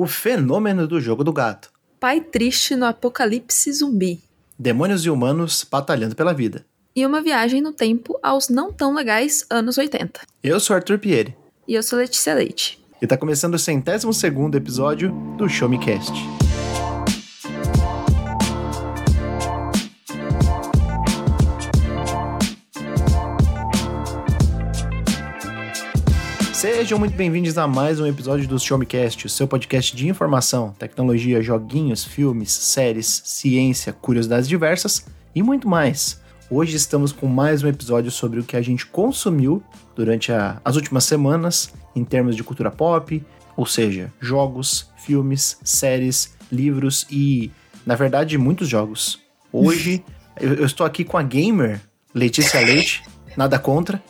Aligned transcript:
O 0.00 0.06
fenômeno 0.06 0.88
do 0.88 0.98
jogo 0.98 1.22
do 1.22 1.30
gato. 1.30 1.70
Pai 2.00 2.22
triste 2.22 2.74
no 2.74 2.86
apocalipse 2.86 3.70
zumbi. 3.70 4.18
Demônios 4.58 5.04
e 5.04 5.10
humanos 5.10 5.62
batalhando 5.70 6.16
pela 6.16 6.32
vida. 6.32 6.64
E 6.96 7.04
uma 7.04 7.20
viagem 7.20 7.60
no 7.60 7.70
tempo 7.70 8.18
aos 8.22 8.48
não 8.48 8.72
tão 8.72 8.94
legais 8.94 9.44
anos 9.50 9.76
80. 9.76 10.22
Eu 10.42 10.58
sou 10.58 10.74
Arthur 10.74 10.98
Pieri. 10.98 11.36
E 11.68 11.74
eu 11.74 11.82
sou 11.82 11.98
Letícia 11.98 12.32
Leite. 12.32 12.82
E 13.02 13.06
tá 13.06 13.14
começando 13.14 13.56
o 13.56 13.58
centésimo 13.58 14.14
segundo 14.14 14.56
episódio 14.56 15.12
do 15.36 15.46
Show 15.50 15.68
Me 15.68 15.78
Cast. 15.78 16.14
Sejam 26.90 26.98
muito 26.98 27.14
bem-vindos 27.14 27.56
a 27.56 27.68
mais 27.68 28.00
um 28.00 28.06
episódio 28.08 28.48
do 28.48 28.58
Show 28.58 28.76
Me 28.76 28.84
Cast, 28.84 29.24
o 29.24 29.28
seu 29.28 29.46
podcast 29.46 29.94
de 29.94 30.08
informação, 30.08 30.74
tecnologia, 30.76 31.40
joguinhos, 31.40 32.04
filmes, 32.04 32.50
séries, 32.50 33.22
ciência, 33.24 33.92
curiosidades 33.92 34.48
diversas 34.48 35.06
e 35.32 35.40
muito 35.40 35.68
mais. 35.68 36.20
Hoje 36.50 36.74
estamos 36.74 37.12
com 37.12 37.28
mais 37.28 37.62
um 37.62 37.68
episódio 37.68 38.10
sobre 38.10 38.40
o 38.40 38.42
que 38.42 38.56
a 38.56 38.60
gente 38.60 38.86
consumiu 38.86 39.62
durante 39.94 40.32
a, 40.32 40.60
as 40.64 40.74
últimas 40.74 41.04
semanas 41.04 41.72
em 41.94 42.02
termos 42.02 42.34
de 42.34 42.42
cultura 42.42 42.72
pop, 42.72 43.24
ou 43.56 43.66
seja, 43.66 44.12
jogos, 44.18 44.90
filmes, 44.96 45.58
séries, 45.62 46.34
livros 46.50 47.06
e, 47.08 47.52
na 47.86 47.94
verdade, 47.94 48.36
muitos 48.36 48.68
jogos. 48.68 49.20
Hoje 49.52 50.04
eu, 50.40 50.54
eu 50.54 50.66
estou 50.66 50.84
aqui 50.84 51.04
com 51.04 51.16
a 51.16 51.22
gamer 51.22 51.80
Letícia 52.12 52.58
Leite, 52.58 53.04
nada 53.36 53.60
contra. 53.60 54.02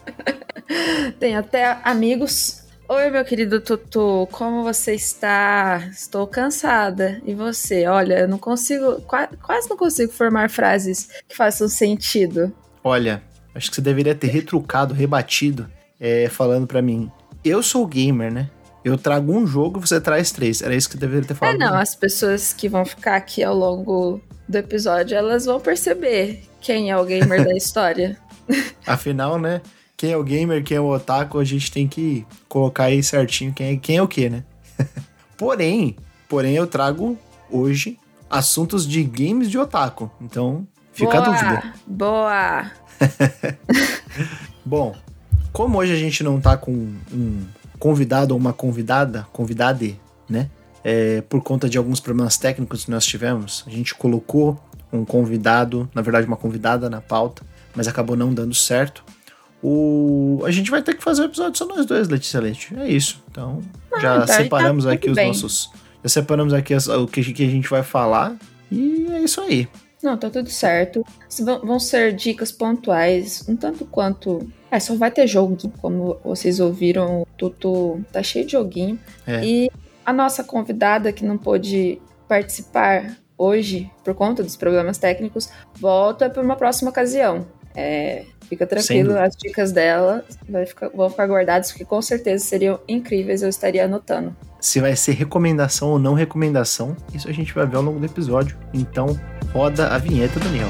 Tem 1.19 1.37
até 1.37 1.79
amigos. 1.85 2.60
Oi, 2.93 3.09
meu 3.09 3.25
querido 3.25 3.61
Tutu, 3.61 4.27
como 4.33 4.65
você 4.65 4.97
está? 4.97 5.89
Estou 5.93 6.27
cansada. 6.27 7.23
E 7.25 7.33
você? 7.33 7.87
Olha, 7.87 8.19
eu 8.19 8.29
não 8.29 8.37
consigo, 8.37 9.01
quase 9.03 9.71
não 9.71 9.77
consigo 9.77 10.11
formar 10.13 10.51
frases 10.51 11.09
que 11.29 11.37
façam 11.37 11.69
sentido. 11.69 12.53
Olha, 12.83 13.23
acho 13.55 13.71
que 13.71 13.77
você 13.77 13.81
deveria 13.81 14.13
ter 14.13 14.27
retrucado, 14.27 14.93
rebatido, 14.93 15.71
é, 16.01 16.29
falando 16.29 16.67
para 16.67 16.83
mim. 16.83 17.09
Eu 17.45 17.63
sou 17.63 17.87
gamer, 17.87 18.33
né? 18.33 18.51
Eu 18.85 18.99
trago 18.99 19.33
um 19.33 19.47
jogo, 19.47 19.79
você 19.79 20.01
traz 20.01 20.33
três. 20.33 20.61
Era 20.61 20.75
isso 20.75 20.89
que 20.89 20.95
você 20.95 21.01
deveria 21.01 21.29
ter 21.29 21.35
falado. 21.35 21.55
É, 21.55 21.59
não, 21.59 21.77
as 21.77 21.95
pessoas 21.95 22.53
que 22.53 22.69
vão 22.69 22.85
ficar 22.85 23.15
aqui 23.15 23.45
ao 23.45 23.55
longo 23.55 24.21
do 24.49 24.57
episódio, 24.59 25.17
elas 25.17 25.45
vão 25.45 25.61
perceber 25.61 26.43
quem 26.61 26.91
é 26.91 26.97
o 26.97 27.05
gamer 27.05 27.45
da 27.47 27.55
história. 27.55 28.19
Afinal, 28.85 29.39
né? 29.39 29.61
Quem 30.01 30.13
é 30.13 30.17
o 30.17 30.25
gamer, 30.25 30.65
quem 30.65 30.79
é 30.79 30.81
o 30.81 30.89
otaku, 30.89 31.39
a 31.39 31.45
gente 31.45 31.71
tem 31.71 31.87
que 31.87 32.27
colocar 32.49 32.85
aí 32.85 33.03
certinho 33.03 33.53
quem 33.53 33.75
é, 33.75 33.77
quem 33.77 33.99
é 33.99 34.03
o 34.03 34.09
que, 34.09 34.31
né? 34.31 34.45
porém, 35.37 35.95
porém 36.27 36.55
eu 36.55 36.67
trago 36.67 37.19
hoje 37.51 37.99
assuntos 38.31 38.89
de 38.89 39.05
games 39.05 39.51
de 39.51 39.59
otaku. 39.59 40.11
Então, 40.19 40.67
fica 40.91 41.21
boa, 41.21 41.23
a 41.23 41.31
dúvida. 41.31 41.75
Boa! 41.87 42.71
Bom, 44.65 44.97
como 45.53 45.77
hoje 45.77 45.93
a 45.93 45.99
gente 45.99 46.25
não 46.25 46.41
tá 46.41 46.57
com 46.57 46.73
um 46.73 47.47
convidado 47.79 48.33
ou 48.33 48.41
uma 48.41 48.55
convidada, 48.55 49.29
convidade, 49.35 50.01
né? 50.27 50.49
É, 50.83 51.21
por 51.29 51.43
conta 51.43 51.69
de 51.69 51.77
alguns 51.77 52.01
problemas 52.01 52.39
técnicos 52.39 52.87
que 52.87 52.91
nós 52.91 53.05
tivemos, 53.05 53.65
a 53.67 53.71
gente 53.71 53.95
colocou 53.95 54.59
um 54.91 55.05
convidado, 55.05 55.91
na 55.95 56.01
verdade 56.01 56.27
uma 56.27 56.39
convidada 56.39 56.89
na 56.89 57.03
pauta, 57.03 57.43
mas 57.77 57.87
acabou 57.87 58.17
não 58.17 58.33
dando 58.33 58.55
certo. 58.55 59.05
O... 59.63 60.43
A 60.45 60.51
gente 60.51 60.71
vai 60.71 60.83
ter 60.83 60.95
que 60.95 61.03
fazer 61.03 61.23
o 61.23 61.25
um 61.25 61.29
episódio 61.29 61.59
só 61.59 61.67
nós 61.67 61.85
dois, 61.85 62.09
Letícia 62.09 62.41
Leite. 62.41 62.75
É 62.77 62.89
isso. 62.89 63.23
Então, 63.31 63.61
ah, 63.93 64.01
já 64.01 64.21
tá, 64.21 64.35
separamos 64.35 64.85
tá 64.85 64.93
aqui 64.93 65.11
os 65.11 65.15
bem. 65.15 65.29
nossos. 65.29 65.71
Já 66.03 66.09
separamos 66.09 66.53
aqui 66.53 66.73
as, 66.73 66.89
o 66.89 67.07
que, 67.07 67.33
que 67.33 67.45
a 67.45 67.51
gente 67.51 67.69
vai 67.69 67.83
falar. 67.83 68.37
E 68.71 69.07
é 69.11 69.21
isso 69.21 69.41
aí. 69.41 69.69
Não, 70.03 70.17
tá 70.17 70.31
tudo 70.31 70.49
certo. 70.49 71.05
Vão 71.63 71.79
ser 71.79 72.15
dicas 72.15 72.51
pontuais, 72.51 73.45
um 73.47 73.55
tanto 73.55 73.85
quanto. 73.85 74.51
É, 74.71 74.81
só 74.81 74.95
vai 74.95 75.11
ter 75.11 75.27
jogo, 75.27 75.57
como 75.81 76.19
vocês 76.25 76.59
ouviram, 76.59 77.23
o 77.23 77.27
Tutu 77.37 78.03
tá 78.11 78.23
cheio 78.23 78.47
de 78.47 78.53
joguinho. 78.53 78.99
É. 79.27 79.45
E 79.45 79.71
a 80.07 80.13
nossa 80.13 80.43
convidada 80.43 81.13
que 81.13 81.25
não 81.25 81.37
pôde 81.37 82.01
participar 82.27 83.17
hoje, 83.37 83.91
por 84.05 84.15
conta 84.15 84.43
dos 84.43 84.57
problemas 84.57 84.97
técnicos, 84.97 85.51
volta 85.79 86.31
para 86.31 86.43
uma 86.43 86.57
próxima 86.57 86.91
ocasião. 86.91 87.47
É, 87.75 88.25
Fica 88.51 88.67
tranquilo, 88.67 89.17
as 89.17 89.37
dicas 89.37 89.71
dela 89.71 90.25
ficar, 90.67 90.89
vão 90.89 91.09
ficar 91.09 91.29
guardadas, 91.29 91.71
porque 91.71 91.85
com 91.85 92.03
certeza 92.03 92.45
seriam 92.45 92.81
incríveis, 92.89 93.43
eu 93.43 93.49
estaria 93.49 93.85
anotando. 93.85 94.35
Se 94.61 94.81
vai 94.81 94.97
ser 94.97 95.13
recomendação 95.13 95.91
ou 95.91 96.01
não 96.01 96.15
recomendação, 96.15 96.97
isso 97.15 97.29
a 97.29 97.33
gente 97.33 97.55
vai 97.55 97.65
ver 97.65 97.77
ao 97.77 97.83
longo 97.83 98.01
do 98.01 98.07
episódio. 98.07 98.59
Então, 98.75 99.17
roda 99.53 99.87
a 99.87 99.99
vinheta, 99.99 100.41
Daniel. 100.41 100.69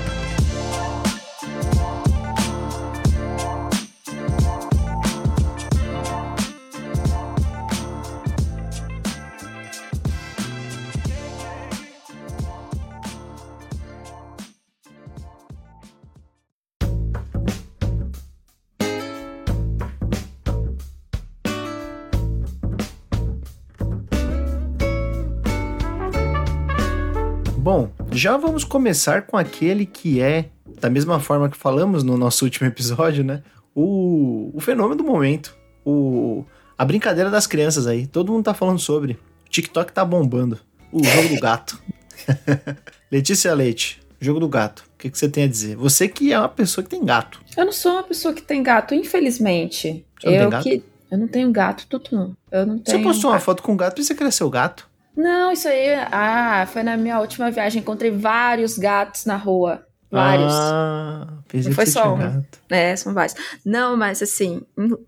Já 28.20 28.36
vamos 28.36 28.64
começar 28.64 29.22
com 29.22 29.38
aquele 29.38 29.86
que 29.86 30.20
é, 30.20 30.50
da 30.78 30.90
mesma 30.90 31.18
forma 31.18 31.48
que 31.48 31.56
falamos 31.56 32.04
no 32.04 32.18
nosso 32.18 32.44
último 32.44 32.68
episódio, 32.68 33.24
né? 33.24 33.42
O, 33.74 34.50
o 34.52 34.60
fenômeno 34.60 34.96
do 34.96 35.04
momento. 35.04 35.56
O, 35.86 36.44
a 36.76 36.84
brincadeira 36.84 37.30
das 37.30 37.46
crianças 37.46 37.86
aí. 37.86 38.06
Todo 38.06 38.30
mundo 38.30 38.44
tá 38.44 38.52
falando 38.52 38.78
sobre. 38.78 39.14
O 39.46 39.48
TikTok 39.48 39.90
tá 39.90 40.04
bombando. 40.04 40.60
O 40.92 41.02
jogo 41.02 41.28
do 41.30 41.40
gato. 41.40 41.80
Letícia 43.10 43.54
Leite, 43.54 44.02
jogo 44.20 44.38
do 44.38 44.48
gato. 44.48 44.84
O 44.94 44.98
que, 44.98 45.08
que, 45.08 45.18
você 45.18 45.28
tem 45.28 45.44
a 45.44 45.48
dizer? 45.48 45.76
Você 45.76 46.06
que 46.06 46.30
é 46.30 46.38
uma 46.38 46.48
pessoa 46.48 46.84
que 46.84 46.90
tem 46.90 47.02
gato. 47.02 47.40
Eu 47.56 47.64
não 47.64 47.72
sou 47.72 47.92
uma 47.92 48.02
pessoa 48.02 48.34
que 48.34 48.42
tem 48.42 48.62
gato, 48.62 48.94
infelizmente. 48.94 50.04
Você 50.20 50.26
não 50.26 50.34
eu 50.34 50.40
tem 50.40 50.50
gato? 50.50 50.62
que. 50.64 50.84
Eu 51.10 51.18
não 51.18 51.26
tenho 51.26 51.50
gato, 51.50 51.86
não. 52.12 52.36
Eu 52.52 52.66
não 52.66 52.78
tenho. 52.78 52.98
Você 52.98 53.02
postou 53.02 53.30
uma 53.30 53.40
foto 53.40 53.62
com 53.62 53.72
um 53.72 53.76
gato 53.78 53.98
e 53.98 54.04
você 54.04 54.44
o 54.44 54.50
gato? 54.50 54.89
Não, 55.16 55.52
isso 55.52 55.68
aí. 55.68 55.94
Ah, 56.10 56.66
foi 56.70 56.82
na 56.82 56.96
minha 56.96 57.18
última 57.20 57.50
viagem. 57.50 57.80
Encontrei 57.82 58.10
vários 58.10 58.78
gatos 58.78 59.24
na 59.24 59.36
rua. 59.36 59.86
Vários. 60.10 60.52
Ah, 60.52 61.26
Não 61.52 61.72
foi 61.72 61.86
só 61.86 62.14
um. 62.14 62.18
Gato. 62.18 62.58
É, 62.68 62.96
são 62.96 63.14
vários. 63.14 63.34
Não, 63.64 63.96
mas 63.96 64.22
assim, 64.22 64.62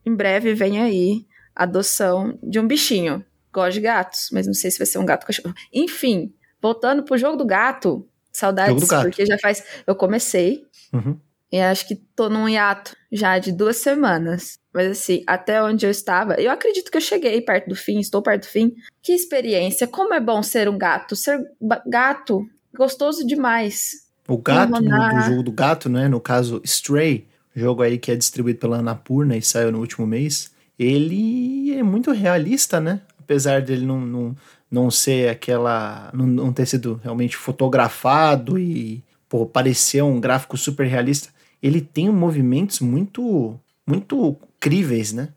em 0.06 0.14
breve 0.14 0.54
vem 0.54 0.80
aí 0.80 1.26
a 1.56 1.64
adoção 1.64 2.38
de 2.42 2.60
um 2.60 2.66
bichinho. 2.66 3.24
Gosto 3.52 3.74
de 3.74 3.80
gatos, 3.80 4.28
mas 4.32 4.46
não 4.46 4.54
sei 4.54 4.70
se 4.70 4.78
vai 4.78 4.86
ser 4.86 4.98
um 4.98 5.04
gato 5.04 5.26
cachorro. 5.26 5.54
Enfim, 5.72 6.32
voltando 6.60 7.02
pro 7.02 7.18
jogo 7.18 7.36
do 7.36 7.44
gato. 7.44 8.06
Saudades, 8.32 8.80
do 8.80 8.86
gato. 8.86 9.02
porque 9.02 9.26
já 9.26 9.36
faz. 9.38 9.62
Eu 9.86 9.94
comecei. 9.94 10.64
Uhum. 10.92 11.18
E 11.50 11.60
acho 11.60 11.86
que 11.86 11.96
tô 11.96 12.30
num 12.30 12.48
hiato 12.48 12.96
já 13.10 13.38
de 13.38 13.52
duas 13.52 13.76
semanas. 13.76 14.58
Mas 14.72 14.90
assim, 14.90 15.22
até 15.26 15.62
onde 15.62 15.84
eu 15.84 15.90
estava, 15.90 16.34
eu 16.40 16.50
acredito 16.50 16.90
que 16.90 16.96
eu 16.96 17.00
cheguei 17.00 17.40
perto 17.42 17.68
do 17.68 17.76
fim, 17.76 17.98
estou 17.98 18.22
perto 18.22 18.42
do 18.42 18.48
fim. 18.48 18.74
Que 19.02 19.12
experiência, 19.12 19.86
como 19.86 20.14
é 20.14 20.20
bom 20.20 20.42
ser 20.42 20.68
um 20.68 20.78
gato. 20.78 21.14
Ser 21.14 21.40
gato, 21.86 22.46
gostoso 22.74 23.26
demais. 23.26 24.02
O 24.26 24.38
gato, 24.38 24.80
do 24.80 25.20
jogo 25.28 25.42
do 25.42 25.52
gato, 25.52 25.88
né? 25.90 26.08
No 26.08 26.20
caso, 26.20 26.60
Stray, 26.64 27.26
jogo 27.54 27.82
aí 27.82 27.98
que 27.98 28.10
é 28.10 28.16
distribuído 28.16 28.60
pela 28.60 28.78
Anapurna 28.78 29.36
e 29.36 29.42
saiu 29.42 29.70
no 29.70 29.78
último 29.78 30.06
mês. 30.06 30.50
Ele 30.78 31.74
é 31.74 31.82
muito 31.82 32.10
realista, 32.12 32.80
né? 32.80 33.02
Apesar 33.18 33.60
dele 33.60 33.84
não, 33.84 34.00
não, 34.00 34.36
não 34.70 34.90
ser 34.90 35.28
aquela. 35.28 36.10
Não, 36.14 36.26
não 36.26 36.52
ter 36.52 36.64
sido 36.64 36.98
realmente 37.02 37.36
fotografado 37.36 38.58
e 38.58 39.02
pô, 39.28 39.44
parecer 39.44 40.02
um 40.02 40.18
gráfico 40.18 40.56
super 40.56 40.86
realista. 40.86 41.28
Ele 41.62 41.80
tem 41.80 42.08
movimentos 42.10 42.80
muito 42.80 43.58
muito 43.86 44.36
críveis, 44.62 45.12
né? 45.12 45.28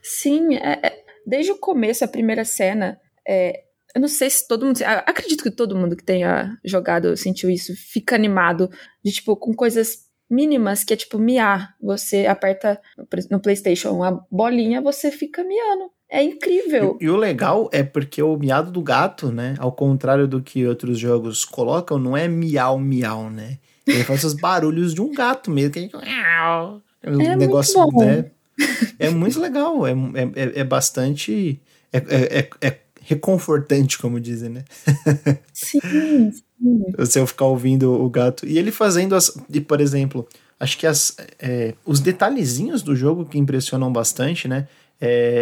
Sim, 0.00 0.54
é, 0.54 0.78
é, 0.86 1.04
desde 1.26 1.50
o 1.50 1.58
começo, 1.58 2.04
a 2.04 2.08
primeira 2.08 2.44
cena, 2.44 2.96
é, 3.26 3.64
eu 3.94 4.00
não 4.00 4.06
sei 4.06 4.30
se 4.30 4.46
todo 4.46 4.64
mundo. 4.64 4.78
Acredito 5.04 5.42
que 5.42 5.50
todo 5.50 5.76
mundo 5.76 5.96
que 5.96 6.04
tenha 6.04 6.56
jogado 6.64 7.16
sentiu 7.16 7.50
isso, 7.50 7.74
fica 7.74 8.14
animado 8.14 8.70
de 9.04 9.10
tipo, 9.10 9.34
com 9.36 9.52
coisas 9.52 10.06
mínimas, 10.30 10.84
que 10.84 10.94
é 10.94 10.96
tipo 10.96 11.18
miar. 11.18 11.74
Você 11.82 12.26
aperta 12.26 12.80
no 13.30 13.40
PlayStation 13.40 14.04
a 14.04 14.12
bolinha, 14.30 14.80
você 14.80 15.10
fica 15.10 15.42
miando. 15.42 15.90
É 16.08 16.22
incrível. 16.22 16.96
E, 17.00 17.04
e, 17.04 17.10
o 17.10 17.16
legal 17.16 17.68
é 17.72 17.82
porque 17.82 18.22
o 18.22 18.36
miado 18.36 18.70
do 18.70 18.80
gato, 18.80 19.32
né? 19.32 19.54
Ao 19.58 19.72
contrário 19.72 20.28
do 20.28 20.40
que 20.40 20.66
outros 20.66 20.98
jogos 20.98 21.44
colocam, 21.44 21.98
não 21.98 22.16
é 22.16 22.28
miau, 22.28 22.78
miau, 22.78 23.28
né? 23.28 23.58
Ele 23.86 24.04
faz 24.04 24.22
os 24.22 24.34
barulhos 24.34 24.94
de 24.94 25.02
um 25.02 25.12
gato 25.12 25.50
mesmo, 25.50 25.72
que 25.72 25.78
a 25.78 25.82
gente. 25.82 25.96
É 27.02 27.36
negócio 27.36 27.80
muito 27.80 28.04
né, 28.04 28.30
é 28.98 29.10
muito 29.10 29.40
legal, 29.40 29.86
é, 29.86 29.92
é, 29.92 30.60
é 30.60 30.64
bastante. 30.64 31.60
É, 31.92 31.98
é, 31.98 32.38
é, 32.38 32.50
é 32.60 32.78
reconfortante, 33.00 33.98
como 33.98 34.20
dizem, 34.20 34.50
né? 34.50 34.64
Sim, 35.52 35.80
sim. 36.30 36.42
Você 36.98 37.24
ficar 37.26 37.46
ouvindo 37.46 37.92
o 37.92 38.10
gato. 38.10 38.46
E 38.46 38.58
ele 38.58 38.70
fazendo 38.70 39.14
as. 39.14 39.34
E, 39.48 39.60
por 39.60 39.80
exemplo, 39.80 40.28
acho 40.60 40.76
que 40.76 40.86
as, 40.86 41.16
é, 41.38 41.74
os 41.86 42.00
detalhezinhos 42.00 42.82
do 42.82 42.94
jogo 42.94 43.24
que 43.24 43.38
impressionam 43.38 43.92
bastante, 43.92 44.46
né? 44.46 44.68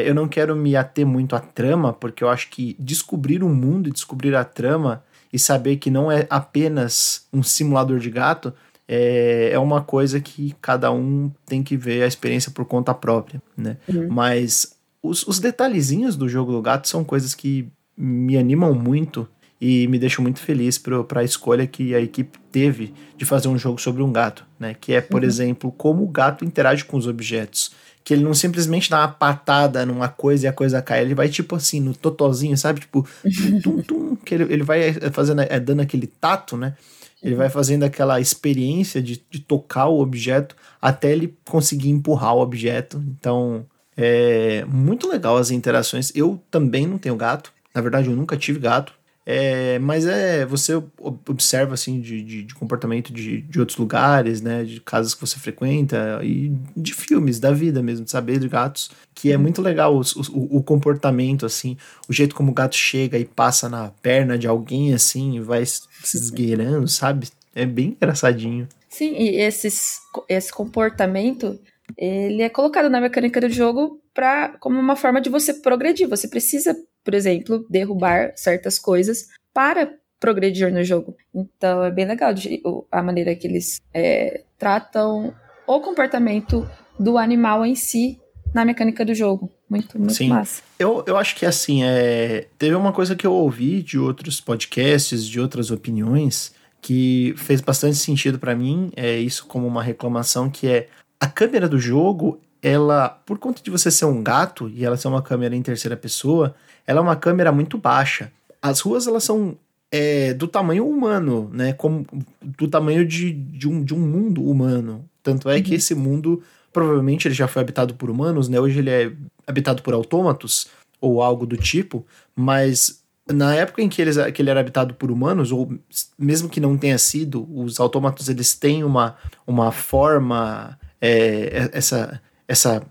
Eu 0.05 0.15
não 0.15 0.29
quero 0.29 0.55
me 0.55 0.77
ater 0.77 1.07
muito 1.07 1.35
à 1.35 1.41
trama, 1.41 1.91
porque 1.91 2.23
eu 2.23 2.29
acho 2.29 2.51
que 2.51 2.77
descobrir 2.79 3.43
o 3.43 3.49
mundo 3.49 3.89
e 3.89 3.93
descobrir 3.93 4.35
a 4.35 4.45
trama 4.45 5.03
e 5.33 5.39
saber 5.39 5.77
que 5.77 5.91
não 5.91 6.13
é 6.13 6.27
apenas 6.29 7.27
um 7.33 7.43
simulador 7.43 7.99
de 7.99 8.11
gato 8.11 8.53
é, 8.89 9.51
é 9.53 9.59
uma 9.59 9.83
coisa 9.83 10.21
que 10.21 10.55
cada 10.61 10.93
um 10.93 11.31
tem 11.45 11.63
que 11.63 11.77
ver 11.77 12.03
a 12.03 12.07
experiência 12.07 12.51
por 12.51 12.65
conta 12.65 12.95
própria, 12.95 13.43
né? 13.57 13.77
Uhum. 13.89 14.09
Mas 14.11 14.77
os, 15.03 15.27
os 15.27 15.39
detalhezinhos 15.39 16.17
do 16.17 16.29
jogo 16.29 16.53
do 16.53 16.63
gato 16.63 16.89
são 16.89 17.05
coisas 17.05 17.35
que 17.35 17.69
me 17.97 18.37
animam 18.37 18.75
muito 18.75 19.29
e 19.61 19.87
me 19.89 19.99
deixam 19.99 20.23
muito 20.23 20.39
feliz 20.39 20.79
para 20.79 21.21
a 21.21 21.25
escolha 21.25 21.67
que 21.67 21.95
a 21.95 22.01
equipe 22.01 22.39
teve 22.53 22.93
de 23.17 23.25
fazer 23.25 23.49
um 23.49 23.59
jogo 23.59 23.81
sobre 23.81 24.03
um 24.03 24.13
gato, 24.13 24.45
né? 24.59 24.77
Que 24.79 24.93
é, 24.93 25.01
por 25.01 25.23
uhum. 25.23 25.29
exemplo, 25.29 25.73
como 25.73 26.05
o 26.05 26.09
gato 26.09 26.45
interage 26.45 26.85
com 26.85 26.97
os 26.97 27.07
objetos. 27.07 27.73
Que 28.05 28.15
ele 28.15 28.23
não 28.23 28.35
simplesmente 28.35 28.89
dá 28.89 29.01
uma 29.01 29.09
patada 29.09 29.85
numa 29.85 30.09
coisa 30.09 30.47
e 30.47 30.49
a 30.49 30.53
coisa 30.53 30.81
cai, 30.81 31.03
ele 31.03 31.15
vai 31.15 31.29
tipo 31.29 31.57
assim, 31.57 31.81
no 31.81 31.93
totozinho, 31.93 32.57
sabe? 32.57 32.81
Tipo, 32.81 33.05
tum, 33.65 33.83
tum, 33.83 34.17
que 34.17 34.35
ele, 34.35 34.45
ele 34.53 34.63
vai 34.63 34.93
fazendo, 35.11 35.41
é, 35.41 35.59
dando 35.59 35.81
aquele 35.81 36.07
tato, 36.07 36.57
né? 36.57 36.77
Ele 37.23 37.35
vai 37.35 37.49
fazendo 37.49 37.83
aquela 37.85 38.21
experiência 38.21 39.03
de, 39.03 39.25
de 39.31 39.41
tocar 39.41 39.87
o 39.87 40.01
objeto 40.01 40.55
até 40.81 41.13
ele 41.13 41.37
conseguir 41.45 41.91
empurrar 41.91 42.35
o 42.35 42.41
objeto. 42.41 43.03
Então, 43.19 43.67
é 43.97 44.65
muito 44.67 45.09
legal 45.09 45.37
as 45.37 45.51
interações. 45.51 46.13
Eu 46.15 46.43
também 46.51 46.87
não 46.87 46.99
tenho 46.99 47.17
gato. 47.17 47.53
Na 47.75 47.81
verdade, 47.81 48.09
eu 48.09 48.17
nunca 48.17 48.37
tive 48.37 48.59
gato. 48.59 48.93
É, 49.29 49.81
mas 49.81 50.07
é, 50.07 50.47
você 50.47 50.81
observa 51.01 51.75
assim 51.75 52.01
de, 52.01 52.23
de, 52.23 52.43
de, 52.45 52.55
comportamento 52.55 53.13
de, 53.13 53.43
de 53.43 53.59
outros 53.59 53.77
lugares, 53.77 54.41
né? 54.41 54.63
De 54.63 54.81
casas 54.81 55.15
que 55.15 55.21
você 55.21 55.37
frequenta 55.37 56.21
e 56.23 56.53
de 56.77 56.95
filmes, 56.95 57.41
da 57.41 57.51
vida 57.51 57.83
mesmo, 57.83 58.05
de 58.05 58.11
saber 58.13 58.39
de 58.39 58.49
gatos, 58.49 58.89
que 59.13 59.33
é 59.33 59.37
muito 59.37 59.61
legal 59.61 59.97
o, 59.97 60.01
o, 60.01 60.59
o, 60.59 60.63
comportamento, 60.63 61.45
assim, 61.45 61.77
o 62.09 62.13
jeito 62.13 62.37
como 62.37 62.53
o 62.53 62.55
gato 62.55 62.77
chega 62.77 63.19
e 63.19 63.25
passa 63.25 63.69
na 63.69 63.89
perna 64.01 64.39
de 64.39 64.47
alguém, 64.47 64.95
assim, 64.95 65.35
e 65.35 65.41
vai 65.41 65.67
se 65.67 65.89
esgueirando, 66.05 66.87
sabe? 66.87 67.27
É 67.53 67.67
bem 67.67 67.97
engraçadinho. 68.01 68.69
Sim, 68.89 69.13
e 69.17 69.41
esses, 69.41 69.99
esse 70.29 70.53
comportamento, 70.53 71.59
ele 71.99 72.43
é 72.43 72.49
colocado 72.49 72.89
na 72.89 73.01
mecânica 73.01 73.41
do 73.41 73.49
jogo 73.51 74.01
pra, 74.15 74.51
como 74.61 74.79
uma 74.79 74.95
forma 74.95 75.21
de 75.21 75.29
você 75.29 75.53
progredir. 75.53 76.09
Você 76.09 76.29
precisa 76.29 76.77
por 77.07 77.15
exemplo, 77.15 77.65
derrubar 77.71 78.33
certas 78.35 78.81
coisas 78.81 79.29
para 79.55 79.89
progredir 80.19 80.75
no 80.75 80.83
jogo. 80.83 81.17
Então 81.33 81.85
é 81.85 81.91
bem 81.91 82.05
legal 82.05 82.35
de, 82.35 82.61
a 82.91 83.01
maneira 83.01 83.33
que 83.37 83.47
eles 83.47 83.81
é, 83.95 84.43
tratam 84.59 85.33
o 85.65 85.81
comportamento 85.81 86.69
do 86.99 87.17
animal 87.17 87.65
em 87.65 87.77
si 87.77 88.21
na 88.53 88.65
mecânica 88.65 89.05
do 89.05 89.15
jogo. 89.15 89.49
Muito, 89.71 89.97
muito 89.97 90.15
Sim. 90.15 90.31
massa. 90.31 90.63
Eu, 90.81 91.05
eu 91.07 91.17
acho 91.17 91.37
que 91.37 91.47
assim, 91.47 91.85
é... 91.85 92.49
teve 92.59 92.75
uma 92.75 92.93
coisa 92.93 93.15
que 93.15 93.27
eu 93.27 93.33
ouvi 93.33 93.83
de 93.83 93.99
outros 93.99 94.41
podcasts, 94.41 95.25
de 95.25 95.41
outras 95.41 95.71
opiniões, 95.71 96.53
que 96.81 97.35
fez 97.37 97.61
bastante 97.61 97.97
sentido 97.97 98.37
para 98.39 98.55
mim, 98.55 98.91
é 98.97 99.17
isso 99.17 99.47
como 99.47 99.67
uma 99.67 99.83
reclamação, 99.83 100.51
que 100.51 100.67
é 100.67 100.89
a 101.21 101.29
câmera 101.29 101.69
do 101.69 101.79
jogo, 101.79 102.41
ela, 102.63 103.09
por 103.09 103.39
conta 103.39 103.63
de 103.63 103.71
você 103.71 103.91
ser 103.91 104.05
um 104.05 104.23
gato 104.23 104.69
e 104.69 104.85
ela 104.85 104.97
ser 104.97 105.09
uma 105.09 105.23
câmera 105.23 105.55
em 105.55 105.63
terceira 105.63 105.97
pessoa, 105.97 106.55
ela 106.87 107.01
é 107.01 107.03
uma 107.03 107.17
câmera 107.17 107.53
muito 107.53 107.79
baixa. 107.79 108.33
As 108.61 108.81
ruas 108.81 109.07
elas 109.07 109.25
são 109.25 109.57
é, 109.91 110.35
do 110.35 110.49
tamanho 110.49 110.89
humano, 110.89 111.51
né? 111.53 111.73
Como 111.73 112.07
do 112.43 112.69
tamanho 112.69 113.07
de, 113.07 113.33
de, 113.33 113.69
um, 113.69 113.83
de 113.83 113.95
um 113.95 113.99
mundo 113.99 114.43
humano. 114.43 115.05
Tanto 115.23 115.49
é 115.49 115.57
uhum. 115.57 115.63
que 115.63 115.75
esse 115.75 115.95
mundo 115.95 116.43
provavelmente 116.73 117.27
ele 117.27 117.35
já 117.35 117.49
foi 117.49 117.63
habitado 117.63 117.95
por 117.95 118.11
humanos, 118.11 118.49
né? 118.49 118.61
Hoje 118.61 118.79
ele 118.79 118.91
é 118.91 119.13
habitado 119.47 119.83
por 119.83 119.95
autômatos 119.95 120.69
ou 121.01 121.23
algo 121.23 121.47
do 121.47 121.57
tipo, 121.57 122.05
mas 122.35 123.03
na 123.33 123.55
época 123.55 123.83
em 123.83 123.89
que, 123.89 124.01
eles, 124.01 124.17
que 124.33 124.41
ele 124.41 124.51
era 124.51 124.61
habitado 124.61 124.95
por 124.95 125.11
humanos, 125.11 125.51
ou 125.51 125.73
mesmo 126.19 126.49
que 126.49 126.61
não 126.61 126.77
tenha 126.77 126.99
sido, 126.99 127.49
os 127.53 127.81
autômatos 127.81 128.29
eles 128.29 128.55
têm 128.55 128.85
uma, 128.85 129.17
uma 129.47 129.73
forma, 129.73 130.79
é, 131.01 131.71
essa, 131.73 132.21
essa 132.49 132.83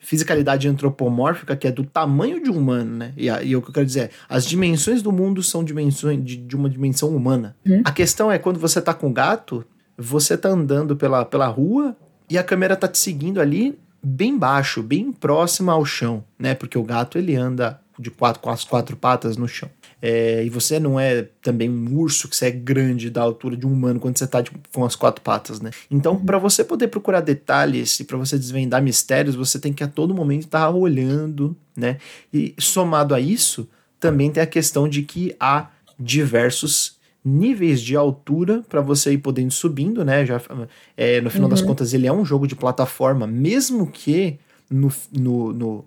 fisicalidade 0.00 0.68
antropomórfica 0.68 1.56
que 1.56 1.66
é 1.66 1.72
do 1.72 1.82
tamanho 1.82 2.42
de 2.42 2.50
um 2.50 2.58
humano, 2.58 2.96
né? 2.96 3.12
E, 3.16 3.26
e 3.26 3.56
o 3.56 3.62
que 3.62 3.70
eu 3.70 3.74
quero 3.74 3.86
dizer 3.86 4.00
é, 4.00 4.10
as 4.28 4.44
dimensões 4.44 5.00
do 5.02 5.10
mundo 5.10 5.42
são 5.42 5.64
dimensões 5.64 6.22
de, 6.22 6.36
de 6.36 6.54
uma 6.54 6.68
dimensão 6.68 7.08
humana. 7.08 7.56
Hum. 7.66 7.82
A 7.84 7.90
questão 7.90 8.30
é, 8.30 8.38
quando 8.38 8.60
você 8.60 8.80
tá 8.82 8.92
com 8.92 9.12
gato, 9.12 9.64
você 9.96 10.36
tá 10.36 10.50
andando 10.50 10.94
pela, 10.94 11.24
pela 11.24 11.46
rua 11.46 11.96
e 12.28 12.36
a 12.36 12.44
câmera 12.44 12.76
tá 12.76 12.86
te 12.86 12.98
seguindo 12.98 13.40
ali 13.40 13.78
bem 14.02 14.36
baixo, 14.38 14.82
bem 14.82 15.10
próxima 15.10 15.72
ao 15.72 15.84
chão, 15.84 16.22
né? 16.38 16.54
Porque 16.54 16.76
o 16.76 16.82
gato, 16.82 17.16
ele 17.16 17.34
anda 17.34 17.80
de 17.98 18.10
quatro, 18.10 18.42
com 18.42 18.50
as 18.50 18.64
quatro 18.64 18.96
patas 18.96 19.36
no 19.36 19.48
chão. 19.48 19.70
É, 20.06 20.44
e 20.44 20.50
você 20.50 20.78
não 20.78 21.00
é 21.00 21.22
também 21.40 21.70
um 21.70 21.96
urso 21.96 22.28
que 22.28 22.36
você 22.36 22.48
é 22.48 22.50
grande 22.50 23.08
da 23.08 23.22
altura 23.22 23.56
de 23.56 23.66
um 23.66 23.72
humano 23.72 23.98
quando 23.98 24.18
você 24.18 24.26
tá 24.26 24.42
tipo, 24.42 24.58
com 24.70 24.84
as 24.84 24.94
quatro 24.94 25.22
patas, 25.22 25.62
né? 25.62 25.70
Então, 25.90 26.22
para 26.22 26.36
você 26.36 26.62
poder 26.62 26.88
procurar 26.88 27.22
detalhes 27.22 27.98
e 28.00 28.04
para 28.04 28.18
você 28.18 28.36
desvendar 28.36 28.82
mistérios, 28.82 29.34
você 29.34 29.58
tem 29.58 29.72
que 29.72 29.82
a 29.82 29.88
todo 29.88 30.14
momento 30.14 30.42
estar 30.42 30.60
tá 30.60 30.70
olhando, 30.70 31.56
né? 31.74 31.96
E 32.30 32.54
somado 32.58 33.14
a 33.14 33.20
isso, 33.20 33.66
também 33.98 34.30
tem 34.30 34.42
a 34.42 34.46
questão 34.46 34.86
de 34.86 35.04
que 35.04 35.34
há 35.40 35.70
diversos 35.98 36.98
níveis 37.24 37.80
de 37.80 37.96
altura 37.96 38.62
para 38.68 38.82
você 38.82 39.14
ir 39.14 39.18
podendo 39.18 39.52
subindo, 39.52 40.04
né? 40.04 40.26
Já, 40.26 40.38
é, 40.98 41.22
no 41.22 41.30
final 41.30 41.46
uhum. 41.46 41.50
das 41.50 41.62
contas, 41.62 41.94
ele 41.94 42.06
é 42.06 42.12
um 42.12 42.26
jogo 42.26 42.46
de 42.46 42.54
plataforma, 42.54 43.26
mesmo 43.26 43.86
que 43.86 44.38
no, 44.68 44.92
no, 45.10 45.52
no, 45.54 45.84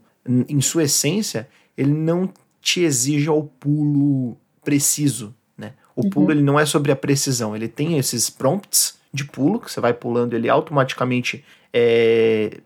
em 0.50 0.60
sua 0.60 0.86
essência 0.86 1.48
ele 1.78 1.94
não 1.94 2.28
te 2.62 2.82
exija 2.82 3.32
o 3.32 3.44
pulo 3.44 4.38
preciso, 4.64 5.34
né? 5.58 5.74
O 5.96 6.04
uhum. 6.04 6.10
pulo 6.10 6.32
ele 6.32 6.42
não 6.42 6.60
é 6.60 6.66
sobre 6.66 6.92
a 6.92 6.96
precisão, 6.96 7.56
ele 7.56 7.68
tem 7.68 7.98
esses 7.98 8.30
prompts 8.30 8.98
de 9.14 9.24
pulo 9.24 9.60
que 9.60 9.72
você 9.72 9.80
vai 9.80 9.94
pulando, 9.94 10.34
ele 10.34 10.50
automaticamente 10.50 11.44
é, 11.74 12.60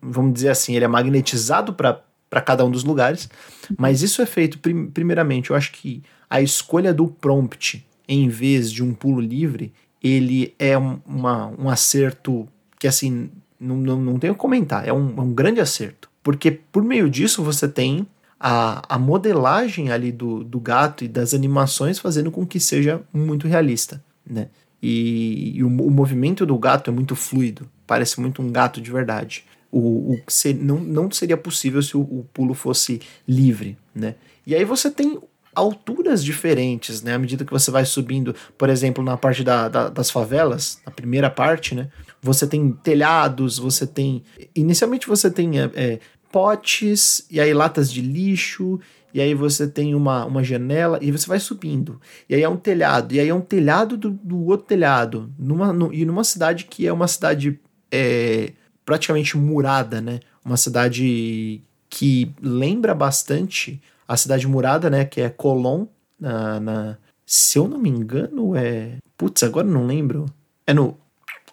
vamos 0.00 0.34
dizer 0.34 0.48
assim, 0.48 0.74
ele 0.74 0.84
é 0.84 0.88
magnetizado 0.88 1.72
para 1.72 2.40
cada 2.44 2.64
um 2.64 2.70
dos 2.70 2.84
lugares, 2.84 3.28
uhum. 3.68 3.76
mas 3.78 4.02
isso 4.02 4.22
é 4.22 4.26
feito 4.26 4.58
prim 4.58 4.86
primeiramente, 4.86 5.50
eu 5.50 5.56
acho 5.56 5.72
que 5.72 6.02
a 6.28 6.40
escolha 6.40 6.94
do 6.94 7.06
prompt 7.08 7.84
em 8.10 8.28
vez 8.28 8.72
de 8.72 8.82
um 8.82 8.92
pulo 8.92 9.20
livre, 9.20 9.72
ele 10.02 10.52
é 10.58 10.76
um, 10.76 10.98
uma, 11.06 11.46
um 11.56 11.70
acerto 11.70 12.48
que 12.76 12.88
assim, 12.88 13.30
não, 13.58 13.76
não, 13.76 14.00
não 14.00 14.18
tenho 14.18 14.34
que 14.34 14.40
comentar, 14.40 14.86
é 14.88 14.92
um, 14.92 15.14
é 15.16 15.20
um 15.20 15.32
grande 15.32 15.60
acerto. 15.60 16.10
Porque 16.20 16.50
por 16.50 16.82
meio 16.82 17.08
disso 17.08 17.40
você 17.40 17.68
tem 17.68 18.04
a, 18.40 18.82
a 18.94 18.98
modelagem 18.98 19.92
ali 19.92 20.10
do, 20.10 20.42
do 20.42 20.58
gato 20.58 21.04
e 21.04 21.08
das 21.08 21.34
animações 21.34 21.98
fazendo 21.98 22.30
com 22.30 22.46
que 22.46 22.58
seja 22.58 23.02
muito 23.12 23.46
realista, 23.46 24.02
né? 24.26 24.48
E, 24.82 25.58
e 25.58 25.62
o, 25.62 25.66
o, 25.66 25.90
movimento 25.90 26.46
do 26.46 26.56
gato 26.58 26.90
é 26.90 26.92
muito 26.92 27.14
fluido, 27.14 27.68
parece 27.86 28.18
muito 28.18 28.40
um 28.40 28.50
gato 28.50 28.80
de 28.80 28.90
verdade. 28.90 29.44
O, 29.70 30.14
o 30.14 30.20
ser, 30.26 30.54
não, 30.54 30.80
não 30.80 31.10
seria 31.10 31.36
possível 31.36 31.82
se 31.82 31.94
o, 31.96 32.00
o 32.00 32.26
pulo 32.32 32.54
fosse 32.54 33.02
livre, 33.28 33.76
né? 33.94 34.14
E 34.46 34.54
aí 34.54 34.64
você 34.64 34.90
tem 34.90 35.18
alturas 35.54 36.24
diferentes, 36.24 37.02
né? 37.02 37.14
À 37.14 37.18
medida 37.18 37.44
que 37.44 37.52
você 37.52 37.70
vai 37.70 37.84
subindo, 37.84 38.34
por 38.56 38.70
exemplo, 38.70 39.04
na 39.04 39.18
parte 39.18 39.44
da, 39.44 39.68
da, 39.68 39.90
das 39.90 40.10
favelas, 40.10 40.80
na 40.86 40.90
primeira 40.90 41.28
parte, 41.28 41.74
né? 41.74 41.88
Você 42.22 42.46
tem 42.46 42.72
telhados, 42.72 43.58
você 43.58 43.86
tem. 43.86 44.22
Inicialmente 44.54 45.06
você 45.06 45.30
tem 45.30 45.60
é, 45.60 45.70
é 45.74 46.00
potes, 46.30 47.26
e 47.30 47.40
aí 47.40 47.52
latas 47.52 47.92
de 47.92 48.00
lixo, 48.00 48.80
e 49.12 49.20
aí 49.20 49.34
você 49.34 49.66
tem 49.66 49.94
uma, 49.94 50.24
uma 50.24 50.42
janela, 50.42 50.98
e 51.02 51.10
você 51.10 51.26
vai 51.26 51.40
subindo. 51.40 52.00
E 52.28 52.34
aí 52.34 52.42
é 52.42 52.48
um 52.48 52.56
telhado, 52.56 53.14
e 53.14 53.20
aí 53.20 53.28
é 53.28 53.34
um 53.34 53.40
telhado 53.40 53.96
do, 53.96 54.10
do 54.10 54.46
outro 54.46 54.66
telhado. 54.66 55.32
Numa, 55.38 55.72
no, 55.72 55.92
e 55.92 56.04
numa 56.04 56.24
cidade 56.24 56.64
que 56.64 56.86
é 56.86 56.92
uma 56.92 57.08
cidade 57.08 57.58
é, 57.90 58.52
praticamente 58.84 59.36
murada, 59.36 60.00
né? 60.00 60.20
Uma 60.44 60.56
cidade 60.56 61.60
que 61.88 62.32
lembra 62.40 62.94
bastante 62.94 63.80
a 64.06 64.16
cidade 64.16 64.46
murada, 64.46 64.88
né? 64.88 65.04
Que 65.04 65.20
é 65.20 65.28
Colón, 65.28 65.86
na, 66.18 66.60
na 66.60 66.98
se 67.26 67.58
eu 67.58 67.68
não 67.68 67.78
me 67.78 67.88
engano, 67.88 68.56
é. 68.56 68.96
Putz, 69.16 69.42
agora 69.42 69.66
não 69.66 69.86
lembro. 69.86 70.26
É 70.66 70.72
no 70.72 70.96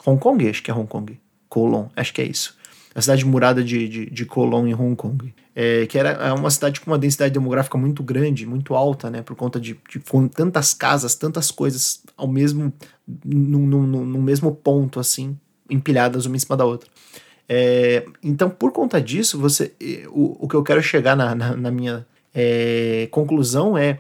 Hong 0.05 0.19
Kong, 0.19 0.48
acho 0.48 0.63
que 0.63 0.72
é 0.72 0.74
Hong 0.74 0.88
Kong. 0.88 1.19
Colón, 1.50 1.88
acho 1.96 2.13
que 2.13 2.22
é 2.22 2.25
isso 2.25 2.56
a 2.98 3.01
cidade 3.01 3.24
murada 3.24 3.63
de, 3.63 3.88
de, 3.88 4.10
de 4.10 4.25
Colón, 4.25 4.66
em 4.66 4.74
Hong 4.74 4.96
Kong, 4.96 5.32
é, 5.54 5.86
que 5.86 6.00
era 6.00 6.10
é 6.10 6.34
uma 6.34 6.50
cidade 6.50 6.82
com 6.82 6.89
uma 6.89 6.98
densidade 6.98 7.32
demográfica 7.32 7.77
muito 7.77 8.01
grande, 8.01 8.44
muito 8.44 8.74
alta, 8.74 9.08
né, 9.12 9.22
por 9.22 9.36
conta 9.36 9.60
de, 9.60 9.80
de 9.88 10.01
tantas 10.34 10.74
casas, 10.74 11.13
tantas 11.13 11.51
coisas 11.51 12.01
ao 12.18 12.27
mesmo, 12.27 12.74
no, 13.24 13.60
no, 13.60 13.86
no 14.04 14.20
mesmo 14.20 14.51
ponto, 14.51 15.00
assim, 15.00 15.38
empilhadas 15.70 16.25
uma 16.25 16.36
em 16.36 16.39
cima 16.39 16.58
da 16.58 16.66
outra. 16.66 16.89
É, 17.48 18.04
então, 18.24 18.50
por 18.50 18.72
conta 18.72 19.00
disso, 19.00 19.39
você, 19.39 19.72
o, 20.10 20.46
o 20.46 20.48
que 20.48 20.56
eu 20.56 20.63
quero 20.63 20.82
chegar 20.82 21.16
na, 21.16 21.36
na, 21.36 21.56
na 21.56 21.72
minha 21.72 22.06
É, 22.39 23.08
conclusão 23.12 23.77
é 23.77 24.00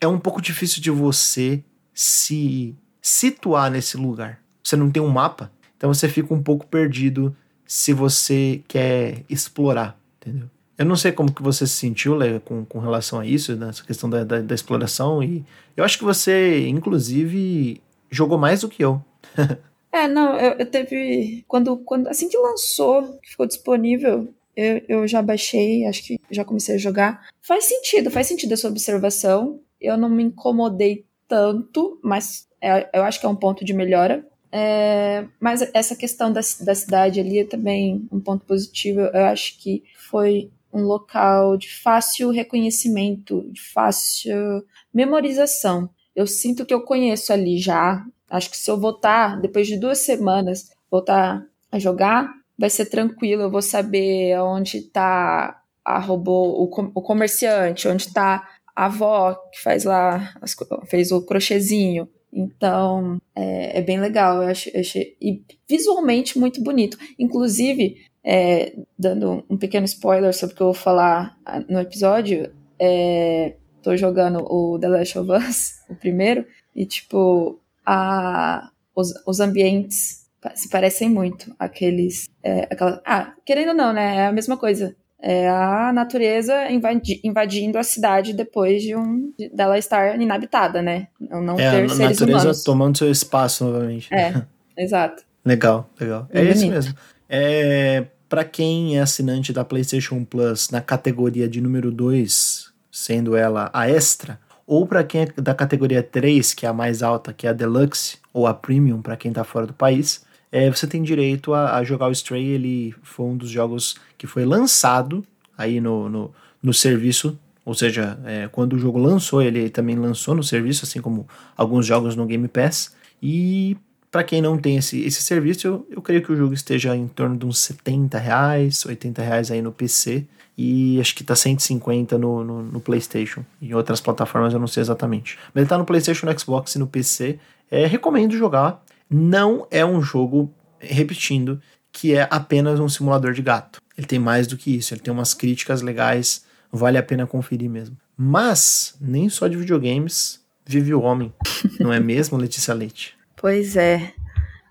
é 0.00 0.06
um 0.06 0.18
pouco 0.18 0.42
difícil 0.42 0.82
de 0.82 0.90
você 0.90 1.62
se 1.94 2.74
situar 3.00 3.70
nesse 3.70 3.96
lugar. 3.96 4.38
Você 4.62 4.76
não 4.76 4.90
tem 4.90 5.02
um 5.02 5.08
mapa, 5.08 5.50
então 5.76 5.92
você 5.92 6.08
fica 6.08 6.34
um 6.34 6.42
pouco 6.42 6.66
perdido 6.66 7.34
se 7.66 7.92
você 7.92 8.62
quer 8.68 9.24
explorar, 9.28 9.98
entendeu? 10.20 10.48
Eu 10.76 10.84
não 10.84 10.96
sei 10.96 11.12
como 11.12 11.32
que 11.32 11.42
você 11.42 11.66
se 11.66 11.74
sentiu 11.74 12.16
com, 12.44 12.64
com 12.64 12.78
relação 12.80 13.20
a 13.20 13.26
isso, 13.26 13.54
nessa 13.54 13.84
questão 13.84 14.10
da, 14.10 14.24
da, 14.24 14.40
da, 14.40 14.54
exploração, 14.54 15.22
e 15.22 15.44
eu 15.76 15.84
acho 15.84 15.96
que 15.96 16.04
você, 16.04 16.66
inclusive, 16.66 17.80
jogou 18.10 18.36
mais 18.36 18.62
do 18.62 18.68
que 18.68 18.84
eu. 18.84 19.00
é, 19.92 20.08
não, 20.08 20.36
eu, 20.36 20.58
eu, 20.58 20.66
teve. 20.66 21.44
Quando, 21.46 21.76
quando. 21.76 22.08
Assim 22.08 22.28
que 22.28 22.36
lançou, 22.36 23.18
que 23.22 23.30
ficou 23.30 23.46
disponível, 23.46 24.28
eu, 24.56 24.82
eu 24.88 25.08
já 25.08 25.22
baixei, 25.22 25.86
acho 25.86 26.02
que 26.02 26.20
já 26.28 26.44
comecei 26.44 26.74
a 26.74 26.78
jogar. 26.78 27.28
Faz 27.40 27.64
sentido, 27.64 28.10
faz 28.10 28.26
sentido 28.26 28.52
essa 28.52 28.68
observação. 28.68 29.60
Eu 29.80 29.96
não 29.96 30.08
me 30.08 30.24
incomodei 30.24 31.04
tanto, 31.28 32.00
mas 32.02 32.48
é, 32.60 32.88
eu 32.92 33.04
acho 33.04 33.20
que 33.20 33.26
é 33.26 33.28
um 33.28 33.36
ponto 33.36 33.64
de 33.64 33.72
melhora. 33.72 34.26
É, 34.56 35.26
mas 35.40 35.68
essa 35.74 35.96
questão 35.96 36.32
da, 36.32 36.40
da 36.60 36.74
cidade 36.76 37.18
ali 37.18 37.40
é 37.40 37.44
também 37.44 38.06
um 38.12 38.20
ponto 38.20 38.46
positivo. 38.46 39.00
Eu 39.00 39.24
acho 39.24 39.58
que 39.58 39.82
foi 40.08 40.48
um 40.72 40.82
local 40.82 41.56
de 41.56 41.68
fácil 41.82 42.30
reconhecimento, 42.30 43.44
de 43.50 43.60
fácil 43.60 44.64
memorização. 44.92 45.90
Eu 46.14 46.24
sinto 46.28 46.64
que 46.64 46.72
eu 46.72 46.82
conheço 46.82 47.32
ali 47.32 47.58
já. 47.58 48.06
Acho 48.30 48.48
que 48.48 48.56
se 48.56 48.70
eu 48.70 48.78
voltar, 48.78 49.40
depois 49.40 49.66
de 49.66 49.76
duas 49.76 49.98
semanas, 49.98 50.70
voltar 50.88 51.44
a 51.72 51.78
jogar, 51.80 52.32
vai 52.56 52.70
ser 52.70 52.86
tranquilo. 52.86 53.42
Eu 53.42 53.50
vou 53.50 53.62
saber 53.62 54.38
onde 54.38 54.78
está 54.78 55.60
a 55.84 55.98
robô, 55.98 56.62
o, 56.62 56.92
o 56.94 57.02
comerciante, 57.02 57.88
onde 57.88 58.06
está 58.06 58.48
a 58.76 58.86
avó 58.86 59.34
que 59.52 59.60
faz 59.60 59.82
lá, 59.82 60.32
as, 60.40 60.54
fez 60.86 61.10
o 61.10 61.22
crochêzinho. 61.26 62.08
Então, 62.34 63.20
é, 63.34 63.78
é 63.78 63.82
bem 63.82 64.00
legal, 64.00 64.42
eu 64.42 64.48
achei, 64.48 64.80
achei, 64.80 65.16
e 65.20 65.40
visualmente 65.68 66.36
muito 66.36 66.60
bonito. 66.62 66.98
Inclusive, 67.16 67.96
é, 68.24 68.74
dando 68.98 69.44
um 69.48 69.56
pequeno 69.56 69.84
spoiler 69.84 70.34
sobre 70.34 70.54
o 70.54 70.56
que 70.56 70.62
eu 70.62 70.66
vou 70.66 70.74
falar 70.74 71.38
ah, 71.46 71.60
no 71.60 71.78
episódio, 71.78 72.52
é, 72.78 73.54
tô 73.80 73.96
jogando 73.96 74.44
o 74.50 74.78
The 74.80 74.88
Last 74.88 75.18
of 75.18 75.30
Us, 75.30 75.74
o 75.88 75.94
primeiro, 75.94 76.44
e 76.74 76.84
tipo, 76.84 77.60
a, 77.86 78.70
os, 78.96 79.12
os 79.26 79.38
ambientes 79.38 80.24
se 80.54 80.68
parecem 80.68 81.08
muito 81.08 81.54
aqueles. 81.58 82.28
É, 82.42 82.62
aquela, 82.70 83.00
ah, 83.06 83.32
querendo 83.46 83.68
ou 83.68 83.74
não, 83.74 83.92
né? 83.92 84.16
É 84.16 84.26
a 84.26 84.32
mesma 84.32 84.56
coisa. 84.56 84.94
É 85.26 85.48
a 85.48 85.90
natureza 85.90 86.70
invadi, 86.70 87.18
invadindo 87.24 87.78
a 87.78 87.82
cidade 87.82 88.34
depois 88.34 88.82
de 88.82 88.94
um 88.94 89.32
de, 89.38 89.48
dela 89.48 89.78
estar 89.78 90.20
inabitada, 90.20 90.82
né? 90.82 91.08
Não, 91.18 91.40
não 91.40 91.54
é, 91.54 91.70
ter 91.70 91.84
a 91.84 91.88
seres 91.88 91.98
natureza 91.98 92.42
humanos. 92.42 92.62
tomando 92.62 92.98
seu 92.98 93.10
espaço 93.10 93.64
novamente. 93.64 94.12
É, 94.12 94.42
exato. 94.76 95.24
Legal, 95.42 95.88
legal. 95.98 96.28
É, 96.30 96.42
é 96.42 96.50
isso 96.50 96.68
mesmo. 96.68 96.94
É, 97.26 98.04
para 98.28 98.44
quem 98.44 98.98
é 98.98 99.00
assinante 99.00 99.50
da 99.50 99.64
PlayStation 99.64 100.22
Plus 100.24 100.68
na 100.68 100.82
categoria 100.82 101.48
de 101.48 101.58
número 101.58 101.90
2, 101.90 102.70
sendo 102.92 103.34
ela 103.34 103.70
a 103.72 103.88
extra, 103.88 104.38
ou 104.66 104.86
para 104.86 105.02
quem 105.04 105.22
é 105.22 105.40
da 105.40 105.54
categoria 105.54 106.02
3, 106.02 106.52
que 106.52 106.66
é 106.66 106.68
a 106.68 106.72
mais 106.74 107.02
alta, 107.02 107.32
que 107.32 107.46
é 107.46 107.50
a 107.50 107.54
Deluxe, 107.54 108.18
ou 108.30 108.46
a 108.46 108.52
Premium, 108.52 109.00
para 109.00 109.16
quem 109.16 109.30
está 109.30 109.42
fora 109.42 109.66
do 109.66 109.72
país, 109.72 110.22
é, 110.54 110.70
você 110.70 110.86
tem 110.86 111.02
direito 111.02 111.52
a, 111.52 111.78
a, 111.78 111.82
jogar 111.82 112.06
o 112.06 112.12
Stray. 112.12 112.44
Ele 112.44 112.94
foi 113.02 113.26
um 113.26 113.36
dos 113.36 113.50
jogos 113.50 113.96
que 114.16 114.24
foi 114.24 114.44
lançado 114.44 115.26
aí 115.58 115.80
no, 115.80 116.08
no, 116.08 116.34
no 116.62 116.72
serviço, 116.72 117.36
ou 117.64 117.74
seja, 117.74 118.16
é, 118.24 118.48
quando 118.52 118.74
o 118.74 118.78
jogo 118.78 118.96
lançou, 118.96 119.42
ele 119.42 119.68
também 119.68 119.96
lançou 119.96 120.32
no 120.32 120.44
serviço, 120.44 120.84
assim 120.84 121.00
como 121.00 121.26
alguns 121.56 121.84
jogos 121.84 122.14
no 122.14 122.24
Game 122.24 122.46
Pass. 122.46 122.94
E 123.20 123.76
para 124.12 124.22
quem 124.22 124.40
não 124.40 124.56
tem 124.56 124.76
esse, 124.76 125.02
esse 125.02 125.22
serviço, 125.22 125.66
eu, 125.66 125.86
eu 125.90 126.00
creio 126.00 126.22
que 126.22 126.30
o 126.30 126.36
jogo 126.36 126.54
esteja 126.54 126.94
em 126.94 127.08
torno 127.08 127.36
de 127.36 127.44
uns 127.44 127.58
70 127.58 128.16
reais, 128.16 128.86
80 128.86 129.22
reais 129.22 129.50
aí 129.50 129.60
no 129.60 129.72
PC. 129.72 130.24
E 130.56 131.00
acho 131.00 131.16
que 131.16 131.24
tá 131.24 131.34
150 131.34 132.16
no, 132.16 132.44
no, 132.44 132.62
no 132.62 132.80
PlayStation. 132.80 133.44
Em 133.60 133.74
outras 133.74 134.00
plataformas 134.00 134.52
eu 134.52 134.60
não 134.60 134.68
sei 134.68 134.82
exatamente. 134.82 135.36
Mas 135.52 135.62
ele 135.62 135.68
tá 135.68 135.76
no 135.76 135.84
PlayStation, 135.84 136.26
no 136.26 136.38
Xbox 136.38 136.76
e 136.76 136.78
no 136.78 136.86
PC. 136.86 137.40
É, 137.68 137.86
recomendo 137.86 138.36
jogar. 138.36 138.80
Não 139.16 139.64
é 139.70 139.86
um 139.86 140.02
jogo, 140.02 140.52
repetindo, 140.80 141.62
que 141.92 142.16
é 142.16 142.26
apenas 142.28 142.80
um 142.80 142.88
simulador 142.88 143.32
de 143.32 143.42
gato. 143.42 143.80
Ele 143.96 144.08
tem 144.08 144.18
mais 144.18 144.48
do 144.48 144.56
que 144.56 144.76
isso. 144.76 144.92
Ele 144.92 145.00
tem 145.00 145.14
umas 145.14 145.32
críticas 145.32 145.82
legais. 145.82 146.44
Vale 146.72 146.98
a 146.98 147.02
pena 147.02 147.24
conferir 147.24 147.70
mesmo. 147.70 147.96
Mas, 148.16 148.96
nem 149.00 149.28
só 149.28 149.46
de 149.46 149.56
videogames 149.56 150.44
vive 150.66 150.92
o 150.92 151.00
homem. 151.00 151.32
Não 151.78 151.92
é 151.92 152.00
mesmo, 152.00 152.36
Letícia 152.38 152.74
Leite? 152.74 153.16
Pois 153.36 153.76
é. 153.76 154.12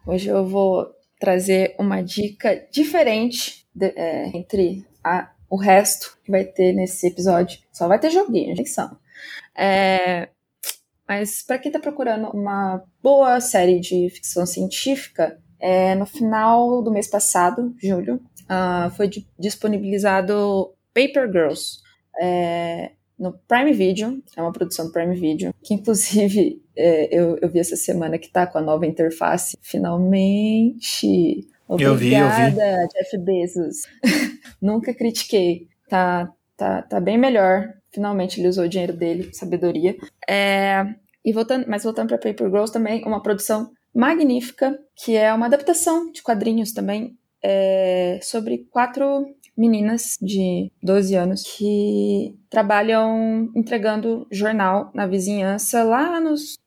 Hoje 0.05 0.27
eu 0.27 0.45
vou 0.45 0.91
trazer 1.17 1.73
uma 1.79 2.01
dica 2.01 2.67
diferente 2.69 3.65
de, 3.73 3.93
é, 3.95 4.27
entre 4.35 4.85
a, 5.01 5.31
o 5.49 5.55
resto 5.55 6.17
que 6.21 6.31
vai 6.31 6.43
ter 6.43 6.73
nesse 6.73 7.07
episódio. 7.07 7.59
Só 7.71 7.87
vai 7.87 7.97
ter 7.97 8.09
joguinho, 8.09 8.51
atenção. 8.51 8.97
É, 9.55 10.27
mas 11.07 11.43
para 11.43 11.57
quem 11.57 11.69
está 11.69 11.79
procurando 11.79 12.29
uma 12.29 12.83
boa 13.01 13.39
série 13.41 13.79
de 13.79 14.09
ficção 14.09 14.45
científica, 14.45 15.37
é, 15.59 15.95
no 15.95 16.05
final 16.05 16.81
do 16.81 16.91
mês 16.91 17.07
passado, 17.07 17.73
julho, 17.81 18.15
uh, 18.43 18.89
foi 18.91 19.09
disponibilizado 19.39 20.73
Paper 20.93 21.31
Girls. 21.31 21.79
É, 22.21 22.91
no 23.17 23.33
Prime 23.47 23.71
Video, 23.71 24.21
é 24.35 24.41
uma 24.41 24.51
produção 24.51 24.87
do 24.87 24.91
Prime 24.91 25.15
Video, 25.15 25.53
que 25.63 25.73
inclusive 25.73 26.61
é, 26.75 27.15
eu, 27.17 27.37
eu 27.41 27.49
vi 27.49 27.59
essa 27.59 27.75
semana 27.75 28.17
que 28.17 28.29
tá 28.29 28.45
com 28.45 28.57
a 28.57 28.61
nova 28.61 28.85
interface. 28.85 29.57
Finalmente! 29.61 31.47
Obrigada, 31.67 31.93
eu 31.93 31.97
vi, 31.97 32.13
eu 32.13 32.29
vi. 32.29 32.87
Jeff 32.93 33.17
Bezos. 33.19 33.83
Nunca 34.61 34.93
critiquei. 34.93 35.67
Tá, 35.87 36.31
tá, 36.57 36.81
tá 36.81 36.99
bem 36.99 37.17
melhor. 37.17 37.73
Finalmente 37.93 38.39
ele 38.39 38.47
usou 38.47 38.65
o 38.65 38.69
dinheiro 38.69 38.93
dele, 38.93 39.29
sabedoria. 39.33 39.95
É, 40.27 40.83
e 41.23 41.31
voltando, 41.31 41.65
mas 41.67 41.83
voltando 41.83 42.09
para 42.09 42.17
Paper 42.17 42.49
Girls 42.49 42.73
também, 42.73 43.03
uma 43.05 43.21
produção 43.21 43.71
magnífica, 43.93 44.77
que 44.95 45.15
é 45.15 45.31
uma 45.33 45.45
adaptação 45.45 46.11
de 46.11 46.21
quadrinhos 46.21 46.73
também, 46.73 47.17
é, 47.41 48.19
sobre 48.21 48.67
quatro 48.71 49.25
meninas 49.55 50.17
de 50.19 50.71
12 50.81 51.15
anos 51.15 51.43
que 51.43 52.35
trabalham 52.49 53.51
entregando 53.55 54.25
jornal 54.31 54.89
na 54.95 55.05
vizinhança 55.05 55.83
lá 55.83 56.19
nos 56.19 56.57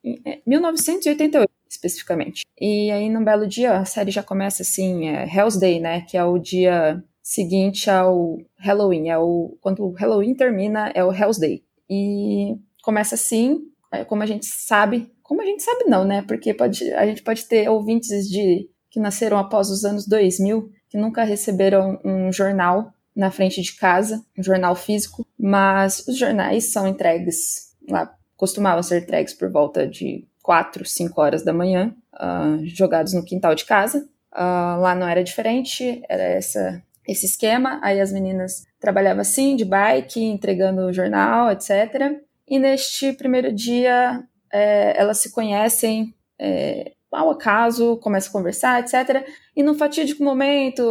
1988 0.46 1.42
é, 1.42 1.46
especificamente. 1.68 2.42
E 2.60 2.90
aí 2.92 3.08
num 3.08 3.24
belo 3.24 3.46
dia 3.46 3.72
a 3.78 3.84
série 3.84 4.12
já 4.12 4.22
começa 4.22 4.62
assim, 4.62 5.08
é 5.08 5.26
Hell's 5.26 5.58
Day, 5.58 5.80
né, 5.80 6.02
que 6.02 6.16
é 6.16 6.24
o 6.24 6.38
dia 6.38 7.02
seguinte 7.26 7.90
ao 7.90 8.38
Halloween, 8.56 9.08
é 9.08 9.18
o 9.18 9.58
quando 9.60 9.84
o 9.84 9.90
Halloween 9.90 10.32
termina 10.32 10.92
é 10.94 11.04
o 11.04 11.12
Hell's 11.12 11.38
Day. 11.38 11.64
E 11.90 12.56
começa 12.84 13.16
assim, 13.16 13.62
é, 13.92 14.04
como 14.04 14.22
a 14.22 14.26
gente 14.26 14.46
sabe, 14.46 15.12
como 15.24 15.42
a 15.42 15.44
gente 15.44 15.60
sabe 15.60 15.86
não, 15.86 16.04
né? 16.04 16.22
Porque 16.22 16.54
pode, 16.54 16.92
a 16.92 17.04
gente 17.04 17.24
pode 17.24 17.44
ter 17.46 17.68
ouvintes 17.68 18.28
de 18.28 18.70
que 18.88 19.00
nasceram 19.00 19.38
após 19.38 19.70
os 19.70 19.84
anos 19.84 20.06
2000 20.06 20.70
que 20.88 20.96
nunca 20.96 21.24
receberam 21.24 22.00
um 22.04 22.30
jornal 22.30 22.92
na 23.14 23.32
frente 23.32 23.60
de 23.60 23.74
casa, 23.74 24.24
um 24.38 24.42
jornal 24.42 24.76
físico, 24.76 25.26
mas 25.36 26.06
os 26.06 26.16
jornais 26.16 26.70
são 26.70 26.86
entregues 26.86 27.74
lá, 27.90 28.14
costumavam 28.36 28.84
ser 28.84 29.02
entregues 29.02 29.34
por 29.34 29.50
volta 29.50 29.84
de 29.84 30.24
4, 30.44 30.84
5 30.84 31.20
horas 31.20 31.42
da 31.42 31.52
manhã, 31.52 31.92
uh, 32.14 32.64
jogados 32.66 33.14
no 33.14 33.24
quintal 33.24 33.56
de 33.56 33.64
casa. 33.64 34.08
Uh, 34.32 34.78
lá 34.80 34.94
não 34.94 35.08
era 35.08 35.24
diferente, 35.24 36.02
era 36.08 36.22
essa, 36.22 36.82
esse 37.06 37.26
esquema. 37.26 37.80
Aí 37.82 38.00
as 38.00 38.12
meninas 38.12 38.64
trabalhavam 38.80 39.20
assim, 39.20 39.56
de 39.56 39.64
bike, 39.64 40.22
entregando 40.22 40.92
jornal, 40.92 41.50
etc. 41.50 42.20
E 42.48 42.58
neste 42.58 43.12
primeiro 43.12 43.52
dia, 43.52 44.22
é, 44.52 44.98
elas 45.00 45.20
se 45.20 45.32
conhecem 45.32 46.14
é, 46.38 46.92
ao 47.10 47.30
acaso, 47.30 47.96
começa 47.98 48.28
a 48.28 48.32
conversar, 48.32 48.80
etc. 48.80 49.26
E 49.54 49.62
num 49.62 49.74
fatídico 49.74 50.22
momento, 50.22 50.82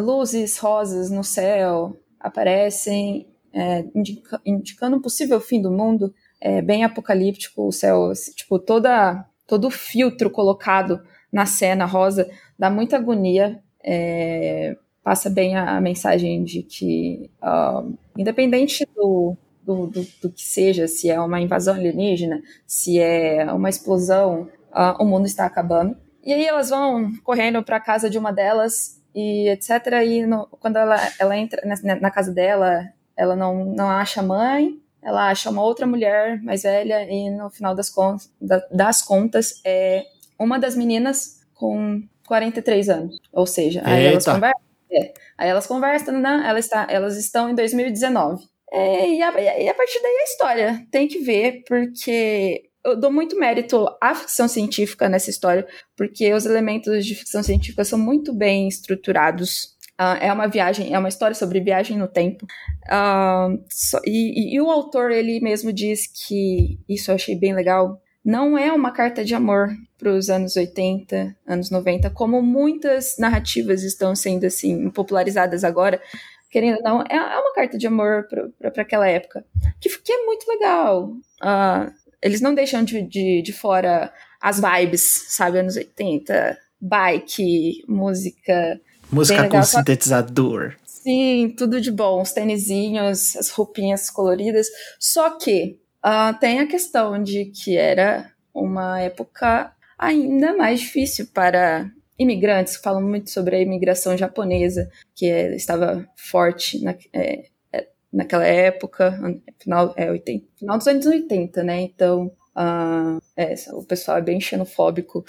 luzes 0.00 0.58
rosas 0.58 1.10
no 1.10 1.24
céu 1.24 1.96
aparecem, 2.20 3.28
é, 3.52 3.84
indica, 3.94 4.40
indicando 4.44 4.96
um 4.96 5.00
possível 5.00 5.40
fim 5.40 5.60
do 5.60 5.70
mundo, 5.70 6.14
é, 6.40 6.62
bem 6.62 6.84
apocalíptico, 6.84 7.66
o 7.66 7.72
céu, 7.72 8.10
assim, 8.10 8.32
tipo, 8.32 8.58
toda, 8.58 9.24
todo 9.46 9.66
o 9.66 9.70
filtro 9.70 10.30
colocado 10.30 11.00
na 11.32 11.46
cena 11.46 11.84
rosa 11.84 12.28
dá 12.58 12.70
muita 12.70 12.96
agonia, 12.96 13.62
é, 13.82 14.76
passa 15.02 15.28
bem 15.28 15.56
a, 15.56 15.76
a, 15.76 15.80
mensagem 15.80 16.44
de 16.44 16.62
que, 16.62 17.30
uh, 17.42 17.92
independente 18.16 18.86
do, 18.94 19.36
do, 19.62 19.86
do, 19.86 20.06
do, 20.22 20.30
que 20.30 20.42
seja, 20.42 20.86
se 20.86 21.10
é 21.10 21.20
uma 21.20 21.40
invasão 21.40 21.74
alienígena, 21.74 22.40
se 22.66 22.98
é 22.98 23.44
uma 23.52 23.68
explosão 23.68 24.48
uh, 24.72 25.02
o 25.02 25.04
mundo 25.04 25.26
está 25.26 25.44
acabando. 25.44 25.96
E 26.24 26.32
aí 26.32 26.46
elas 26.46 26.70
vão 26.70 27.12
correndo 27.24 27.62
para 27.62 27.76
a 27.76 27.80
casa 27.80 28.08
de 28.08 28.18
uma 28.18 28.32
delas 28.32 29.00
e 29.14 29.48
etc. 29.48 29.70
E 30.06 30.24
no, 30.24 30.46
quando 30.60 30.76
ela, 30.76 30.96
ela 31.18 31.36
entra 31.36 31.60
na, 31.66 31.96
na, 31.96 32.10
casa 32.10 32.32
dela, 32.32 32.88
ela 33.16 33.34
não, 33.34 33.64
não 33.64 33.90
acha 33.90 34.20
a 34.20 34.24
mãe, 34.24 34.80
ela 35.02 35.28
acha 35.28 35.50
uma 35.50 35.62
outra 35.62 35.86
mulher 35.86 36.40
mais 36.42 36.62
velha 36.62 37.02
e 37.10 37.28
no 37.28 37.50
final 37.50 37.74
das, 37.74 37.90
contas, 37.90 38.30
das 38.70 39.02
contas 39.02 39.60
é 39.64 40.04
uma 40.38 40.58
das 40.58 40.76
meninas 40.76 41.40
com 41.54 42.02
43 42.26 42.88
anos. 42.88 43.20
Ou 43.32 43.46
seja, 43.46 43.82
aí 43.84 44.06
elas 44.06 44.24
conversam. 44.24 44.71
É, 44.92 45.12
aí 45.38 45.48
elas 45.48 45.66
conversam, 45.66 46.20
né? 46.20 46.42
Elas, 46.46 46.64
está, 46.64 46.86
elas 46.90 47.16
estão 47.16 47.48
em 47.48 47.54
2019. 47.54 48.44
É, 48.72 49.08
e, 49.08 49.22
a, 49.22 49.60
e 49.60 49.68
a 49.68 49.74
partir 49.74 50.00
daí 50.02 50.12
a 50.12 50.24
história. 50.24 50.86
Tem 50.90 51.06
que 51.06 51.18
ver, 51.18 51.62
porque 51.66 52.70
eu 52.84 52.98
dou 52.98 53.12
muito 53.12 53.38
mérito 53.38 53.86
à 54.00 54.14
ficção 54.14 54.48
científica 54.48 55.08
nessa 55.08 55.30
história, 55.30 55.66
porque 55.96 56.32
os 56.32 56.46
elementos 56.46 57.04
de 57.06 57.14
ficção 57.14 57.42
científica 57.42 57.84
são 57.84 57.98
muito 57.98 58.34
bem 58.34 58.66
estruturados. 58.66 59.76
Uh, 60.00 60.18
é 60.20 60.32
uma 60.32 60.48
viagem, 60.48 60.92
é 60.92 60.98
uma 60.98 61.08
história 61.08 61.34
sobre 61.34 61.60
viagem 61.60 61.96
no 61.96 62.08
tempo. 62.08 62.44
Uh, 62.86 63.62
so, 63.70 63.98
e, 64.04 64.54
e, 64.54 64.60
o 64.60 64.70
autor, 64.70 65.10
ele 65.10 65.38
mesmo 65.40 65.72
diz 65.72 66.06
que, 66.06 66.78
isso 66.88 67.10
eu 67.10 67.14
achei 67.14 67.36
bem 67.36 67.54
legal, 67.54 68.00
não 68.24 68.56
é 68.56 68.72
uma 68.72 68.90
carta 68.90 69.24
de 69.24 69.34
amor 69.34 69.68
para 70.02 70.12
os 70.12 70.28
anos 70.28 70.56
80, 70.56 71.36
anos 71.46 71.70
90, 71.70 72.10
como 72.10 72.42
muitas 72.42 73.16
narrativas 73.18 73.84
estão 73.84 74.16
sendo 74.16 74.44
assim 74.44 74.90
popularizadas 74.90 75.62
agora. 75.62 76.02
Querendo 76.50 76.78
ou 76.78 76.82
não, 76.82 77.02
é, 77.02 77.14
é 77.14 77.38
uma 77.38 77.54
carta 77.54 77.78
de 77.78 77.86
amor 77.86 78.26
para 78.58 78.82
aquela 78.82 79.08
época, 79.08 79.44
que, 79.80 79.88
que, 80.00 80.12
é 80.12 80.26
muito 80.26 80.44
legal. 80.48 81.04
Uh, 81.40 81.92
eles 82.20 82.40
não 82.40 82.52
deixam 82.52 82.82
de, 82.82 83.00
de, 83.02 83.42
de 83.42 83.52
fora 83.52 84.12
as 84.40 84.60
vibes, 84.60 85.26
sabe, 85.28 85.60
anos 85.60 85.76
80, 85.76 86.58
bike, 86.80 87.84
música. 87.88 88.80
Música 89.10 89.48
com 89.48 89.62
sintetizador. 89.62 90.74
Sim, 90.84 91.54
tudo 91.56 91.80
de 91.80 91.92
bom. 91.92 92.22
Os 92.22 92.32
tênisinhos, 92.32 93.36
as 93.36 93.50
roupinhas 93.50 94.10
coloridas. 94.10 94.66
Só 94.98 95.30
que 95.30 95.78
uh, 96.04 96.38
tem 96.40 96.58
a 96.58 96.66
questão 96.66 97.22
de 97.22 97.46
que 97.46 97.76
era 97.76 98.30
uma 98.52 99.00
época 99.00 99.72
ainda 100.02 100.56
mais 100.56 100.80
difícil 100.80 101.28
para 101.32 101.90
imigrantes. 102.18 102.76
Falam 102.76 103.02
muito 103.02 103.30
sobre 103.30 103.56
a 103.56 103.60
imigração 103.60 104.16
japonesa, 104.16 104.90
que 105.14 105.26
é, 105.26 105.54
estava 105.54 106.06
forte 106.16 106.82
na, 106.82 106.94
é, 107.12 107.46
é 107.72 107.88
naquela 108.12 108.44
época, 108.44 109.16
final, 109.58 109.94
é, 109.96 110.10
80, 110.10 110.46
final 110.58 110.78
dos 110.78 110.86
anos 110.86 111.06
80, 111.06 111.62
né? 111.62 111.80
Então, 111.82 112.26
uh, 112.56 113.20
é, 113.36 113.54
o 113.72 113.84
pessoal 113.84 114.18
é 114.18 114.22
bem 114.22 114.40
xenofóbico. 114.40 115.24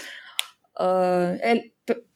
Uh, 0.80 1.38
é, 1.40 1.64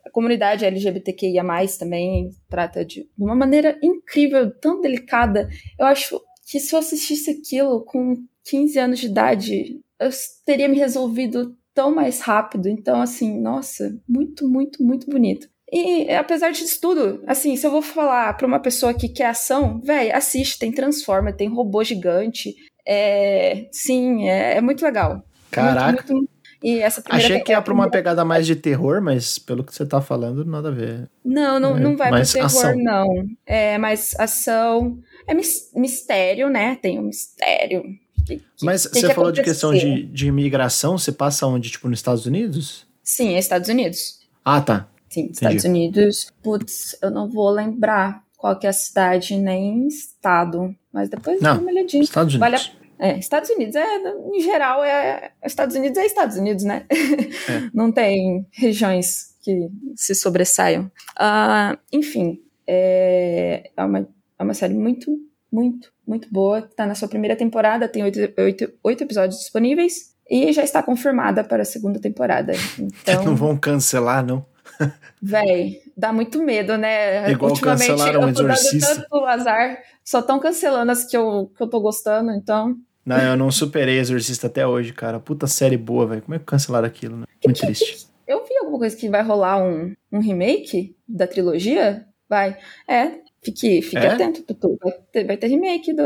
a 0.03 0.09
comunidade 0.09 0.65
LGBTQIA+, 0.65 1.43
também 1.77 2.31
trata 2.49 2.83
de, 2.83 3.01
de 3.03 3.23
uma 3.23 3.35
maneira 3.35 3.77
incrível, 3.83 4.49
tão 4.49 4.81
delicada. 4.81 5.47
Eu 5.77 5.85
acho 5.85 6.19
que 6.49 6.59
se 6.59 6.73
eu 6.73 6.79
assistisse 6.79 7.29
aquilo 7.29 7.83
com 7.83 8.15
15 8.45 8.79
anos 8.79 8.99
de 8.99 9.07
idade, 9.07 9.81
eu 9.99 10.09
teria 10.45 10.69
me 10.69 10.77
resolvido 10.77 11.55
tão 11.77 11.93
mais 11.93 12.21
rápido. 12.21 12.67
Então, 12.67 12.99
assim, 12.99 13.39
nossa, 13.39 13.95
muito, 14.09 14.49
muito, 14.49 14.83
muito 14.83 15.07
bonito. 15.07 15.47
E 15.71 16.09
apesar 16.11 16.49
disso 16.49 16.81
tudo, 16.81 17.21
assim, 17.27 17.55
se 17.55 17.67
eu 17.67 17.69
vou 17.69 17.83
falar 17.83 18.35
pra 18.35 18.47
uma 18.47 18.59
pessoa 18.59 18.95
que 18.95 19.07
quer 19.07 19.27
ação, 19.27 19.79
velho, 19.79 20.15
assiste, 20.15 20.57
tem 20.57 20.71
Transformer, 20.71 21.35
tem 21.35 21.47
robô 21.47 21.83
gigante. 21.83 22.55
É, 22.87 23.67
sim, 23.71 24.27
é, 24.27 24.57
é 24.57 24.61
muito 24.61 24.83
legal. 24.83 25.21
Caraca. 25.51 25.91
Muito, 25.91 26.13
muito, 26.13 26.29
e 26.63 26.79
essa 26.79 27.03
Achei 27.09 27.41
que 27.41 27.51
ia 27.51 27.61
pra 27.61 27.73
uma 27.73 27.91
pegada 27.91 28.25
mais 28.25 28.47
de 28.47 28.55
terror, 28.55 28.99
mas 28.99 29.37
pelo 29.37 29.63
que 29.63 29.75
você 29.75 29.85
tá 29.85 30.01
falando, 30.01 30.43
nada 30.43 30.69
a 30.69 30.71
ver. 30.71 31.07
Não, 31.23 31.59
não, 31.59 31.77
é, 31.77 31.79
não 31.79 31.95
vai 31.95 32.09
pro 32.09 32.31
terror, 32.31 32.45
ação. 32.47 32.75
não. 32.75 33.07
É 33.45 33.77
mais 33.77 34.15
ação. 34.17 34.97
É 35.27 35.35
mistério, 35.35 36.49
né? 36.49 36.75
tem 36.81 36.97
um 36.97 37.03
mistério. 37.03 37.83
Que, 38.27 38.41
mas 38.61 38.83
você 38.83 39.13
falou 39.13 39.31
de 39.31 39.41
questão 39.41 39.73
de, 39.73 40.03
de 40.03 40.27
imigração, 40.27 40.97
você 40.97 41.11
passa 41.11 41.47
onde? 41.47 41.69
Tipo, 41.69 41.87
nos 41.87 41.99
Estados 41.99 42.25
Unidos? 42.25 42.85
Sim, 43.03 43.33
é 43.33 43.39
Estados 43.39 43.69
Unidos. 43.69 44.19
Ah, 44.43 44.61
tá. 44.61 44.89
Sim, 45.09 45.21
Entendi. 45.21 45.33
Estados 45.33 45.63
Unidos. 45.63 46.33
Putz, 46.43 46.97
eu 47.01 47.09
não 47.09 47.29
vou 47.29 47.49
lembrar 47.49 48.23
qual 48.37 48.57
que 48.57 48.67
é 48.67 48.69
a 48.69 48.73
cidade 48.73 49.35
nem 49.37 49.87
estado, 49.87 50.75
mas 50.91 51.09
depois 51.09 51.41
não, 51.41 51.55
dá 51.55 51.61
uma 51.61 51.71
olhadinha. 51.71 52.03
Estados 52.03 52.35
Unidos. 52.35 52.39
Vale 52.39 52.55
a 52.55 52.77
é, 52.99 53.17
Estados 53.19 53.49
Unidos, 53.51 53.75
é, 53.75 53.97
em 54.33 54.41
geral, 54.41 54.83
é, 54.83 55.31
Estados 55.43 55.75
Unidos 55.75 55.97
é 55.99 56.05
Estados 56.05 56.35
Unidos, 56.37 56.63
né? 56.63 56.85
É. 56.89 57.69
Não 57.73 57.91
tem 57.91 58.47
regiões 58.51 59.35
que 59.41 59.69
se 59.95 60.15
sobressaiam. 60.15 60.91
Uh, 61.15 61.77
enfim, 61.91 62.41
é, 62.65 63.69
é, 63.77 63.83
uma, 63.83 63.99
é 64.39 64.43
uma 64.43 64.53
série 64.55 64.73
muito, 64.73 65.11
muito, 65.51 65.91
muito 66.05 66.27
boa. 66.31 66.59
Está 66.59 66.85
na 66.85 66.95
sua 66.95 67.07
primeira 67.07 67.35
temporada, 67.35 67.87
tem 67.87 68.03
oito, 68.03 68.19
oito, 68.37 68.71
oito 68.83 69.03
episódios 69.03 69.39
disponíveis 69.39 70.15
e 70.29 70.51
já 70.51 70.63
está 70.63 70.83
confirmada 70.83 71.43
para 71.43 71.63
a 71.63 71.65
segunda 71.65 71.99
temporada. 71.99 72.53
Então, 72.79 73.23
não 73.25 73.35
vão 73.35 73.57
cancelar, 73.57 74.25
não? 74.25 74.45
Véi, 75.21 75.81
dá 75.95 76.11
muito 76.11 76.41
medo, 76.43 76.77
né? 76.77 77.31
Igual 77.31 77.51
Ultimamente 77.51 77.87
cancelaram 77.87 78.27
eu 78.27 78.33
tô 78.33 78.43
dando 78.43 78.79
tanto 78.79 79.25
azar, 79.25 79.79
só 80.03 80.19
estão 80.19 80.39
cancelando 80.39 80.91
as 80.91 81.05
que 81.05 81.17
eu, 81.17 81.51
que 81.55 81.63
eu 81.63 81.67
tô 81.67 81.79
gostando, 81.79 82.31
então. 82.31 82.75
Não, 83.05 83.17
eu 83.17 83.37
não 83.37 83.49
superei 83.49 83.99
Exorcista 83.99 84.47
até 84.47 84.67
hoje, 84.67 84.91
cara. 84.91 85.19
Puta 85.19 85.47
série 85.47 85.77
boa, 85.77 86.05
velho. 86.05 86.21
Como 86.21 86.35
é 86.35 86.39
que 86.39 86.45
cancelaram 86.45 86.87
aquilo, 86.87 87.15
né? 87.15 87.25
Muito 87.45 87.61
triste. 87.61 88.07
Eu 88.27 88.43
vi 88.43 88.57
alguma 88.57 88.79
coisa 88.79 88.95
que 88.95 89.07
vai 89.07 89.23
rolar 89.23 89.63
um, 89.63 89.95
um 90.11 90.19
remake 90.19 90.93
da 91.07 91.25
trilogia? 91.25 92.05
Vai. 92.27 92.57
É, 92.85 93.21
fique, 93.41 93.81
fique 93.81 93.97
é? 93.97 94.07
atento, 94.07 94.41
Tutu. 94.43 94.77
Vai 94.81 94.93
ter, 95.11 95.23
vai 95.25 95.37
ter 95.37 95.47
remake 95.47 95.93
do. 95.93 96.01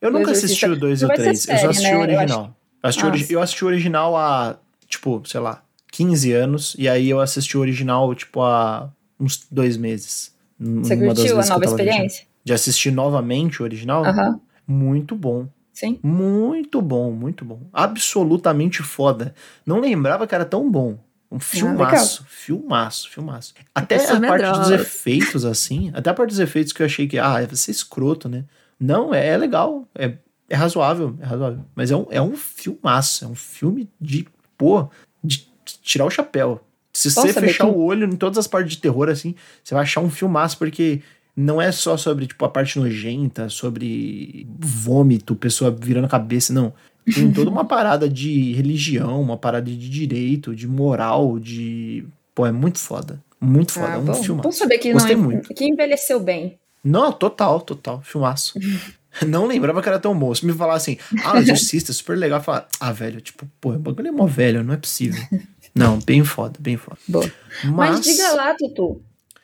Eu 0.00 0.10
do 0.10 0.18
nunca 0.18 0.32
assisti 0.32 0.66
o 0.66 0.76
2 0.76 1.02
e 1.02 1.04
o 1.04 1.08
3. 1.08 1.48
Eu 1.48 1.58
só 1.58 1.68
assisti 1.68 1.90
né? 1.90 1.96
o 1.96 2.00
original. 2.00 2.56
Eu, 2.82 2.88
acho... 2.88 3.00
eu, 3.00 3.10
assisti, 3.10 3.32
eu 3.32 3.42
assisti 3.42 3.64
o 3.64 3.68
original 3.68 4.16
há, 4.16 4.58
tipo, 4.86 5.22
sei 5.26 5.40
lá, 5.40 5.62
15 5.92 6.32
anos. 6.32 6.76
E 6.78 6.88
aí 6.88 7.08
eu 7.08 7.20
assisti 7.20 7.56
o 7.56 7.60
original, 7.60 8.14
tipo, 8.14 8.42
há 8.42 8.90
uns 9.18 9.46
dois 9.50 9.76
meses. 9.76 10.34
Você 10.58 10.96
curtiu 10.96 11.40
a 11.40 11.46
nova 11.46 11.64
experiência? 11.64 12.26
De 12.44 12.52
assistir 12.52 12.90
novamente 12.90 13.62
o 13.62 13.64
original? 13.64 14.04
Uhum. 14.04 14.40
Muito 14.66 15.14
bom. 15.14 15.46
Sim. 15.72 15.98
Muito 16.02 16.80
bom, 16.80 17.10
muito 17.10 17.44
bom. 17.44 17.60
Absolutamente 17.72 18.82
foda. 18.82 19.34
Não 19.66 19.80
lembrava 19.80 20.26
que 20.26 20.34
era 20.34 20.44
tão 20.44 20.70
bom. 20.70 20.96
Um 21.34 21.38
ah, 21.38 21.40
filmaço, 21.40 22.22
ah, 22.22 22.28
filmaço, 22.30 23.10
filmaço. 23.10 23.54
Até 23.74 23.96
a 23.96 24.20
parte 24.20 24.58
dos 24.60 24.70
efeitos, 24.70 25.44
assim, 25.44 25.90
até 25.92 26.10
a 26.10 26.14
parte 26.14 26.30
dos 26.30 26.38
efeitos 26.38 26.72
que 26.72 26.80
eu 26.80 26.86
achei 26.86 27.08
que, 27.08 27.18
ah, 27.18 27.44
vai 27.44 27.56
ser 27.56 27.72
escroto, 27.72 28.28
né? 28.28 28.44
Não, 28.78 29.12
é, 29.12 29.26
é 29.26 29.36
legal, 29.36 29.88
é, 29.96 30.14
é 30.48 30.54
razoável, 30.54 31.16
é 31.20 31.24
razoável. 31.24 31.64
Mas 31.74 31.90
é 31.90 31.96
um, 31.96 32.06
é 32.08 32.22
um 32.22 32.36
filmaço, 32.36 33.24
é 33.24 33.28
um 33.28 33.34
filme 33.34 33.90
de, 34.00 34.28
pô, 34.56 34.88
de 35.24 35.48
tirar 35.82 36.04
o 36.04 36.10
chapéu. 36.10 36.64
Se 36.92 37.10
você 37.10 37.32
fechar 37.32 37.64
que... 37.64 37.72
o 37.72 37.78
olho 37.78 38.06
em 38.06 38.14
todas 38.14 38.38
as 38.38 38.46
partes 38.46 38.76
de 38.76 38.78
terror, 38.78 39.08
assim, 39.08 39.34
você 39.64 39.74
vai 39.74 39.82
achar 39.82 40.02
um 40.02 40.10
filmaço, 40.10 40.56
porque 40.56 41.02
não 41.36 41.60
é 41.60 41.72
só 41.72 41.96
sobre, 41.96 42.28
tipo, 42.28 42.44
a 42.44 42.48
parte 42.48 42.78
nojenta, 42.78 43.48
sobre 43.48 44.46
vômito, 44.56 45.34
pessoa 45.34 45.72
virando 45.72 46.04
a 46.04 46.08
cabeça, 46.08 46.52
não. 46.52 46.72
Tem 47.12 47.32
toda 47.32 47.50
uma 47.50 47.64
parada 47.64 48.08
de 48.08 48.52
religião, 48.52 49.20
uma 49.20 49.36
parada 49.36 49.70
de 49.70 49.88
direito, 49.90 50.54
de 50.54 50.66
moral, 50.66 51.38
de. 51.38 52.04
Pô, 52.34 52.46
é 52.46 52.52
muito 52.52 52.78
foda. 52.78 53.22
Muito 53.40 53.72
foda. 53.72 53.88
Ah, 53.88 53.94
é 53.94 53.98
um 53.98 54.04
bom, 54.04 54.14
filmaço. 54.14 54.48
Bom 54.48 54.52
saber 54.52 54.78
que, 54.78 54.92
Gostei 54.92 55.16
não, 55.16 55.24
muito. 55.24 55.52
que 55.52 55.64
envelheceu 55.64 56.18
bem. 56.18 56.58
Não, 56.82 57.12
total, 57.12 57.60
total. 57.60 58.00
Filmaço. 58.02 58.58
não 59.26 59.46
lembrava 59.46 59.82
que 59.82 59.88
era 59.88 59.98
tão 59.98 60.18
bom. 60.18 60.34
Se 60.34 60.46
me 60.46 60.52
falar 60.52 60.74
assim, 60.74 60.96
ah, 61.24 61.38
exorcista, 61.38 61.92
super 61.92 62.16
legal, 62.16 62.42
falar, 62.42 62.66
ah, 62.80 62.92
velho, 62.92 63.20
tipo, 63.20 63.46
pô, 63.60 63.72
o 63.72 63.78
bagulho 63.78 64.08
é 64.08 64.12
mó 64.12 64.26
velho, 64.26 64.64
não 64.64 64.74
é 64.74 64.76
possível. 64.76 65.22
Não, 65.76 65.98
bem 65.98 66.22
foda, 66.22 66.56
bem 66.60 66.76
foda. 66.76 66.98
Boa. 67.08 67.28
Mas, 67.64 67.96
Mas 67.96 68.04
diga 68.04 68.32
lá, 68.34 68.54
Tutu, 68.54 69.02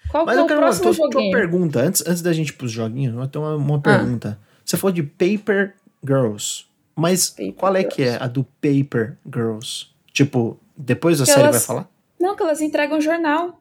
qual 0.08 0.24
Mas 0.24 0.38
é 0.38 0.40
eu 0.40 0.46
quero 0.46 0.60
uma, 0.60 0.76
tô, 0.76 0.94
tô 0.94 1.30
pergunta. 1.32 1.80
Antes, 1.80 2.06
antes 2.06 2.22
da 2.22 2.32
gente 2.32 2.50
ir 2.50 2.52
pros 2.52 2.70
joguinhos, 2.70 3.16
eu 3.16 3.26
tenho 3.26 3.44
uma, 3.44 3.56
uma 3.56 3.76
ah. 3.76 3.80
pergunta. 3.80 4.38
Você 4.64 4.76
falou 4.76 4.92
de 4.92 5.02
Paper 5.02 5.74
Girls. 6.06 6.66
Mas 7.00 7.30
Paper 7.30 7.52
qual 7.54 7.76
é 7.76 7.80
Girls. 7.80 7.96
que 7.96 8.02
é 8.02 8.16
a 8.20 8.26
do 8.26 8.44
Paper 8.44 9.16
Girls? 9.26 9.86
Tipo, 10.12 10.58
depois 10.76 11.18
da 11.18 11.24
que 11.24 11.30
série 11.30 11.44
elas... 11.44 11.56
vai 11.56 11.64
falar? 11.64 11.88
Não, 12.20 12.36
que 12.36 12.42
elas 12.42 12.60
entregam 12.60 13.00
jornal. 13.00 13.60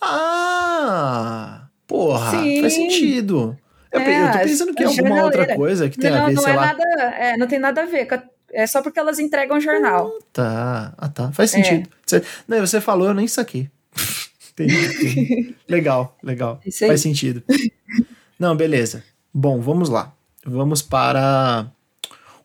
Ah! 0.00 1.68
Porra, 1.86 2.30
Sim. 2.30 2.60
faz 2.60 2.74
sentido. 2.74 3.58
Eu, 3.92 4.00
é, 4.00 4.22
eu 4.22 4.32
tô 4.32 4.38
pensando 4.38 4.74
que 4.74 4.82
é 4.82 4.86
alguma 4.86 5.24
outra 5.24 5.56
coisa 5.56 5.88
que 5.88 5.98
tem 5.98 6.10
não, 6.10 6.22
a 6.22 6.26
ver, 6.26 6.34
não 6.34 6.42
sei 6.42 6.52
é 6.52 6.56
lá. 6.56 6.66
Nada, 6.66 6.84
é, 7.16 7.36
não 7.36 7.46
tem 7.46 7.58
nada 7.58 7.82
a 7.82 7.86
ver. 7.86 8.06
É 8.50 8.66
só 8.66 8.82
porque 8.82 8.98
elas 8.98 9.18
entregam 9.18 9.60
jornal. 9.60 10.10
Ah, 10.18 10.24
tá, 10.32 10.94
ah, 10.96 11.08
tá. 11.08 11.32
Faz 11.32 11.54
é. 11.54 11.56
sentido. 11.56 11.88
É. 11.88 11.92
Você, 12.06 12.22
não, 12.46 12.60
você 12.60 12.80
falou, 12.80 13.08
eu 13.08 13.14
nem 13.14 13.26
saquei. 13.26 13.70
Entendi. 14.52 15.54
legal, 15.68 16.16
legal. 16.22 16.60
Faz 16.86 17.00
sentido. 17.00 17.42
Não, 18.38 18.56
beleza. 18.56 19.04
Bom, 19.32 19.60
vamos 19.60 19.88
lá. 19.88 20.12
Vamos 20.44 20.82
para 20.82 21.66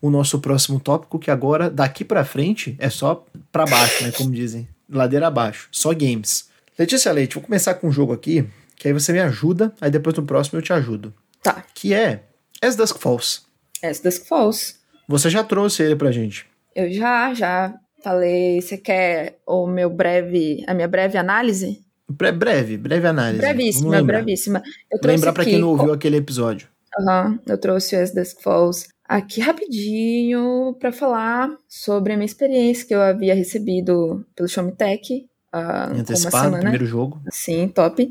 o 0.04 0.10
nosso 0.10 0.38
próximo 0.40 0.82
tópico, 0.82 1.18
que 1.18 1.32
agora, 1.32 1.70
daqui 1.70 2.04
para 2.04 2.26
frente, 2.26 2.76
é 2.78 2.90
só 2.90 3.26
para 3.50 3.64
baixo, 3.64 4.04
né? 4.04 4.12
Como 4.12 4.32
dizem. 4.32 4.68
Ladeira 4.90 5.28
abaixo. 5.28 5.70
Só 5.72 5.94
games. 5.94 6.50
Letícia 6.78 7.10
Leite, 7.10 7.36
vou 7.36 7.44
começar 7.44 7.76
com 7.76 7.88
um 7.88 7.92
jogo 7.92 8.12
aqui, 8.12 8.46
que 8.76 8.90
aí 8.90 8.94
você 8.94 9.14
me 9.14 9.22
ajuda, 9.22 9.74
aí 9.80 9.90
depois 9.90 10.14
no 10.18 10.24
próximo 10.24 10.60
eu 10.60 10.62
te 10.62 10.74
ajudo. 10.74 11.14
Tá. 11.42 11.64
Que 11.74 11.94
é 11.94 12.26
As 12.62 12.76
Dusk 12.76 12.98
Falls. 12.98 13.44
As 13.82 14.02
Dusk 14.02 14.26
Falls. 14.26 14.76
Você 15.08 15.30
já 15.30 15.42
trouxe 15.42 15.82
ele 15.84 15.96
pra 15.96 16.12
gente. 16.12 16.46
Eu 16.76 16.92
já, 16.92 17.34
já 17.34 17.74
falei. 18.04 18.62
Você 18.62 18.78
quer 18.78 19.40
o 19.48 19.66
meu 19.66 19.90
breve, 19.90 20.66
a 20.68 20.74
minha 20.74 20.88
breve 20.88 21.18
análise? 21.18 21.82
Bre 22.10 22.34
breve, 22.34 22.76
breve 22.76 23.08
análise. 23.08 23.40
Brevíssima, 23.40 24.04
brevíssima. 24.04 24.62
Eu 24.92 25.00
Lembrar 25.02 25.32
para 25.32 25.46
quem 25.46 25.60
não 25.60 25.70
ouviu 25.70 25.94
aquele 25.94 26.18
episódio. 26.18 26.68
Uhum, 27.00 27.40
eu 27.48 27.58
trouxe 27.58 27.96
o 27.96 28.02
As 28.02 28.14
Dusk 28.14 28.42
Falls 28.42 28.93
aqui 29.18 29.40
rapidinho 29.40 30.76
para 30.80 30.92
falar 30.92 31.56
sobre 31.68 32.14
a 32.14 32.16
minha 32.16 32.26
experiência 32.26 32.88
que 32.88 32.96
eu 32.96 33.02
havia 33.02 33.36
recebido 33.36 34.26
pelo 34.36 34.50
Show 34.50 34.64
Me 34.64 34.72
Tech. 34.72 35.30
Uh, 35.54 36.00
Antecipado, 36.00 36.58
primeiro 36.58 36.86
jogo. 36.88 37.22
Sim, 37.30 37.68
top. 37.68 38.10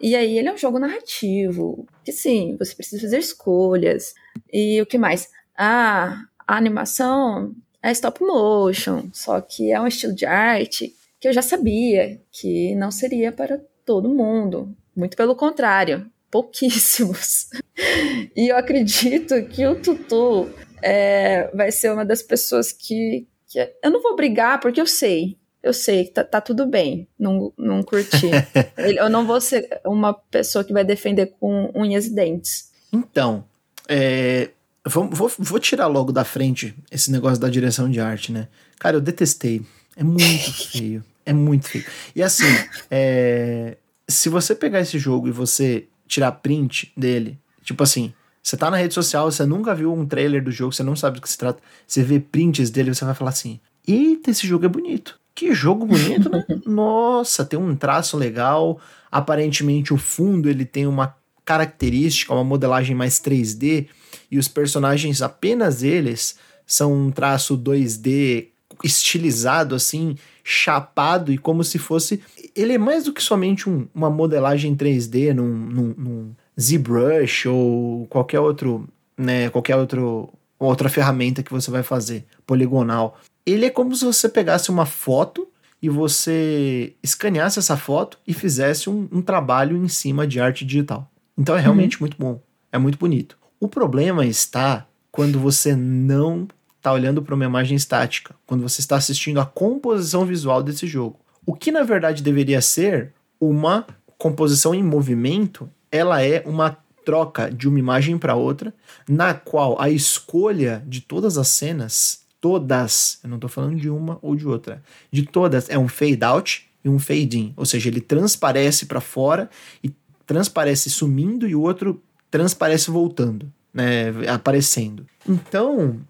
E 0.00 0.16
aí 0.16 0.38
ele 0.38 0.48
é 0.48 0.52
um 0.52 0.56
jogo 0.56 0.78
narrativo, 0.78 1.86
que 2.02 2.10
sim, 2.10 2.56
você 2.58 2.74
precisa 2.74 3.02
fazer 3.02 3.18
escolhas. 3.18 4.14
E 4.50 4.80
o 4.80 4.86
que 4.86 4.96
mais? 4.96 5.28
Ah, 5.56 6.24
a 6.48 6.56
animação 6.56 7.54
é 7.82 7.92
stop 7.92 8.22
motion, 8.22 9.10
só 9.12 9.42
que 9.42 9.70
é 9.70 9.78
um 9.78 9.86
estilo 9.86 10.14
de 10.14 10.24
arte 10.24 10.96
que 11.20 11.28
eu 11.28 11.34
já 11.34 11.42
sabia 11.42 12.18
que 12.32 12.74
não 12.76 12.90
seria 12.90 13.30
para 13.30 13.60
todo 13.84 14.08
mundo. 14.08 14.74
Muito 14.96 15.18
pelo 15.18 15.36
contrário, 15.36 16.10
pouquíssimos. 16.30 17.48
e 18.36 18.50
eu 18.50 18.56
acredito 18.56 19.42
que 19.46 19.66
o 19.66 19.80
Tutu 19.80 20.48
é, 20.82 21.50
vai 21.54 21.70
ser 21.70 21.92
uma 21.92 22.04
das 22.04 22.22
pessoas 22.22 22.72
que, 22.72 23.26
que, 23.48 23.58
Eu 23.82 23.90
não 23.90 24.02
vou 24.02 24.16
brigar, 24.16 24.60
porque 24.60 24.80
eu 24.80 24.86
sei. 24.86 25.38
Eu 25.62 25.74
sei 25.74 26.04
que 26.04 26.12
tá, 26.12 26.24
tá 26.24 26.40
tudo 26.40 26.66
bem 26.66 27.06
não, 27.18 27.52
não 27.58 27.82
curtir. 27.82 28.30
eu 28.78 29.10
não 29.10 29.26
vou 29.26 29.40
ser 29.40 29.68
uma 29.84 30.14
pessoa 30.14 30.64
que 30.64 30.72
vai 30.72 30.84
defender 30.84 31.34
com 31.38 31.70
unhas 31.74 32.06
e 32.06 32.14
dentes. 32.14 32.70
Então, 32.90 33.44
é, 33.86 34.50
vou, 34.86 35.08
vou, 35.10 35.30
vou 35.38 35.58
tirar 35.58 35.86
logo 35.86 36.12
da 36.12 36.24
frente 36.24 36.74
esse 36.90 37.10
negócio 37.10 37.38
da 37.38 37.50
direção 37.50 37.90
de 37.90 38.00
arte, 38.00 38.32
né? 38.32 38.48
Cara, 38.78 38.96
eu 38.96 39.00
detestei. 39.00 39.62
É 39.96 40.02
muito 40.02 40.52
feio. 40.70 41.04
É 41.26 41.32
muito 41.32 41.68
feio. 41.68 41.84
E 42.16 42.22
assim, 42.22 42.46
é, 42.90 43.76
se 44.08 44.30
você 44.30 44.54
pegar 44.54 44.80
esse 44.80 44.98
jogo 44.98 45.28
e 45.28 45.30
você 45.30 45.86
tirar 46.10 46.32
print 46.32 46.92
dele, 46.96 47.38
tipo 47.62 47.82
assim, 47.82 48.12
você 48.42 48.56
tá 48.56 48.70
na 48.70 48.76
rede 48.76 48.92
social, 48.92 49.30
você 49.30 49.46
nunca 49.46 49.74
viu 49.74 49.94
um 49.94 50.04
trailer 50.04 50.42
do 50.42 50.50
jogo, 50.50 50.72
você 50.72 50.82
não 50.82 50.96
sabe 50.96 51.16
do 51.16 51.22
que 51.22 51.30
se 51.30 51.38
trata, 51.38 51.62
você 51.86 52.02
vê 52.02 52.18
prints 52.18 52.68
dele, 52.68 52.92
você 52.92 53.04
vai 53.04 53.14
falar 53.14 53.30
assim: 53.30 53.60
Eita, 53.86 54.30
esse 54.30 54.46
jogo 54.46 54.64
é 54.64 54.68
bonito. 54.68 55.18
Que 55.34 55.54
jogo 55.54 55.86
bonito, 55.86 56.28
né? 56.28 56.44
Nossa, 56.66 57.44
tem 57.44 57.58
um 57.58 57.76
traço 57.76 58.16
legal. 58.16 58.80
Aparentemente, 59.10 59.94
o 59.94 59.96
fundo 59.96 60.50
ele 60.50 60.64
tem 60.64 60.86
uma 60.86 61.14
característica, 61.44 62.32
uma 62.34 62.44
modelagem 62.44 62.94
mais 62.94 63.20
3D, 63.20 63.86
e 64.30 64.38
os 64.38 64.48
personagens, 64.48 65.22
apenas 65.22 65.82
eles, 65.82 66.36
são 66.66 66.92
um 66.92 67.10
traço 67.10 67.56
2D 67.56 68.48
estilizado, 68.82 69.74
assim, 69.74 70.16
chapado 70.42 71.32
e 71.32 71.38
como 71.38 71.62
se 71.64 71.78
fosse. 71.78 72.22
Ele 72.54 72.74
é 72.74 72.78
mais 72.78 73.04
do 73.04 73.12
que 73.12 73.22
somente 73.22 73.68
um, 73.68 73.86
uma 73.94 74.10
modelagem 74.10 74.76
3D 74.76 75.32
num, 75.32 75.48
num, 75.48 75.94
num 75.96 76.34
ZBrush 76.60 77.48
ou 77.48 78.06
qualquer 78.06 78.40
outro, 78.40 78.88
né, 79.16 79.48
qualquer 79.50 79.76
outro, 79.76 80.32
outra 80.58 80.88
ferramenta 80.88 81.42
que 81.42 81.52
você 81.52 81.70
vai 81.70 81.82
fazer, 81.82 82.24
poligonal. 82.46 83.18
Ele 83.44 83.66
é 83.66 83.70
como 83.70 83.94
se 83.94 84.04
você 84.04 84.28
pegasse 84.28 84.70
uma 84.70 84.86
foto 84.86 85.48
e 85.82 85.88
você 85.88 86.94
escaneasse 87.02 87.58
essa 87.58 87.76
foto 87.76 88.18
e 88.26 88.34
fizesse 88.34 88.90
um, 88.90 89.08
um 89.10 89.22
trabalho 89.22 89.76
em 89.76 89.88
cima 89.88 90.26
de 90.26 90.40
arte 90.40 90.64
digital. 90.64 91.10
Então 91.36 91.56
é 91.56 91.60
realmente 91.60 91.96
uhum. 91.96 92.00
muito 92.02 92.16
bom, 92.18 92.40
é 92.70 92.78
muito 92.78 92.98
bonito. 92.98 93.38
O 93.58 93.68
problema 93.68 94.26
está 94.26 94.86
quando 95.10 95.38
você 95.38 95.74
não 95.74 96.46
está 96.80 96.92
olhando 96.92 97.22
para 97.22 97.34
uma 97.34 97.44
imagem 97.44 97.76
estática, 97.76 98.34
quando 98.46 98.62
você 98.62 98.80
está 98.80 98.96
assistindo 98.96 99.38
a 99.38 99.44
composição 99.44 100.24
visual 100.24 100.62
desse 100.62 100.86
jogo. 100.86 101.20
O 101.44 101.54
que 101.54 101.70
na 101.70 101.82
verdade 101.82 102.22
deveria 102.22 102.60
ser 102.62 103.12
uma 103.38 103.86
composição 104.16 104.74
em 104.74 104.82
movimento, 104.82 105.70
ela 105.92 106.22
é 106.22 106.42
uma 106.46 106.76
troca 107.04 107.50
de 107.50 107.68
uma 107.68 107.78
imagem 107.78 108.16
para 108.18 108.34
outra, 108.34 108.72
na 109.08 109.34
qual 109.34 109.80
a 109.80 109.90
escolha 109.90 110.82
de 110.86 111.00
todas 111.00 111.36
as 111.36 111.48
cenas, 111.48 112.22
todas, 112.40 113.18
eu 113.22 113.28
não 113.28 113.36
estou 113.36 113.50
falando 113.50 113.76
de 113.76 113.90
uma 113.90 114.18
ou 114.22 114.34
de 114.34 114.46
outra, 114.46 114.82
de 115.10 115.24
todas 115.24 115.68
é 115.68 115.78
um 115.78 115.88
fade 115.88 116.24
out 116.24 116.66
e 116.82 116.88
um 116.88 116.98
fade 116.98 117.38
in, 117.38 117.52
ou 117.56 117.66
seja, 117.66 117.88
ele 117.88 118.00
transparece 118.00 118.86
para 118.86 119.00
fora 119.00 119.50
e 119.84 119.92
transparece 120.26 120.88
sumindo 120.88 121.46
e 121.46 121.54
o 121.54 121.60
outro 121.60 122.02
transparece 122.30 122.90
voltando, 122.90 123.52
né, 123.72 124.10
aparecendo. 124.28 125.06
Então, 125.28 126.00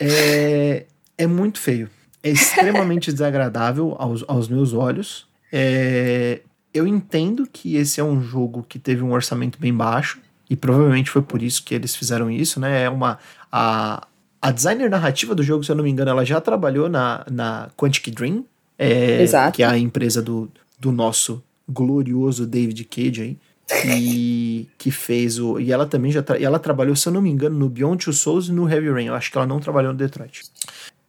é, 0.00 0.86
é 1.18 1.26
muito 1.26 1.60
feio. 1.60 1.90
É 2.22 2.30
extremamente 2.30 3.12
desagradável 3.12 3.94
aos, 3.98 4.24
aos 4.26 4.48
meus 4.48 4.72
olhos. 4.72 5.26
É, 5.52 6.40
eu 6.72 6.86
entendo 6.86 7.46
que 7.52 7.76
esse 7.76 8.00
é 8.00 8.04
um 8.04 8.20
jogo 8.22 8.64
que 8.66 8.78
teve 8.78 9.02
um 9.02 9.12
orçamento 9.12 9.58
bem 9.60 9.74
baixo. 9.74 10.18
E 10.48 10.56
provavelmente 10.56 11.10
foi 11.10 11.22
por 11.22 11.42
isso 11.42 11.62
que 11.62 11.74
eles 11.74 11.94
fizeram 11.94 12.30
isso, 12.30 12.58
né? 12.58 12.82
É 12.82 12.90
uma. 12.90 13.18
A, 13.52 14.06
a 14.42 14.50
designer 14.50 14.90
narrativa 14.90 15.34
do 15.34 15.42
jogo, 15.42 15.62
se 15.62 15.70
eu 15.70 15.76
não 15.76 15.84
me 15.84 15.90
engano, 15.90 16.10
ela 16.10 16.24
já 16.24 16.40
trabalhou 16.40 16.88
na, 16.88 17.24
na 17.30 17.68
Quantic 17.76 18.10
Dream. 18.10 18.44
É. 18.78 19.22
Que 19.52 19.62
é 19.62 19.66
a 19.66 19.76
empresa 19.76 20.22
do, 20.22 20.50
do 20.78 20.90
nosso 20.90 21.42
glorioso 21.68 22.46
David 22.46 22.82
Cage 22.84 23.22
aí 23.22 23.38
e 23.84 24.68
que 24.76 24.90
fez 24.90 25.38
o. 25.38 25.58
E 25.58 25.72
ela 25.72 25.86
também 25.86 26.10
já. 26.10 26.22
Tra, 26.22 26.40
ela 26.40 26.58
trabalhou, 26.58 26.96
se 26.96 27.08
eu 27.08 27.12
não 27.12 27.22
me 27.22 27.30
engano, 27.30 27.58
no 27.58 27.68
Beyond 27.68 28.04
Two 28.04 28.12
Souls 28.12 28.48
e 28.48 28.52
no 28.52 28.68
Heavy 28.68 28.90
Rain. 28.90 29.06
Eu 29.06 29.14
acho 29.14 29.30
que 29.30 29.38
ela 29.38 29.46
não 29.46 29.60
trabalhou 29.60 29.92
no 29.92 29.98
Detroit. 29.98 30.44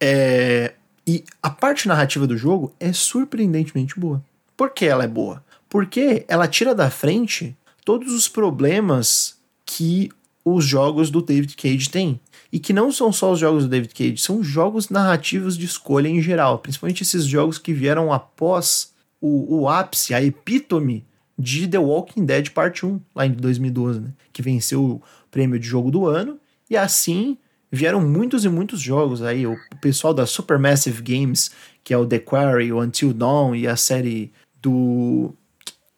É, 0.00 0.74
e 1.06 1.24
a 1.42 1.50
parte 1.50 1.88
narrativa 1.88 2.26
do 2.26 2.36
jogo 2.36 2.74
é 2.78 2.92
surpreendentemente 2.92 3.98
boa. 3.98 4.22
Por 4.56 4.70
que 4.70 4.84
ela 4.84 5.04
é 5.04 5.08
boa? 5.08 5.44
Porque 5.68 6.24
ela 6.28 6.46
tira 6.46 6.74
da 6.74 6.90
frente 6.90 7.56
todos 7.84 8.12
os 8.12 8.28
problemas 8.28 9.36
que 9.64 10.10
os 10.44 10.64
jogos 10.64 11.10
do 11.10 11.22
David 11.22 11.56
Cage 11.56 11.88
têm. 11.88 12.20
E 12.52 12.58
que 12.58 12.72
não 12.72 12.92
são 12.92 13.12
só 13.12 13.32
os 13.32 13.38
jogos 13.38 13.64
do 13.64 13.70
David 13.70 13.94
Cage, 13.94 14.18
são 14.18 14.42
jogos 14.42 14.90
narrativos 14.90 15.56
de 15.56 15.64
escolha 15.64 16.08
em 16.08 16.20
geral. 16.20 16.58
Principalmente 16.58 17.02
esses 17.02 17.24
jogos 17.24 17.58
que 17.58 17.72
vieram 17.72 18.12
após 18.12 18.92
o, 19.20 19.62
o 19.62 19.68
ápice, 19.68 20.12
a 20.12 20.22
epítome 20.22 21.04
de 21.42 21.66
The 21.66 21.78
Walking 21.78 22.24
Dead 22.24 22.50
Parte 22.50 22.86
1, 22.86 23.00
lá 23.14 23.26
em 23.26 23.32
2012, 23.32 24.00
né? 24.00 24.10
Que 24.32 24.40
venceu 24.40 24.84
o 24.84 25.02
prêmio 25.28 25.58
de 25.58 25.66
jogo 25.66 25.90
do 25.90 26.06
ano. 26.06 26.38
E 26.70 26.76
assim 26.76 27.36
vieram 27.70 28.00
muitos 28.00 28.44
e 28.44 28.48
muitos 28.48 28.80
jogos 28.80 29.22
aí. 29.22 29.44
O 29.44 29.56
pessoal 29.80 30.14
da 30.14 30.24
Supermassive 30.24 31.02
Games, 31.02 31.50
que 31.82 31.92
é 31.92 31.98
o 31.98 32.06
The 32.06 32.20
Quarry, 32.20 32.72
o 32.72 32.80
Until 32.80 33.12
Dawn 33.12 33.56
e 33.56 33.66
a 33.66 33.76
série 33.76 34.32
do. 34.62 35.34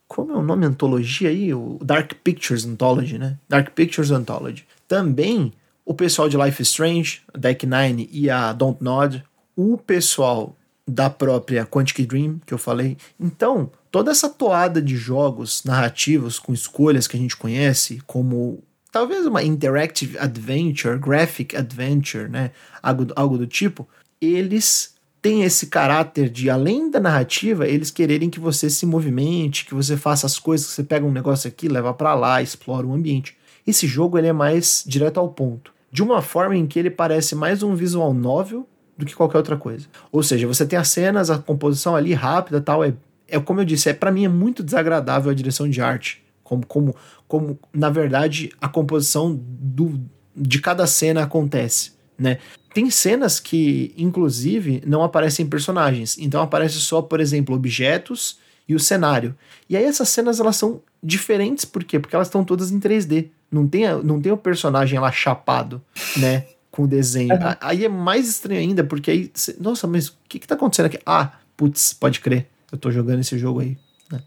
Como 0.09 0.33
é 0.33 0.37
o 0.37 0.43
nome 0.43 0.65
antologia 0.65 1.29
aí? 1.29 1.53
O 1.53 1.79
Dark 1.83 2.13
Pictures 2.25 2.65
Anthology, 2.65 3.19
né? 3.19 3.39
Dark 3.47 3.71
Pictures 3.75 4.11
Anthology. 4.11 4.65
Também 4.89 5.53
o 5.85 5.93
pessoal 5.93 6.29
de 6.29 6.39
Life 6.39 6.63
is 6.63 6.69
Strange, 6.69 7.21
Deck 7.37 7.67
Nine 7.67 8.09
e 8.11 8.31
a 8.31 8.53
Don't 8.55 8.83
Nod. 8.83 9.23
O 9.55 9.77
pessoal 9.77 10.57
da 10.87 11.09
própria 11.09 11.65
Quantic 11.65 12.07
Dream, 12.07 12.41
que 12.45 12.53
eu 12.53 12.59
falei. 12.59 12.97
Então, 13.19 13.71
toda 13.91 14.11
essa 14.11 14.29
toada 14.29 14.83
de 14.83 14.97
jogos 14.97 15.63
narrativos 15.65 16.39
com 16.39 16.53
escolhas 16.53 17.07
que 17.07 17.17
a 17.17 17.21
gente 17.21 17.37
conhece, 17.37 18.03
como 18.07 18.63
talvez 18.93 19.27
uma 19.27 19.43
interactive 19.43 20.19
adventure, 20.19 20.99
graphic 20.99 21.57
adventure, 21.57 22.29
né? 22.29 22.51
Algo, 22.83 23.07
algo 23.17 23.39
do 23.39 23.47
tipo, 23.47 23.89
eles 24.21 24.95
têm 25.21 25.43
esse 25.43 25.69
caráter 25.69 26.29
de, 26.29 26.51
além 26.51 26.91
da 26.91 27.01
narrativa, 27.01 27.67
eles 27.67 27.91
quererem 27.91 28.29
que 28.29 28.39
você 28.39 28.69
se 28.69 28.85
movimente, 28.85 29.65
que 29.65 29.75
você 29.75 29.97
faça 29.97 30.27
as 30.27 30.39
coisas, 30.39 30.67
que 30.67 30.75
você 30.75 30.85
pega 30.85 31.07
um 31.07 31.11
negócio 31.11 31.49
aqui, 31.49 31.67
leva 31.67 31.95
para 31.95 32.15
lá, 32.15 32.43
explora 32.43 32.87
o 32.87 32.93
ambiente. 32.93 33.35
Esse 33.67 33.87
jogo 33.87 34.19
ele 34.19 34.27
é 34.27 34.33
mais 34.33 34.85
direto 34.87 35.19
ao 35.19 35.31
ponto. 35.31 35.73
De 35.91 36.03
uma 36.03 36.21
forma 36.21 36.55
em 36.57 36.67
que 36.67 36.79
ele 36.79 36.91
parece 36.91 37.35
mais 37.35 37.63
um 37.63 37.75
visual 37.75 38.13
novel 38.13 38.69
do 38.97 39.05
que 39.05 39.15
qualquer 39.15 39.39
outra 39.39 39.57
coisa. 39.57 39.87
Ou 40.13 40.23
seja, 40.23 40.47
você 40.47 40.65
tem 40.65 40.79
as 40.79 40.89
cenas, 40.89 41.31
a 41.31 41.39
composição 41.39 41.97
ali 41.97 42.13
rápida 42.15 42.61
tal, 42.61 42.85
é 42.85 42.95
é 43.29 43.41
como 43.41 43.61
eu 43.61 43.65
disse, 43.65 43.89
é 43.89 43.93
para 43.93 44.13
mim 44.13 44.25
é 44.25 44.29
muito 44.29 44.63
desagradável 44.63 45.31
a 45.31 45.35
direção 45.35 45.69
de 45.69 45.81
arte, 45.81 46.23
como 46.43 46.65
como 46.67 46.95
como 47.27 47.59
na 47.73 47.91
verdade 47.91 48.53
a 48.61 48.69
composição 48.69 49.35
do, 49.35 50.01
de 50.37 50.61
cada 50.61 50.87
cena 50.87 51.23
acontece, 51.23 51.93
né? 52.19 52.39
Tem 52.73 52.91
cenas 52.91 53.41
que 53.41 53.95
inclusive 53.97 54.83
não 54.87 55.03
aparecem 55.03 55.47
personagens, 55.47 56.19
então 56.19 56.43
aparece 56.43 56.75
só, 56.81 57.01
por 57.01 57.21
exemplo, 57.21 57.55
objetos 57.55 58.39
e 58.69 58.75
o 58.75 58.81
cenário. 58.81 59.35
E 59.69 59.77
aí 59.77 59.85
essas 59.85 60.09
cenas 60.09 60.41
elas 60.41 60.57
são 60.57 60.81
diferentes 61.03 61.65
por 61.65 61.85
quê? 61.85 61.99
Porque 61.99 62.15
elas 62.15 62.29
estão 62.29 62.45
todas 62.45 62.71
em 62.71 62.81
3D. 62.81 63.29
Não 63.51 63.69
tem, 63.69 63.85
não 64.03 64.21
tem 64.21 64.33
o 64.33 64.37
personagem 64.37 64.99
lá 64.99 65.13
chapado, 65.13 65.81
né? 66.17 66.47
Com 66.75 66.85
o 66.85 66.89
desenho. 66.89 67.35
Uhum. 67.35 67.55
Aí 67.61 67.85
é 67.85 67.89
mais 67.89 68.29
estranho 68.29 68.61
ainda, 68.61 68.83
porque 68.83 69.11
aí. 69.11 69.33
Nossa, 69.61 69.87
mas 69.87 70.09
o 70.09 70.15
que, 70.29 70.39
que 70.39 70.47
tá 70.47 70.55
acontecendo 70.55 70.87
aqui? 70.87 70.99
Ah, 71.07 71.33
putz, 71.57 71.93
pode 71.93 72.21
crer 72.21 72.49
eu 72.75 72.79
tô 72.79 72.91
jogando 72.91 73.21
esse 73.21 73.39
jogo 73.39 73.61
aí. 73.61 73.77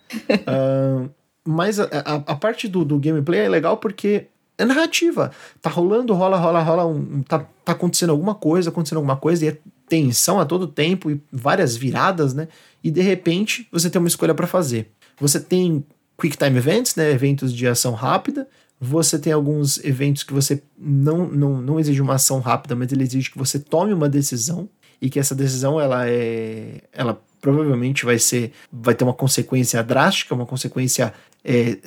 Uh, 0.48 1.10
mas 1.46 1.80
a, 1.80 1.86
a, 1.86 2.16
a, 2.16 2.36
parte 2.36 2.68
do, 2.68 2.84
do 2.84 3.00
gameplay 3.00 3.42
é 3.42 3.50
legal 3.50 3.78
porque 3.78 4.28
é 4.58 4.66
narrativa. 4.66 5.32
Tá 5.62 5.70
rolando, 5.70 6.14
rola, 6.14 6.38
rola, 6.38 6.62
rola, 6.62 6.86
um, 6.86 7.22
tá, 7.22 7.46
tá 7.64 7.72
acontecendo 7.74 8.10
alguma 8.10 8.34
coisa, 8.36 8.70
acontecendo 8.70 8.98
alguma 8.98 9.16
coisa, 9.16 9.46
e 9.46 9.50
é 9.50 9.58
tensão 9.88 10.40
a 10.40 10.46
todo 10.46 10.68
tempo, 10.68 11.12
e 11.12 11.22
várias 11.32 11.78
viradas, 11.78 12.34
né? 12.34 12.48
E 12.84 12.90
de 12.90 13.02
repente 13.02 13.68
você 13.72 13.90
tem 13.90 14.00
uma 14.00 14.08
escolha 14.08 14.34
para 14.34 14.48
fazer. 14.48 14.92
Você 15.20 15.40
tem 15.40 15.86
Quick 16.20 16.38
Time 16.38 16.58
Events, 16.58 16.96
né? 16.96 17.12
Eventos 17.12 17.54
de 17.54 17.68
ação 17.68 17.94
rápida. 17.94 18.48
Você 18.80 19.18
tem 19.18 19.34
alguns 19.34 19.84
eventos 19.84 20.24
que 20.24 20.34
você 20.34 20.62
não, 20.78 21.28
não, 21.28 21.62
não 21.62 21.80
exige 21.80 22.02
uma 22.02 22.16
ação 22.16 22.40
rápida, 22.40 22.76
mas 22.76 22.92
ele 22.92 23.04
exige 23.04 23.32
que 23.32 23.38
você 23.38 23.60
tome 23.60 23.94
uma 23.94 24.08
decisão 24.08 24.70
e 25.02 25.10
que 25.10 25.20
essa 25.20 25.34
decisão 25.34 25.80
ela 25.80 26.08
é 26.08 26.82
ela 26.92 27.22
provavelmente 27.42 28.06
vai 28.06 28.20
ser 28.20 28.52
vai 28.72 28.94
ter 28.94 29.04
uma 29.04 29.14
consequência 29.14 29.82
drástica, 29.84 30.36
uma 30.36 30.46
consequência 30.46 31.14
é, 31.44 31.78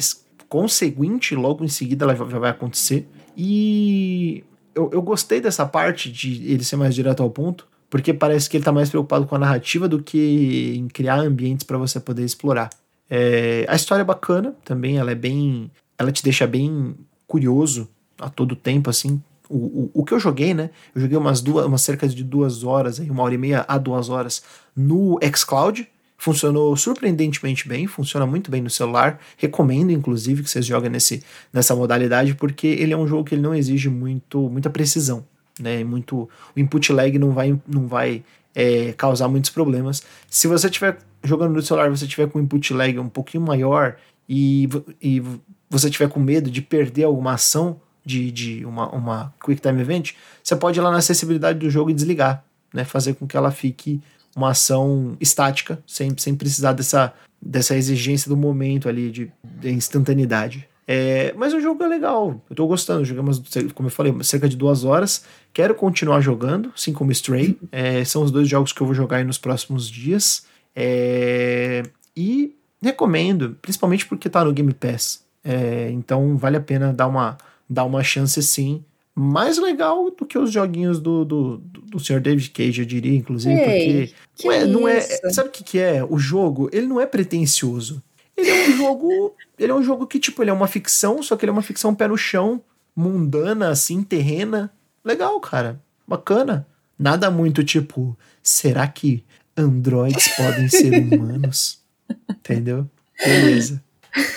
conseguinte, 0.48 1.34
logo 1.34 1.64
em 1.64 1.68
seguida 1.68 2.04
ela 2.04 2.14
vai 2.14 2.50
acontecer. 2.50 3.06
E 3.36 4.44
eu, 4.74 4.90
eu 4.92 5.00
gostei 5.00 5.40
dessa 5.40 5.64
parte 5.64 6.10
de 6.10 6.52
ele 6.52 6.64
ser 6.64 6.76
mais 6.76 6.94
direto 6.94 7.22
ao 7.22 7.30
ponto, 7.30 7.66
porque 7.88 8.12
parece 8.12 8.50
que 8.50 8.56
ele 8.56 8.62
está 8.62 8.72
mais 8.72 8.90
preocupado 8.90 9.26
com 9.26 9.34
a 9.34 9.38
narrativa 9.38 9.88
do 9.88 10.02
que 10.02 10.74
em 10.76 10.88
criar 10.88 11.20
ambientes 11.20 11.64
para 11.64 11.78
você 11.78 12.00
poder 12.00 12.24
explorar. 12.24 12.70
É, 13.08 13.64
a 13.68 13.74
história 13.74 14.02
é 14.02 14.04
bacana 14.04 14.54
também, 14.64 14.98
ela 14.98 15.10
é 15.10 15.16
bem. 15.16 15.70
Ela 16.00 16.10
te 16.10 16.24
deixa 16.24 16.46
bem 16.46 16.96
curioso 17.26 17.86
a 18.18 18.30
todo 18.30 18.56
tempo, 18.56 18.88
assim. 18.88 19.22
O, 19.50 19.56
o, 19.56 19.90
o 19.92 20.04
que 20.04 20.14
eu 20.14 20.18
joguei, 20.18 20.54
né? 20.54 20.70
Eu 20.94 21.02
joguei 21.02 21.18
umas 21.18 21.42
duas, 21.42 21.66
umas 21.66 21.82
cerca 21.82 22.08
de 22.08 22.24
duas 22.24 22.64
horas, 22.64 22.98
aí, 22.98 23.10
uma 23.10 23.22
hora 23.22 23.34
e 23.34 23.38
meia 23.38 23.66
a 23.68 23.76
duas 23.76 24.08
horas 24.08 24.42
no 24.74 25.18
xCloud 25.36 25.86
funcionou 26.16 26.74
surpreendentemente 26.74 27.68
bem, 27.68 27.86
funciona 27.86 28.26
muito 28.26 28.50
bem 28.50 28.62
no 28.62 28.70
celular. 28.70 29.18
Recomendo, 29.36 29.90
inclusive, 29.90 30.42
que 30.42 30.48
vocês 30.48 30.64
joguem 30.64 30.88
nesse, 30.88 31.22
nessa 31.52 31.76
modalidade, 31.76 32.34
porque 32.34 32.66
ele 32.66 32.94
é 32.94 32.96
um 32.96 33.06
jogo 33.06 33.24
que 33.24 33.34
ele 33.34 33.42
não 33.42 33.54
exige 33.54 33.90
muito, 33.90 34.48
muita 34.48 34.70
precisão. 34.70 35.26
Né? 35.58 35.84
Muito, 35.84 36.28
o 36.56 36.60
input 36.60 36.92
lag 36.92 37.18
não 37.18 37.32
vai, 37.32 37.58
não 37.66 37.86
vai 37.86 38.22
é, 38.54 38.92
causar 38.94 39.28
muitos 39.28 39.50
problemas. 39.50 40.02
Se 40.28 40.46
você 40.46 40.66
estiver 40.66 40.98
jogando 41.22 41.54
no 41.54 41.62
celular, 41.62 41.90
você 41.90 42.06
tiver 42.06 42.28
com 42.28 42.40
input 42.40 42.72
lag 42.72 42.98
um 42.98 43.08
pouquinho 43.08 43.42
maior 43.42 43.96
e, 44.28 44.68
e 45.02 45.22
você 45.70 45.88
tiver 45.88 46.08
com 46.08 46.18
medo 46.18 46.50
de 46.50 46.60
perder 46.60 47.04
alguma 47.04 47.34
ação 47.34 47.80
de, 48.04 48.30
de 48.30 48.64
uma, 48.64 48.88
uma 48.90 49.34
Quick 49.42 49.60
Time 49.60 49.80
Event, 49.80 50.12
você 50.42 50.56
pode 50.56 50.78
ir 50.78 50.82
lá 50.82 50.90
na 50.90 50.98
acessibilidade 50.98 51.58
do 51.60 51.70
jogo 51.70 51.90
e 51.90 51.94
desligar, 51.94 52.44
né? 52.74 52.84
Fazer 52.84 53.14
com 53.14 53.26
que 53.26 53.36
ela 53.36 53.52
fique 53.52 54.00
uma 54.34 54.50
ação 54.50 55.16
estática, 55.20 55.82
sem, 55.86 56.12
sem 56.16 56.34
precisar 56.34 56.72
dessa, 56.72 57.12
dessa 57.40 57.76
exigência 57.76 58.28
do 58.28 58.36
momento 58.36 58.88
ali, 58.88 59.10
de, 59.10 59.32
de 59.44 59.70
instantaneidade. 59.70 60.68
É, 60.86 61.32
mas 61.36 61.54
o 61.54 61.60
jogo 61.60 61.84
é 61.84 61.86
legal, 61.86 62.42
eu 62.50 62.56
tô 62.56 62.66
gostando. 62.66 63.04
Jogamos, 63.04 63.40
como 63.74 63.88
eu 63.88 63.92
falei, 63.92 64.12
cerca 64.22 64.48
de 64.48 64.56
duas 64.56 64.84
horas. 64.84 65.24
Quero 65.52 65.74
continuar 65.74 66.20
jogando, 66.20 66.72
assim 66.74 66.92
como 66.92 67.12
Stray. 67.12 67.56
É, 67.70 68.04
são 68.04 68.24
os 68.24 68.32
dois 68.32 68.48
jogos 68.48 68.72
que 68.72 68.80
eu 68.80 68.86
vou 68.86 68.94
jogar 68.94 69.24
nos 69.24 69.38
próximos 69.38 69.88
dias. 69.88 70.46
É, 70.74 71.84
e 72.16 72.56
recomendo, 72.82 73.56
principalmente 73.62 74.06
porque 74.06 74.28
tá 74.28 74.44
no 74.44 74.52
Game 74.52 74.72
Pass. 74.74 75.22
É, 75.42 75.90
então 75.90 76.36
vale 76.36 76.56
a 76.56 76.60
pena 76.60 76.92
dar 76.92 77.06
uma, 77.06 77.38
dar 77.68 77.84
uma 77.84 78.02
chance 78.02 78.42
sim 78.42 78.84
mais 79.14 79.58
legal 79.58 80.10
do 80.10 80.24
que 80.24 80.38
os 80.38 80.50
joguinhos 80.50 81.00
do, 81.00 81.24
do, 81.24 81.58
do 81.58 81.98
Sr. 82.00 82.20
David 82.20 82.50
Cage, 82.50 82.80
eu 82.80 82.86
diria, 82.86 83.16
inclusive, 83.16 83.54
Ei, 83.54 84.06
porque 84.06 84.14
que 84.34 84.46
não 84.46 84.52
é, 84.52 84.66
não 84.66 84.88
é, 84.88 85.00
sabe 85.00 85.48
o 85.48 85.52
que, 85.52 85.62
que 85.62 85.78
é? 85.78 86.02
O 86.02 86.18
jogo, 86.18 86.70
ele 86.72 86.86
não 86.86 87.00
é 87.00 87.06
pretencioso. 87.06 88.02
Ele 88.36 88.48
é 88.48 88.68
um 88.68 88.76
jogo, 88.78 89.34
ele 89.58 89.72
é 89.72 89.74
um 89.74 89.82
jogo 89.82 90.06
que 90.06 90.18
tipo, 90.18 90.42
ele 90.42 90.50
é 90.50 90.52
uma 90.52 90.66
ficção, 90.66 91.22
só 91.22 91.36
que 91.36 91.44
ele 91.44 91.50
é 91.50 91.52
uma 91.52 91.62
ficção 91.62 91.94
pé 91.94 92.08
no 92.08 92.16
chão, 92.16 92.62
mundana 92.96 93.68
assim, 93.68 94.02
terrena. 94.02 94.72
Legal, 95.04 95.38
cara. 95.40 95.80
Bacana. 96.06 96.66
Nada 96.98 97.30
muito 97.30 97.62
tipo, 97.62 98.16
será 98.42 98.86
que 98.86 99.24
androides 99.56 100.28
podem 100.28 100.68
ser 100.68 100.94
humanos? 100.94 101.80
Entendeu? 102.30 102.88
Beleza. 103.22 103.82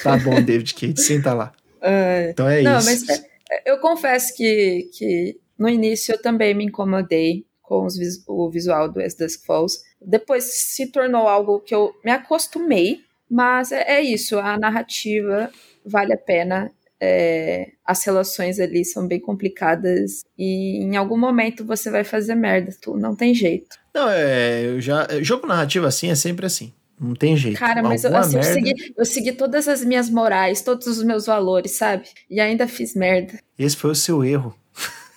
Tá 0.03 0.17
bom, 0.17 0.41
David 0.41 0.73
Cage, 0.73 0.97
senta 0.97 1.33
lá. 1.33 1.53
Uh, 1.77 2.29
então 2.31 2.47
é 2.49 2.61
não, 2.61 2.77
isso. 2.79 3.05
Mas 3.07 3.23
eu 3.65 3.77
confesso 3.79 4.35
que, 4.35 4.89
que 4.93 5.37
no 5.57 5.69
início 5.69 6.13
eu 6.13 6.21
também 6.21 6.53
me 6.53 6.65
incomodei 6.65 7.45
com 7.61 7.85
os, 7.85 7.95
o 8.27 8.49
visual 8.49 8.91
do 8.91 9.01
As 9.01 9.15
Dusk 9.15 9.45
Falls. 9.45 9.79
Depois 10.01 10.43
se 10.43 10.91
tornou 10.91 11.27
algo 11.27 11.59
que 11.59 11.73
eu 11.73 11.93
me 12.03 12.11
acostumei, 12.11 13.01
mas 13.29 13.71
é, 13.71 13.97
é 13.97 14.01
isso, 14.01 14.37
a 14.37 14.57
narrativa 14.57 15.49
vale 15.85 16.13
a 16.13 16.17
pena. 16.17 16.71
É, 17.05 17.71
as 17.85 18.01
relações 18.05 18.61
ali 18.61 18.85
são 18.85 19.05
bem 19.05 19.19
complicadas 19.19 20.23
e 20.37 20.81
em 20.81 20.95
algum 20.95 21.17
momento 21.17 21.65
você 21.65 21.89
vai 21.89 22.05
fazer 22.05 22.33
merda, 22.33 22.73
tu 22.81 22.95
não 22.95 23.13
tem 23.13 23.33
jeito. 23.33 23.77
Não, 23.93 24.09
é, 24.09 24.65
eu 24.65 24.79
já 24.79 25.05
jogo 25.21 25.45
narrativo 25.45 25.85
assim 25.85 26.09
é 26.09 26.15
sempre 26.15 26.45
assim. 26.45 26.71
Não 26.99 27.13
tem 27.13 27.35
jeito. 27.35 27.59
Cara, 27.59 27.81
mas 27.81 28.03
eu, 28.03 28.15
assim, 28.15 28.35
merda... 28.35 28.49
eu, 28.49 28.53
segui, 28.53 28.93
eu 28.97 29.05
segui 29.05 29.31
todas 29.33 29.67
as 29.67 29.83
minhas 29.83 30.09
morais, 30.09 30.61
todos 30.61 30.87
os 30.87 31.03
meus 31.03 31.25
valores, 31.25 31.71
sabe? 31.71 32.07
E 32.29 32.39
ainda 32.39 32.67
fiz 32.67 32.95
merda. 32.95 33.39
Esse 33.57 33.75
foi 33.75 33.91
o 33.91 33.95
seu 33.95 34.23
erro. 34.23 34.55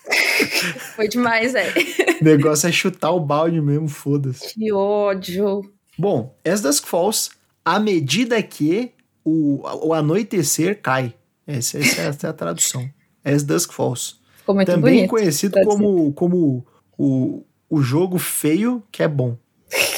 foi 0.96 1.08
demais, 1.08 1.54
é. 1.54 1.72
o 2.20 2.22
negócio 2.24 2.68
é 2.68 2.72
chutar 2.72 3.10
o 3.10 3.20
balde 3.20 3.60
mesmo, 3.60 3.88
foda-se. 3.88 4.54
Que 4.54 4.72
ódio. 4.72 5.62
Bom, 5.98 6.36
As 6.44 6.60
Dusk 6.60 6.86
Falls, 6.86 7.30
à 7.64 7.78
medida 7.78 8.42
que 8.42 8.92
o, 9.24 9.62
o 9.86 9.92
anoitecer 9.92 10.80
cai. 10.80 11.14
Essa, 11.46 11.78
essa, 11.78 12.26
é, 12.26 12.30
a 12.30 12.32
tradução. 12.32 12.88
As 13.24 13.42
Dusk 13.42 13.72
Falls. 13.72 14.16
Também 14.44 14.80
bonito, 14.80 15.10
conhecido 15.10 15.60
como, 15.64 16.12
como 16.12 16.66
o, 16.96 17.44
o 17.68 17.82
jogo 17.82 18.18
feio 18.18 18.82
que 18.90 19.02
é 19.02 19.08
bom. 19.08 19.36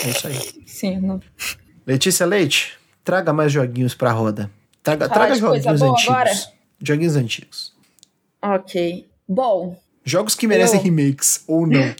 É 0.05 0.11
isso 0.11 0.27
aí. 0.27 0.62
Sim, 0.67 1.01
não. 1.01 1.21
Letícia 1.88 2.27
Leite, 2.27 2.79
traga 3.03 3.33
mais 3.33 3.51
joguinhos 3.51 3.94
pra 3.94 4.12
roda. 4.12 4.51
Traga, 4.83 5.09
traga 5.09 5.35
joguinhos 5.35 5.81
antigos. 5.81 6.07
Agora? 6.07 6.31
Joguinhos 6.83 7.16
antigos. 7.16 7.74
Ok. 8.42 9.09
Bom. 9.27 9.74
Jogos 10.05 10.35
que 10.35 10.46
merecem 10.46 10.79
eu... 10.79 10.85
remakes, 10.85 11.42
ou 11.48 11.66
não. 11.66 11.94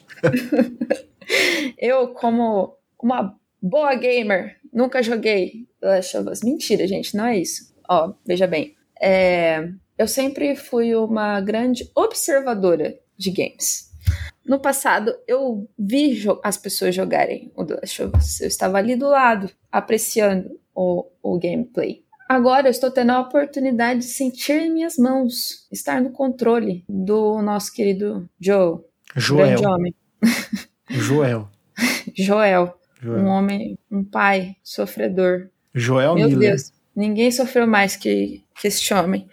eu, 1.79 2.09
como 2.09 2.77
uma 3.03 3.35
boa 3.62 3.94
gamer, 3.94 4.59
nunca 4.70 5.03
joguei 5.03 5.66
Last 5.81 6.18
of 6.18 6.29
Us. 6.29 6.42
Mentira, 6.42 6.87
gente, 6.87 7.16
não 7.16 7.24
é 7.24 7.38
isso. 7.38 7.74
Ó, 7.88 8.12
veja 8.27 8.46
bem. 8.46 8.77
É, 9.01 9.70
eu 9.96 10.07
sempre 10.07 10.55
fui 10.55 10.94
uma 10.94 11.40
grande 11.40 11.90
observadora 11.94 12.94
de 13.16 13.31
games. 13.31 13.88
No 14.49 14.59
passado, 14.59 15.15
eu 15.29 15.69
vi 15.79 16.25
as 16.43 16.57
pessoas 16.57 16.95
jogarem 16.95 17.53
o 17.55 17.67
The 17.67 17.75
Last 17.75 18.03
of 18.03 18.17
Us. 18.17 18.41
Eu 18.41 18.49
estava 18.49 18.79
ali 18.79 18.97
do 18.97 19.07
lado, 19.07 19.51
apreciando 19.71 20.59
o, 20.75 21.05
o 21.23 21.39
gameplay. 21.39 22.03
Agora 22.27 22.67
eu 22.67 22.71
estou 22.71 22.91
tendo 22.91 23.11
a 23.11 23.21
oportunidade 23.21 24.01
de 24.01 24.07
sentir 24.07 24.63
em 24.63 24.73
minhas 24.73 24.97
mãos, 24.97 25.67
estar 25.71 26.01
no 26.01 26.11
controle 26.11 26.83
do 26.89 27.43
nosso 27.43 27.71
querido 27.75 28.27
Joe. 28.41 28.79
Joel. 29.15 29.61
homem. 29.63 29.95
Joel. 30.89 31.49
Joel. 32.17 32.75
Joel. 33.03 33.25
Um 33.25 33.27
homem, 33.27 33.79
um 33.91 34.03
pai 34.03 34.57
sofredor. 34.63 35.49
Joel 35.75 36.15
Meu 36.15 36.29
Miller. 36.29 36.51
Deus, 36.51 36.73
ninguém 36.97 37.31
sofreu 37.31 37.67
mais 37.67 37.97
que, 37.97 38.43
que 38.59 38.67
este 38.67 38.95
homem. 38.95 39.29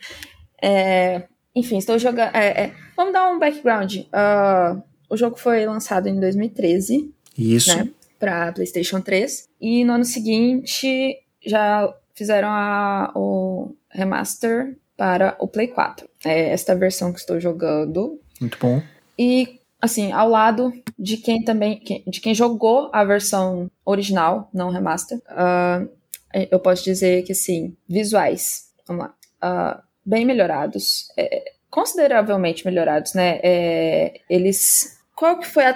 É, 0.61 1.23
enfim, 1.55 1.77
estou 1.77 1.97
jogando. 1.97 2.35
É, 2.35 2.63
é, 2.63 2.73
vamos 2.97 3.13
dar 3.13 3.29
um 3.29 3.39
background. 3.39 3.95
Uh, 3.95 4.83
o 5.09 5.17
jogo 5.17 5.37
foi 5.37 5.65
lançado 5.65 6.07
em 6.07 6.19
2013. 6.19 7.11
Isso. 7.37 7.75
Né, 7.77 7.89
para 8.19 8.51
PlayStation 8.53 9.01
3. 9.01 9.47
E 9.59 9.83
no 9.83 9.93
ano 9.93 10.05
seguinte 10.05 11.17
já 11.45 11.93
fizeram 12.13 12.49
a, 12.49 13.11
o 13.15 13.75
remaster 13.89 14.77
para 14.97 15.35
o 15.39 15.47
Play 15.47 15.67
4. 15.67 16.07
É 16.25 16.49
esta 16.49 16.75
versão 16.75 17.11
que 17.11 17.19
estou 17.19 17.39
jogando. 17.39 18.19
Muito 18.39 18.57
bom. 18.59 18.81
E 19.17 19.59
assim, 19.81 20.11
ao 20.11 20.29
lado 20.29 20.73
de 20.97 21.17
quem 21.17 21.43
também 21.43 21.81
de 22.07 22.19
quem 22.19 22.33
jogou 22.33 22.89
a 22.93 23.03
versão 23.03 23.69
original, 23.85 24.49
não 24.53 24.69
remaster, 24.69 25.17
uh, 25.29 25.87
eu 26.51 26.59
posso 26.59 26.83
dizer 26.83 27.23
que 27.23 27.33
sim, 27.33 27.75
visuais, 27.87 28.69
vamos 28.87 29.05
lá, 29.05 29.13
uh, 29.43 29.81
bem 30.05 30.25
melhorados, 30.25 31.07
é, 31.17 31.51
consideravelmente 31.69 32.65
melhorados, 32.65 33.13
né? 33.13 33.39
É, 33.43 34.21
eles 34.29 34.94
qual 35.15 35.39
que 35.39 35.47
foi 35.47 35.65
a. 35.65 35.73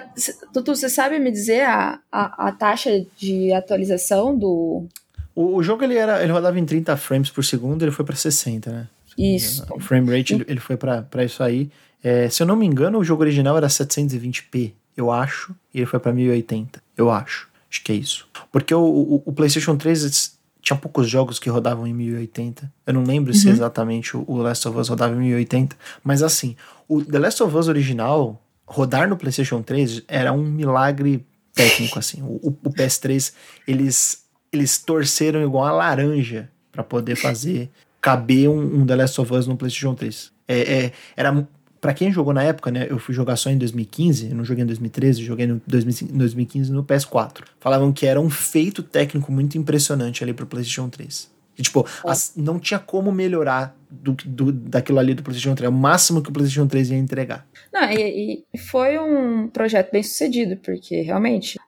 Tutu, 0.53 0.75
você 0.75 0.89
sabe 0.89 1.17
me 1.17 1.31
dizer 1.31 1.61
a, 1.61 1.99
a, 2.11 2.47
a 2.47 2.51
taxa 2.51 3.05
de 3.17 3.53
atualização 3.53 4.37
do. 4.37 4.85
O, 5.33 5.55
o, 5.55 5.63
jogo 5.63 5.83
ele, 5.83 5.95
era, 5.95 6.21
ele 6.21 6.31
rodava 6.31 6.59
em 6.59 6.65
30 6.65 6.97
frames 6.97 7.29
por 7.29 7.43
segundo, 7.45 7.81
ele 7.83 7.91
foi 7.91 8.03
para 8.03 8.15
60, 8.15 8.71
né? 8.71 8.87
Isso. 9.17 9.65
O 9.71 9.79
frame 9.79 10.15
rate 10.15 10.33
ele, 10.33 10.45
ele 10.47 10.59
foi 10.59 10.75
para 10.75 11.23
isso 11.23 11.41
aí. 11.41 11.69
É, 12.03 12.29
se 12.29 12.43
eu 12.43 12.47
não 12.47 12.55
me 12.55 12.65
engano, 12.65 12.99
o 12.99 13.03
jogo 13.03 13.21
original 13.23 13.55
era 13.57 13.67
720p, 13.67 14.73
eu 14.95 15.11
acho, 15.11 15.55
e 15.73 15.79
ele 15.79 15.85
foi 15.85 15.99
para 15.99 16.11
1080, 16.11 16.81
eu 16.97 17.09
acho. 17.09 17.47
Acho 17.69 17.83
que 17.83 17.91
é 17.91 17.95
isso. 17.95 18.27
Porque 18.51 18.73
o, 18.73 18.81
o, 18.81 19.23
o 19.25 19.33
PlayStation 19.33 19.77
3 19.77 20.37
tinha 20.61 20.77
poucos 20.77 21.09
jogos 21.09 21.39
que 21.39 21.49
rodavam 21.49 21.87
em 21.87 21.93
1080. 21.93 22.71
Eu 22.85 22.93
não 22.93 23.03
lembro 23.03 23.31
uhum. 23.31 23.39
se 23.39 23.49
exatamente 23.49 24.17
o, 24.17 24.37
Last 24.37 24.67
of 24.67 24.77
Us 24.77 24.89
rodava 24.89 25.13
em 25.15 25.19
1080, 25.19 25.75
mas 26.03 26.23
assim, 26.23 26.55
o 26.87 27.03
The 27.03 27.19
Last 27.19 27.43
of 27.43 27.55
Us 27.55 27.67
original 27.67 28.41
rodar 28.69 29.09
no 29.09 29.17
PlayStation 29.17 29.61
3 29.61 30.03
era 30.07 30.31
um 30.31 30.43
milagre 30.43 31.25
técnico 31.53 31.97
assim. 31.97 32.21
O, 32.21 32.55
o 32.63 32.69
PS3 32.71 33.33
eles 33.67 34.23
eles 34.51 34.77
torceram 34.79 35.43
igual 35.43 35.65
a 35.65 35.71
laranja 35.71 36.49
para 36.71 36.83
poder 36.83 37.15
fazer 37.15 37.69
caber 38.01 38.49
um, 38.49 38.81
um, 38.81 38.85
The 38.85 38.95
Last 38.95 39.19
of 39.19 39.33
Us 39.33 39.45
no 39.45 39.57
PlayStation 39.57 39.93
3. 39.93 40.31
É, 40.47 40.59
é, 40.59 40.91
era 41.15 41.47
para 41.79 41.93
quem 41.93 42.11
jogou 42.11 42.33
na 42.33 42.43
época, 42.43 42.71
né? 42.71 42.87
Eu 42.89 42.97
fui 42.97 43.13
jogar 43.13 43.35
só 43.35 43.49
em 43.49 43.57
2015, 43.57 44.29
eu 44.29 44.35
não 44.35 44.43
joguei 44.43 44.63
em 44.63 44.67
2013, 44.67 45.23
joguei 45.23 45.45
em 45.45 45.61
2015 45.65 46.71
no 46.71 46.83
PS4. 46.83 47.43
Falavam 47.59 47.91
que 47.91 48.05
era 48.05 48.19
um 48.19 48.29
feito 48.29 48.81
técnico 48.81 49.31
muito 49.31 49.57
impressionante 49.57 50.23
ali 50.23 50.33
pro 50.33 50.45
PlayStation 50.45 50.89
3. 50.89 51.29
E, 51.59 51.61
tipo, 51.61 51.81
é. 51.81 52.09
as, 52.09 52.33
não 52.37 52.57
tinha 52.57 52.79
como 52.79 53.11
melhorar 53.11 53.75
do, 53.91 54.13
do, 54.13 54.51
daquilo 54.51 54.97
ali 54.97 55.13
do 55.13 55.21
PlayStation 55.21 55.53
3. 55.53 55.65
É 55.65 55.69
o 55.69 55.75
máximo 55.75 56.23
que 56.23 56.29
o 56.29 56.33
PlayStation 56.33 56.65
3 56.67 56.91
ia 56.91 56.97
entregar. 56.97 57.45
Não, 57.71 57.83
e, 57.91 58.45
e 58.53 58.57
foi 58.57 58.97
um 58.97 59.49
projeto 59.49 59.91
bem 59.91 60.01
sucedido, 60.01 60.55
porque 60.57 61.01
realmente 61.01 61.59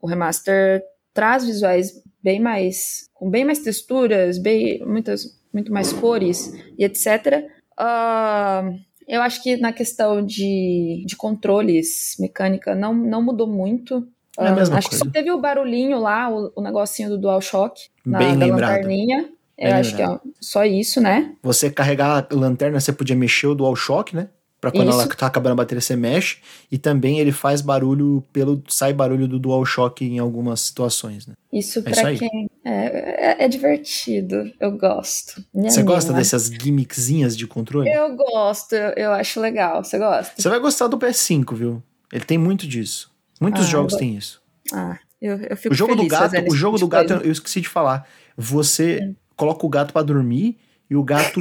o 0.00 0.06
remaster 0.06 0.82
traz 1.12 1.44
visuais 1.44 2.02
bem 2.22 2.40
mais. 2.40 3.08
com 3.12 3.28
bem 3.28 3.44
mais 3.44 3.58
texturas, 3.58 4.38
bem, 4.38 4.82
muitas, 4.84 5.38
muito 5.52 5.70
mais 5.70 5.92
cores 5.92 6.52
e 6.78 6.84
etc. 6.84 7.44
Uh, 7.78 8.78
eu 9.06 9.20
acho 9.20 9.42
que 9.42 9.56
na 9.58 9.72
questão 9.72 10.24
de, 10.24 11.04
de 11.06 11.16
controles, 11.16 12.16
mecânica, 12.18 12.74
não, 12.74 12.94
não 12.94 13.22
mudou 13.22 13.46
muito. 13.46 14.08
É 14.38 14.50
uh, 14.50 14.54
acho 14.54 14.70
coisa. 14.70 14.88
que 14.88 14.96
só 14.96 15.06
teve 15.06 15.30
o 15.30 15.38
barulhinho 15.38 15.98
lá, 15.98 16.30
o, 16.30 16.52
o 16.56 16.62
negocinho 16.62 17.08
do 17.08 17.18
DualShock, 17.18 17.88
na, 18.04 18.18
Bem 18.18 18.38
da 18.38 18.46
lembrado. 18.46 18.70
lanterninha. 18.70 19.22
Bem 19.22 19.28
eu 19.56 19.64
lembrado. 19.64 19.80
acho 19.80 19.96
que 19.96 20.02
é 20.02 20.18
só 20.40 20.64
isso, 20.64 21.00
né? 21.00 21.32
Você 21.42 21.70
carregar 21.70 22.26
a 22.30 22.34
lanterna, 22.34 22.80
você 22.80 22.92
podia 22.92 23.14
mexer 23.14 23.46
o 23.46 23.54
DualShock, 23.54 24.14
né? 24.14 24.28
Pra 24.64 24.70
quando 24.70 24.88
Isso. 24.88 24.98
ela 24.98 25.08
tá 25.14 25.26
acabando 25.26 25.52
a 25.52 25.56
bateria, 25.56 25.82
você 25.82 25.94
mexe. 25.94 26.38
E 26.72 26.78
também 26.78 27.20
ele 27.20 27.32
faz 27.32 27.60
barulho 27.60 28.24
pelo. 28.32 28.62
sai 28.66 28.94
barulho 28.94 29.28
do 29.28 29.38
DualShock 29.38 30.02
em 30.02 30.18
algumas 30.18 30.62
situações, 30.62 31.26
né? 31.26 31.34
Isso 31.52 31.80
é 31.80 31.82
pra 31.82 32.12
isso 32.12 32.20
quem. 32.20 32.48
É, 32.64 33.42
é, 33.42 33.44
é, 33.44 33.48
divertido. 33.48 34.50
Eu 34.58 34.72
gosto. 34.72 35.44
Minha 35.52 35.70
você 35.70 35.82
minha. 35.82 35.94
gosta 35.94 36.14
dessas 36.14 36.46
gimmickzinhas 36.46 37.36
de 37.36 37.46
controle? 37.46 37.92
Eu 37.92 38.16
gosto, 38.16 38.72
eu, 38.74 38.92
eu, 38.92 39.12
acho 39.12 39.38
legal. 39.38 39.84
Você 39.84 39.98
gosta? 39.98 40.32
Você 40.34 40.48
vai 40.48 40.58
gostar 40.58 40.86
do 40.86 40.96
PS5, 40.96 41.54
viu? 41.54 41.82
Ele 42.10 42.24
tem 42.24 42.38
muito 42.38 42.66
disso. 42.66 43.13
Muitos 43.40 43.66
ah, 43.66 43.68
jogos 43.68 43.94
têm 43.96 44.16
isso. 44.16 44.42
Ah, 44.72 44.98
eu, 45.20 45.36
eu 45.38 45.56
fico 45.56 45.74
O 45.74 45.76
jogo 45.76 45.94
do 45.94 46.06
gato, 46.06 46.34
o 46.48 46.54
jogo 46.54 46.78
do 46.78 46.88
gato, 46.88 47.12
eu 47.14 47.32
esqueci 47.32 47.60
de 47.60 47.68
falar. 47.68 48.06
Você 48.36 49.00
hum. 49.02 49.14
coloca 49.36 49.64
o 49.64 49.68
gato 49.68 49.92
para 49.92 50.02
dormir 50.02 50.58
e 50.88 50.96
o 50.96 51.02
gato 51.02 51.40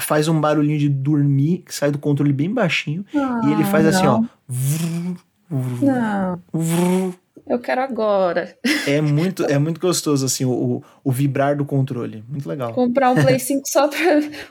faz 0.00 0.28
um 0.28 0.40
barulhinho 0.40 0.78
de 0.78 0.88
dormir, 0.88 1.58
que 1.66 1.74
sai 1.74 1.90
do 1.90 1.98
controle 1.98 2.32
bem 2.32 2.52
baixinho. 2.52 3.04
Ah, 3.14 3.42
e 3.44 3.52
ele 3.52 3.64
faz 3.64 3.86
assim, 3.86 4.06
ó. 4.06 4.22
não. 5.50 7.14
Eu 7.46 7.58
quero 7.58 7.82
agora. 7.82 8.56
É 8.86 9.00
muito, 9.00 9.44
é 9.44 9.58
muito 9.58 9.78
gostoso, 9.78 10.24
assim, 10.24 10.44
o, 10.44 10.82
o 11.02 11.12
vibrar 11.12 11.56
do 11.56 11.64
controle. 11.64 12.24
Muito 12.26 12.48
legal. 12.48 12.72
Comprar 12.72 13.10
um 13.10 13.14
Play 13.14 13.38
5 13.40 13.68
só 13.68 13.86
pra 13.88 13.98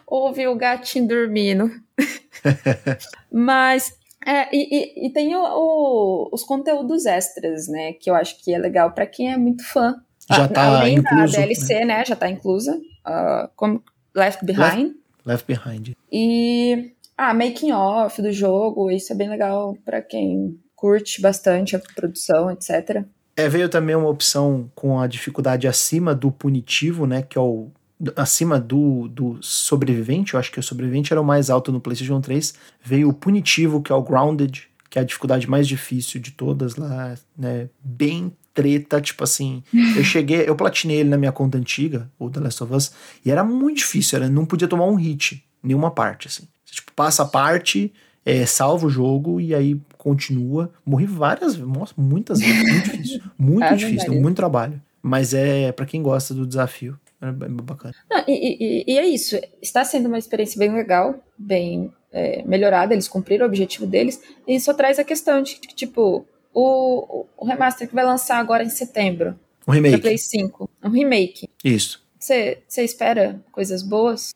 ouvir 0.05 0.47
o 0.47 0.55
gatinho 0.55 1.07
dormindo. 1.07 1.71
Mas. 3.31 3.97
É, 4.25 4.47
e, 4.55 5.03
e, 5.03 5.07
e 5.07 5.09
tem 5.11 5.35
o, 5.35 5.41
o, 5.41 6.29
os 6.31 6.43
conteúdos 6.43 7.05
extras, 7.05 7.67
né? 7.67 7.93
Que 7.93 8.09
eu 8.09 8.15
acho 8.15 8.41
que 8.43 8.53
é 8.53 8.57
legal 8.57 8.91
para 8.91 9.05
quem 9.05 9.31
é 9.31 9.37
muito 9.37 9.63
fã. 9.65 9.95
Já 10.29 10.47
tá 10.47 10.77
Além 10.77 10.97
incluso, 10.99 11.33
da 11.33 11.39
DLC, 11.39 11.79
né? 11.79 11.85
né 11.85 12.05
já 12.05 12.15
tá 12.15 12.29
inclusa. 12.29 12.75
Uh, 13.05 13.49
como 13.55 13.83
Left 14.15 14.45
Behind. 14.45 14.61
Left, 14.61 14.95
Left 15.25 15.47
Behind. 15.47 15.93
E 16.11 16.93
ah, 17.17 17.33
making 17.33 17.71
off 17.71 18.21
do 18.21 18.31
jogo, 18.31 18.89
isso 18.89 19.11
é 19.11 19.15
bem 19.15 19.29
legal 19.29 19.77
para 19.85 20.01
quem 20.01 20.59
curte 20.75 21.21
bastante 21.21 21.75
a 21.75 21.79
produção, 21.79 22.49
etc. 22.51 23.03
É, 23.35 23.47
veio 23.49 23.69
também 23.69 23.95
uma 23.95 24.09
opção 24.09 24.69
com 24.75 24.99
a 24.99 25.07
dificuldade 25.07 25.67
acima 25.67 26.13
do 26.13 26.31
punitivo, 26.31 27.07
né, 27.07 27.21
que 27.21 27.37
é 27.37 27.41
o 27.41 27.71
acima 28.15 28.59
do, 28.59 29.07
do 29.07 29.37
sobrevivente, 29.41 30.33
eu 30.33 30.39
acho 30.39 30.51
que 30.51 30.59
o 30.59 30.63
sobrevivente 30.63 31.13
era 31.13 31.21
o 31.21 31.25
mais 31.25 31.49
alto 31.49 31.71
no 31.71 31.79
PlayStation 31.79 32.19
3. 32.19 32.53
Veio 32.83 33.09
o 33.09 33.13
punitivo, 33.13 33.81
que 33.81 33.91
é 33.91 33.95
o 33.95 34.01
grounded, 34.01 34.67
que 34.89 34.99
é 34.99 35.01
a 35.01 35.05
dificuldade 35.05 35.49
mais 35.49 35.67
difícil 35.67 36.19
de 36.19 36.31
todas 36.31 36.75
lá, 36.75 37.15
né? 37.37 37.69
Bem 37.83 38.31
treta, 38.53 39.01
tipo 39.01 39.23
assim. 39.23 39.63
eu 39.95 40.03
cheguei, 40.03 40.47
eu 40.47 40.55
platinei 40.55 40.97
ele 40.97 41.09
na 41.09 41.17
minha 41.17 41.31
conta 41.31 41.57
antiga, 41.57 42.09
o 42.19 42.29
The 42.29 42.39
Last 42.39 42.63
of 42.63 42.73
Us, 42.73 42.91
e 43.25 43.31
era 43.31 43.43
muito 43.43 43.77
difícil, 43.77 44.17
era, 44.19 44.29
não 44.29 44.45
podia 44.45 44.67
tomar 44.67 44.85
um 44.85 44.95
hit, 44.95 45.43
nenhuma 45.61 45.91
parte, 45.91 46.27
assim. 46.27 46.43
Você, 46.65 46.75
tipo, 46.75 46.91
passa 46.93 47.23
a 47.23 47.25
parte, 47.25 47.91
é, 48.25 48.45
salva 48.45 48.87
o 48.87 48.89
jogo 48.89 49.39
e 49.39 49.53
aí 49.53 49.79
continua. 49.97 50.71
Morri 50.85 51.05
várias, 51.05 51.57
nossa, 51.57 51.93
muitas 51.97 52.39
vezes, 52.39 52.63
muito 52.63 52.91
difícil. 52.91 53.21
Muito 53.37 53.63
é 53.63 53.75
difícil, 53.75 54.21
muito 54.21 54.37
trabalho. 54.37 54.81
Mas 55.01 55.33
é 55.33 55.71
para 55.71 55.85
quem 55.85 56.01
gosta 56.01 56.33
do 56.33 56.47
desafio. 56.47 56.97
É 57.23 57.31
bacana. 57.31 57.95
Não, 58.11 58.23
e, 58.27 58.57
e, 58.59 58.93
e, 58.93 58.97
é 58.97 59.07
isso. 59.07 59.39
Está 59.61 59.85
sendo 59.85 60.07
uma 60.07 60.17
experiência 60.17 60.59
bem 60.59 60.73
legal, 60.73 61.15
bem 61.37 61.91
é, 62.11 62.43
melhorada. 62.43 62.93
Eles 62.93 63.07
cumpriram 63.07 63.45
o 63.45 63.49
objetivo 63.49 63.87
deles. 63.87 64.21
E 64.45 64.59
só 64.59 64.73
traz 64.73 64.99
a 64.99 65.05
questão 65.05 65.41
de 65.41 65.55
que, 65.55 65.73
tipo, 65.73 66.25
o, 66.53 67.25
o 67.37 67.45
remaster 67.45 67.87
que 67.87 67.95
vai 67.95 68.03
lançar 68.03 68.39
agora 68.39 68.63
em 68.63 68.69
setembro. 68.69 69.39
Um 69.65 69.71
remake. 69.71 70.01
Play 70.01 70.17
5. 70.17 70.69
Um 70.83 70.89
remake. 70.89 71.49
Isso. 71.63 72.03
Você 72.19 72.61
espera 72.77 73.41
coisas 73.51 73.81
boas 73.81 74.33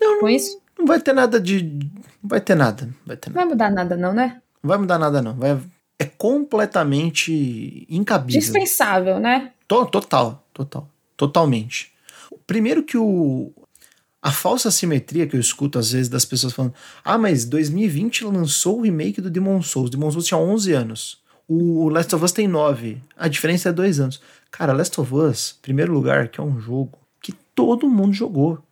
não, 0.00 0.20
com 0.20 0.28
isso? 0.28 0.60
Não 0.78 0.86
vai 0.86 1.00
ter 1.00 1.12
nada 1.12 1.40
de. 1.40 1.62
Não 1.62 2.28
vai 2.28 2.40
ter 2.40 2.54
nada. 2.54 2.88
Vai 3.06 3.16
ter 3.16 3.30
nada. 3.30 3.40
Vai 3.40 3.48
mudar 3.48 3.70
nada, 3.70 3.96
não, 3.96 4.12
né? 4.12 4.40
Não 4.62 4.68
vai 4.68 4.78
mudar 4.78 4.98
nada, 4.98 5.22
não. 5.22 5.34
Vai, 5.34 5.60
é 5.98 6.04
completamente 6.04 7.86
incabível. 7.88 8.40
Dispensável, 8.40 9.18
né? 9.18 9.52
Total, 9.68 10.44
total. 10.52 10.88
Totalmente. 11.16 11.93
Primeiro 12.46 12.82
que 12.82 12.96
o. 12.96 13.52
A 14.22 14.32
falsa 14.32 14.70
simetria 14.70 15.26
que 15.26 15.36
eu 15.36 15.40
escuto 15.40 15.78
às 15.78 15.92
vezes 15.92 16.08
das 16.08 16.24
pessoas 16.24 16.52
falando: 16.52 16.74
Ah, 17.04 17.18
mas 17.18 17.44
2020 17.44 18.24
lançou 18.24 18.78
o 18.78 18.82
remake 18.82 19.20
do 19.20 19.30
Demon 19.30 19.60
Souls. 19.62 19.90
Demon 19.90 20.10
Souls 20.10 20.26
tinha 20.26 20.38
11 20.38 20.72
anos. 20.72 21.22
O 21.46 21.90
Last 21.90 22.14
of 22.14 22.24
Us 22.24 22.32
tem 22.32 22.48
9. 22.48 23.02
A 23.16 23.28
diferença 23.28 23.68
é 23.68 23.72
dois 23.72 24.00
anos. 24.00 24.20
Cara, 24.50 24.72
Last 24.72 24.98
of 25.00 25.14
Us, 25.14 25.58
primeiro 25.60 25.92
lugar, 25.92 26.28
que 26.28 26.40
é 26.40 26.42
um 26.42 26.58
jogo 26.58 26.98
que 27.20 27.32
todo 27.54 27.88
mundo 27.88 28.14
jogou. 28.14 28.62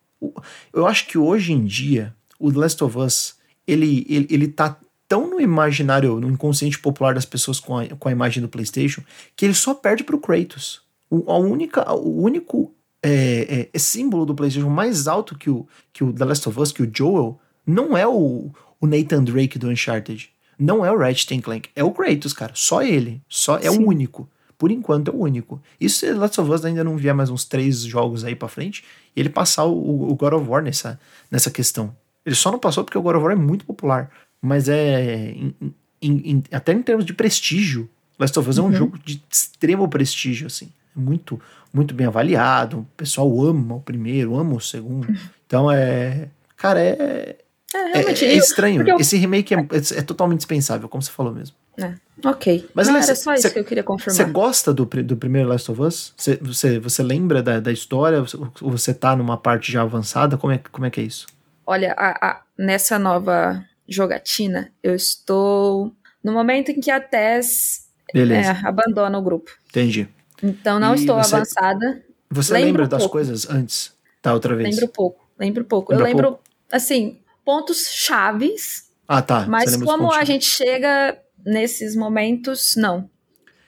Eu 0.73 0.87
acho 0.87 1.07
que 1.07 1.19
hoje 1.19 1.53
em 1.53 1.65
dia, 1.65 2.15
o 2.39 2.51
Last 2.51 2.83
of 2.83 2.97
Us, 2.97 3.35
ele, 3.67 4.07
ele, 4.09 4.27
ele 4.31 4.49
tá 4.49 4.79
tão 5.09 5.29
no 5.29 5.41
imaginário, 5.41 6.19
no 6.19 6.31
inconsciente 6.31 6.79
popular 6.79 7.15
das 7.15 7.27
pessoas 7.27 7.61
com 7.61 7.77
a, 7.77 7.87
com 7.89 8.09
a 8.09 8.13
imagem 8.13 8.41
do 8.41 8.49
PlayStation, 8.49 9.03
que 9.37 9.45
ele 9.45 9.55
só 9.55 9.75
perde 9.75 10.05
pro 10.05 10.19
Kratos. 10.19 10.81
O, 11.11 11.31
a 11.31 11.37
única, 11.37 11.93
o 11.93 12.23
único 12.23 12.73
é, 13.03 13.69
é, 13.73 13.79
símbolo 13.79 14.25
do 14.25 14.35
PlayStation 14.35 14.71
mais 14.71 15.09
alto 15.09 15.37
que 15.37 15.51
o, 15.51 15.67
que 15.93 16.05
o 16.05 16.13
The 16.13 16.25
Last 16.25 16.49
of 16.49 16.61
Us, 16.61 16.73
que 16.73 16.83
o 16.83 16.91
Joel, 16.93 17.39
não 17.67 17.97
é 17.97 18.07
o, 18.07 18.51
o 18.81 18.87
Nathan 18.87 19.25
Drake 19.25 19.59
do 19.59 19.69
Uncharted. 19.69 20.31
Não 20.59 20.85
é 20.85 20.93
o 20.93 20.99
Ratchet 20.99 21.41
Clank, 21.41 21.71
é 21.75 21.83
o 21.83 21.91
Kratos, 21.91 22.33
cara. 22.33 22.53
Só 22.55 22.83
ele. 22.83 23.21
Só 23.29 23.57
é 23.57 23.71
Sim. 23.71 23.79
o 23.79 23.89
único. 23.89 24.29
Por 24.57 24.71
enquanto 24.71 25.11
é 25.11 25.15
o 25.15 25.19
único. 25.19 25.61
Isso 25.81 25.99
se 25.99 26.13
Last 26.13 26.41
of 26.41 26.49
Us 26.51 26.65
ainda 26.65 26.85
não 26.85 26.97
vier 26.97 27.15
mais 27.15 27.31
uns 27.31 27.45
três 27.45 27.81
jogos 27.81 28.23
aí 28.23 28.37
pra 28.37 28.47
frente, 28.47 28.85
e 29.17 29.21
ele 29.21 29.29
passar 29.29 29.65
o, 29.65 30.11
o 30.11 30.15
God 30.15 30.35
of 30.35 30.49
War 30.49 30.63
nessa, 30.63 31.01
nessa 31.31 31.51
questão. 31.51 31.97
Ele 32.25 32.37
só 32.37 32.53
não 32.53 32.61
passou 32.61 32.85
porque 32.85 32.97
o 32.97 33.03
God 33.03 33.17
of 33.17 33.25
War 33.25 33.33
é 33.33 33.37
muito 33.37 33.65
popular. 33.65 34.09
Mas 34.41 34.69
é. 34.69 35.33
Em, 35.33 35.55
em, 36.01 36.31
em, 36.31 36.45
até 36.53 36.73
em 36.73 36.83
termos 36.83 37.05
de 37.05 37.13
prestígio, 37.13 37.89
Last 38.19 38.39
of 38.39 38.49
Us 38.49 38.59
uhum. 38.59 38.65
é 38.65 38.69
um 38.69 38.71
uhum. 38.71 38.79
jogo 38.79 38.99
de 38.99 39.23
extremo 39.31 39.89
prestígio, 39.89 40.47
assim. 40.47 40.71
É 40.97 41.01
muito, 41.01 41.41
muito 41.73 41.95
bem 41.95 42.07
avaliado. 42.07 42.81
O 42.81 42.87
pessoal 42.97 43.29
ama 43.45 43.77
o 43.77 43.81
primeiro, 43.81 44.37
ama 44.37 44.55
o 44.55 44.61
segundo. 44.61 45.09
Então 45.47 45.71
é. 45.71 46.29
Cara, 46.57 46.81
é, 46.81 47.37
é, 47.75 48.01
é, 48.01 48.25
é 48.25 48.35
estranho. 48.35 48.87
Eu... 48.87 48.99
Esse 48.99 49.17
remake 49.17 49.55
é, 49.55 49.59
é, 49.59 49.99
é, 49.99 50.03
totalmente 50.03 50.39
dispensável, 50.39 50.89
como 50.89 51.03
você 51.03 51.11
falou 51.11 51.33
mesmo. 51.33 51.57
É. 51.79 51.95
Ok. 52.25 52.69
Mas 52.75 52.89
Não, 52.89 52.97
era 52.97 53.15
só 53.15 53.33
isso 53.33 53.43
cê, 53.43 53.51
que 53.51 53.59
eu 53.59 53.65
queria 53.65 53.83
confirmar. 53.83 54.15
Você 54.15 54.25
gosta 54.25 54.73
do, 54.73 54.85
do 54.85 55.17
primeiro 55.17 55.49
Last 55.49 55.71
of 55.71 55.81
Us? 55.81 56.15
Você, 56.17 56.37
você, 56.37 56.79
você 56.79 57.03
lembra 57.03 57.43
da, 57.43 57.61
da 57.61 57.73
história? 57.73 58.19
Ou 58.61 58.71
você 58.71 58.93
tá 58.93 59.17
numa 59.17 59.37
parte 59.37 59.73
já 59.73 59.83
avançada? 59.83 60.37
Como 60.37 60.53
é, 60.53 60.61
como 60.71 60.87
é 60.87 60.91
que 60.91 61.01
é 61.01 61.05
isso? 61.05 61.27
Olha, 61.67 61.95
a, 61.97 62.29
a, 62.29 62.43
nessa 62.59 62.99
nova 62.99 63.65
jogatina, 63.89 64.71
eu 64.83 64.95
estou 64.95 65.93
no 66.23 66.33
momento 66.33 66.71
em 66.71 66.81
que 66.81 66.91
a 66.91 67.01
Tess 67.01 67.89
é, 68.15 68.51
abandona 68.67 69.19
o 69.19 69.23
grupo. 69.23 69.51
Entendi. 69.69 70.09
Então 70.43 70.81
não 70.81 70.95
e 70.95 71.01
estou 71.01 71.17
você, 71.17 71.37
avançada. 71.37 72.05
Você 72.31 72.53
lembro 72.53 72.67
lembra 72.67 72.85
um 72.85 72.89
das 72.89 73.03
pouco. 73.03 73.13
coisas 73.13 73.49
antes? 73.49 73.93
Tá, 74.21 74.33
outra 74.35 74.55
vez. 74.57 74.75
Lembro 74.75 74.89
pouco. 74.89 75.29
Lembro 75.39 75.65
pouco. 75.65 75.93
Lembra 75.93 76.05
eu 76.05 76.09
lembro, 76.09 76.29
pouco? 76.29 76.43
assim, 76.71 77.19
pontos 77.45 77.89
chaves. 77.91 78.91
Ah, 79.07 79.21
tá. 79.21 79.47
Mas 79.47 79.77
como 79.77 80.13
a 80.13 80.25
gente 80.25 80.47
chega 80.47 81.19
nesses 81.45 81.95
momentos, 81.97 82.75
não. 82.77 83.09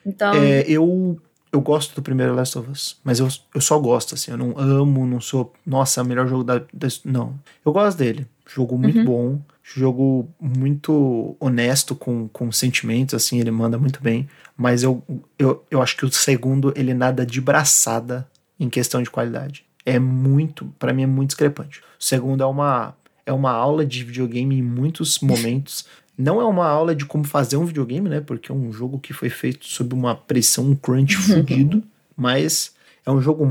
Então. 0.05 0.33
É, 0.33 0.63
eu, 0.67 1.19
eu 1.51 1.61
gosto 1.61 1.95
do 1.95 2.01
primeiro 2.01 2.33
Last 2.33 2.57
of 2.57 2.69
Us, 2.69 2.99
mas 3.03 3.19
eu, 3.19 3.27
eu 3.53 3.61
só 3.61 3.79
gosto, 3.79 4.15
assim, 4.15 4.31
eu 4.31 4.37
não 4.37 4.57
amo, 4.57 5.05
não 5.05 5.19
sou, 5.19 5.53
nossa, 5.65 6.01
o 6.01 6.05
melhor 6.05 6.27
jogo 6.27 6.43
da, 6.43 6.59
da 6.73 6.87
Não. 7.03 7.37
Eu 7.65 7.71
gosto 7.71 7.97
dele. 7.97 8.27
Jogo 8.47 8.77
muito 8.77 8.99
uhum. 8.99 9.05
bom, 9.05 9.41
jogo 9.63 10.29
muito 10.39 11.35
honesto 11.39 11.95
com, 11.95 12.27
com 12.27 12.51
sentimentos, 12.51 13.15
assim, 13.15 13.39
ele 13.39 13.49
manda 13.49 13.77
muito 13.77 14.01
bem. 14.01 14.29
Mas 14.57 14.83
eu, 14.83 15.03
eu, 15.37 15.63
eu 15.69 15.81
acho 15.81 15.97
que 15.97 16.05
o 16.05 16.11
segundo, 16.11 16.73
ele 16.75 16.93
nada 16.93 17.25
de 17.25 17.41
braçada 17.41 18.27
em 18.59 18.69
questão 18.69 19.01
de 19.01 19.09
qualidade. 19.09 19.65
É 19.85 19.99
muito, 19.99 20.73
para 20.79 20.93
mim 20.93 21.03
é 21.03 21.07
muito 21.07 21.29
discrepante. 21.29 21.79
O 21.99 22.03
segundo 22.03 22.41
é 22.41 22.45
uma, 22.45 22.95
é 23.25 23.33
uma 23.33 23.51
aula 23.51 23.85
de 23.85 24.03
videogame 24.03 24.57
em 24.57 24.61
muitos 24.61 25.19
momentos. 25.21 25.85
Não 26.17 26.39
é 26.39 26.45
uma 26.45 26.67
aula 26.67 26.95
de 26.95 27.05
como 27.05 27.25
fazer 27.25 27.57
um 27.57 27.65
videogame, 27.65 28.09
né? 28.09 28.21
Porque 28.21 28.51
é 28.51 28.55
um 28.55 28.71
jogo 28.71 28.97
que 28.99 29.11
foi 29.11 29.29
feito 29.29 29.65
sob 29.65 29.93
uma 29.93 30.15
pressão, 30.15 30.65
um 30.69 30.75
crunch 30.75 31.17
fudido. 31.19 31.83
mas 32.15 32.73
é 33.05 33.11
um 33.11 33.21
jogo 33.21 33.45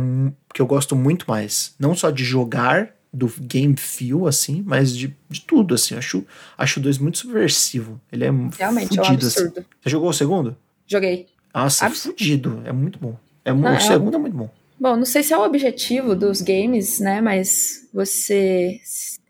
que 0.52 0.61
eu 0.61 0.66
gosto 0.66 0.96
muito 0.96 1.26
mais. 1.28 1.74
Não 1.78 1.94
só 1.94 2.11
de 2.11 2.24
jogar, 2.24 2.94
do 3.14 3.32
game 3.40 3.76
feel, 3.76 4.26
assim, 4.26 4.62
mas 4.66 4.94
de, 4.94 5.14
de 5.30 5.40
tudo, 5.42 5.74
assim. 5.74 5.94
Acho, 5.94 6.24
acho 6.59 6.80
o 6.80 6.82
2 6.82 6.98
muito 6.98 7.18
subversivo. 7.18 8.00
Ele 8.11 8.24
é 8.24 8.30
Realmente, 8.59 8.88
fudido, 8.88 8.96
é 8.96 9.00
um 9.00 9.02
assim. 9.02 9.14
absurdo. 9.14 9.59
Assim. 9.61 9.66
Você 9.80 9.90
jogou 9.90 10.11
o 10.11 10.12
segundo? 10.12 10.57
Joguei. 10.87 11.26
Nossa, 11.55 11.87
Abs 11.87 12.03
fudido. 12.03 12.62
É 12.64 12.72
muito 12.72 12.99
bom. 12.99 13.16
É, 13.45 13.53
não, 13.53 13.70
o 13.70 13.74
é 13.74 13.80
segundo 13.80 14.14
é, 14.14 14.16
é 14.16 14.20
muito 14.20 14.37
bom. 14.37 14.51
Bom, 14.78 14.97
não 14.97 15.05
sei 15.05 15.22
se 15.22 15.32
é 15.32 15.39
o 15.39 15.45
objetivo 15.45 16.14
dos 16.16 16.43
games, 16.43 16.99
né? 17.01 17.20
Mas 17.20 17.89
você 17.93 18.80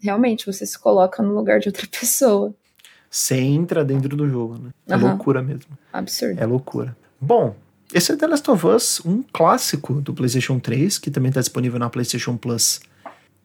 realmente 0.00 0.46
você 0.46 0.64
se 0.66 0.78
coloca 0.78 1.22
no 1.22 1.34
lugar 1.34 1.60
de 1.60 1.68
outra 1.68 1.86
pessoa. 1.88 2.54
Você 3.10 3.36
entra 3.36 3.84
dentro 3.84 4.16
do 4.16 4.28
jogo, 4.28 4.58
né? 4.58 4.70
É 4.88 4.96
uhum. 4.96 5.02
loucura 5.02 5.42
mesmo. 5.42 5.78
Absurdo. 5.92 6.40
É 6.40 6.46
loucura. 6.46 6.96
Bom, 7.20 7.54
esse 7.92 8.10
é 8.10 8.16
The 8.16 8.26
Last 8.26 8.50
of 8.50 8.66
Us, 8.66 9.00
um 9.04 9.22
clássico 9.22 10.00
do 10.00 10.12
PlayStation 10.12 10.58
3, 10.58 10.98
que 10.98 11.10
também 11.10 11.28
está 11.28 11.40
disponível 11.40 11.78
na 11.78 11.88
PlayStation 11.88 12.36
Plus. 12.36 12.80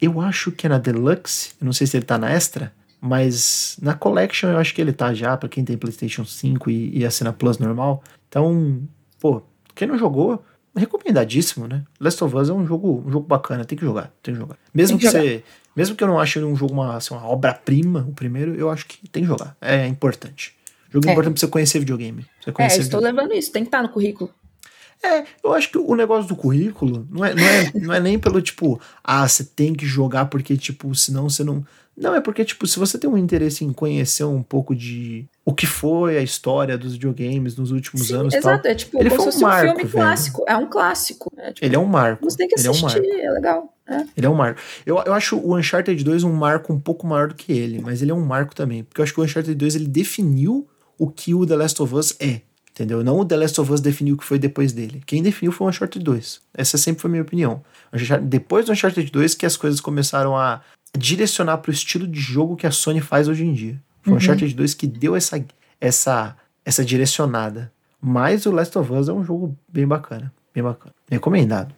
Eu 0.02 0.20
acho 0.22 0.52
que 0.52 0.66
é 0.66 0.70
na 0.70 0.80
Deluxe, 0.80 1.52
eu 1.62 1.66
não 1.66 1.74
sei 1.74 1.86
se 1.86 1.96
ele 1.96 2.06
tá 2.06 2.18
na 2.18 2.32
Extra, 2.32 2.74
mas 3.02 3.78
na 3.82 3.94
Collection 3.94 4.50
eu 4.50 4.58
acho 4.58 4.74
que 4.74 4.82
ele 4.82 4.94
tá 4.94 5.14
já, 5.14 5.38
para 5.38 5.50
quem 5.50 5.64
tem 5.64 5.78
PlayStation 5.78 6.26
5 6.26 6.70
e, 6.70 7.00
e 7.00 7.06
assina 7.06 7.32
Plus 7.32 7.58
normal. 7.58 8.04
Então, 8.28 8.82
pô, 9.20 9.42
quem 9.74 9.88
não 9.88 9.98
jogou, 9.98 10.44
recomendadíssimo, 10.76 11.68
né? 11.68 11.84
Last 12.00 12.24
of 12.24 12.36
Us 12.36 12.50
é 12.50 12.54
um 12.54 12.66
jogo, 12.66 13.04
um 13.06 13.12
jogo 13.12 13.28
bacana, 13.28 13.66
tem 13.66 13.78
que 13.78 13.86
jogar, 13.86 14.12
tem 14.22 14.34
que 14.34 14.40
jogar. 14.40 14.58
Mesmo 14.74 14.98
que, 14.98 15.06
que 15.06 15.12
jogar. 15.12 15.24
você, 15.24 15.44
mesmo 15.76 15.96
que 15.96 16.04
eu 16.04 16.08
não 16.08 16.20
ache 16.20 16.40
um 16.40 16.56
jogo 16.56 16.74
uma, 16.74 16.98
assim, 16.98 17.14
uma 17.14 17.26
obra-prima, 17.26 18.06
o 18.08 18.14
primeiro, 18.14 18.56
eu 18.56 18.70
acho 18.70 18.86
que 18.86 19.08
tem 19.10 19.24
que 19.24 19.30
jogar. 19.30 19.56
É 19.62 19.88
importante. 19.88 20.56
Jogo 20.92 21.08
é. 21.08 21.12
importante 21.12 21.34
pra 21.34 21.40
você 21.40 21.48
conhecer 21.48 21.80
videogame. 21.80 22.26
Você 22.42 22.52
conhecer 22.52 22.80
é, 22.80 22.82
estou 22.82 23.00
videogame. 23.00 23.28
levando 23.28 23.40
isso, 23.40 23.52
tem 23.52 23.64
que 23.64 23.68
estar 23.68 23.80
tá 23.80 23.84
no 23.84 23.90
currículo. 23.90 24.34
É, 25.04 25.24
eu 25.44 25.54
acho 25.54 25.72
que 25.72 25.78
o 25.78 25.96
negócio 25.96 26.28
do 26.28 26.36
currículo 26.36 27.08
não 27.10 27.24
é, 27.24 27.34
não 27.34 27.44
é, 27.44 27.72
não 27.76 27.94
é 27.94 28.00
nem 28.00 28.20
pelo 28.20 28.42
tipo, 28.42 28.80
ah, 29.04 29.28
você 29.28 29.44
tem 29.44 29.74
que 29.74 29.86
jogar 29.86 30.26
porque, 30.26 30.58
tipo, 30.58 30.94
senão 30.94 31.30
você 31.30 31.44
não. 31.44 31.66
Não, 31.96 32.16
é 32.16 32.22
porque, 32.22 32.46
tipo, 32.46 32.66
se 32.66 32.80
você 32.80 32.98
tem 32.98 33.10
um 33.10 33.18
interesse 33.18 33.66
em 33.66 33.74
conhecer 33.74 34.24
um 34.24 34.42
pouco 34.42 34.74
de 34.74 35.26
o 35.44 35.54
que 35.54 35.66
foi 35.66 36.18
a 36.18 36.22
história 36.22 36.78
dos 36.78 36.94
videogames 36.94 37.58
nos 37.58 37.72
últimos 37.72 38.08
Sim, 38.08 38.16
anos. 38.16 38.34
Exato, 38.34 38.64
tal, 38.64 38.72
é 38.72 38.76
tipo, 38.76 39.00
ele 39.00 39.10
foi 39.10 39.20
um, 39.20 39.40
marco, 39.40 39.66
um 39.66 39.76
filme 39.76 39.84
velho. 39.84 39.92
clássico. 39.92 40.46
É 40.48 40.56
um 40.56 40.70
clássico. 40.70 41.34
É, 41.38 41.52
tipo, 41.52 41.66
ele 41.66 41.76
é 41.76 41.80
um 41.80 41.86
marco. 41.86 42.24
Você 42.24 42.38
tem 42.38 42.48
que 42.48 42.56
assistir, 42.56 42.98
é, 42.98 43.02
um 43.02 43.20
é 43.20 43.32
legal. 43.32 43.74
É. 43.88 44.06
Ele 44.16 44.26
é 44.26 44.30
um 44.30 44.36
marco. 44.36 44.62
Eu, 44.86 45.02
eu 45.06 45.14
acho 45.14 45.38
o 45.38 45.58
Uncharted 45.58 46.02
2 46.02 46.24
um 46.24 46.32
marco 46.32 46.72
um 46.72 46.80
pouco 46.80 47.08
maior 47.08 47.30
do 47.30 47.36
que 47.36 47.52
ele, 47.52 47.82
mas 47.82 48.02
ele 48.02 48.12
é 48.12 48.14
um 48.14 48.26
marco 48.26 48.56
também. 48.56 48.84
Porque 48.84 49.02
eu 49.02 49.04
acho 49.04 49.14
que 49.14 49.20
o 49.20 49.24
Uncharted 49.24 49.56
2 49.56 49.76
ele 49.76 49.88
definiu 49.88 50.68
o 50.98 51.10
que 51.10 51.34
o 51.34 51.46
The 51.46 51.56
Last 51.56 51.82
of 51.82 51.96
Us 51.96 52.16
é. 52.20 52.42
Entendeu? 52.80 53.04
Não 53.04 53.20
o 53.20 53.26
The 53.26 53.36
Last 53.36 53.60
of 53.60 53.74
Us 53.74 53.82
definiu 53.82 54.16
o 54.16 54.18
que 54.18 54.24
foi 54.24 54.40
depois 54.40 54.72
dele. 54.72 55.04
Quem 55.06 55.22
definiu 55.22 55.52
foi 55.52 55.68
o 55.68 55.70
Uncharted 55.70 56.02
2. 56.02 56.42
Essa 56.54 56.78
sempre 56.78 57.02
foi 57.02 57.10
a 57.10 57.12
minha 57.12 57.24
opinião. 57.24 57.62
Depois 58.24 58.66
do 58.66 58.72
Uncharted 58.72 59.12
2 59.12 59.36
que 59.36 59.46
as 59.46 59.58
coisas 59.58 59.82
começaram 59.82 60.38
a 60.38 60.62
direcionar 60.98 61.58
para 61.58 61.72
o 61.72 61.74
estilo 61.74 62.08
de 62.08 62.22
jogo 62.22 62.56
que 62.56 62.66
a 62.66 62.72
Sony 62.72 63.02
faz 63.02 63.28
hoje 63.28 63.44
em 63.44 63.54
dia. 63.54 63.78
Foi 64.02 64.14
uhum. 64.14 64.18
o 64.18 64.18
Uncharted 64.18 64.56
2 64.56 64.74
que 64.76 64.88
deu 64.88 65.14
essa, 65.14 65.44
essa, 65.82 66.38
essa 66.64 66.86
direcionada. 66.86 67.70
Mas 68.02 68.46
o 68.46 68.52
Last 68.52 68.78
of 68.78 68.94
Us 68.94 69.10
é 69.10 69.14
um 69.14 69.26
jogo 69.26 69.58
bem 69.68 69.86
bacana. 69.86 70.32
Bem 70.56 70.64
bacana. 70.64 70.96
Recomendado. 71.12 71.76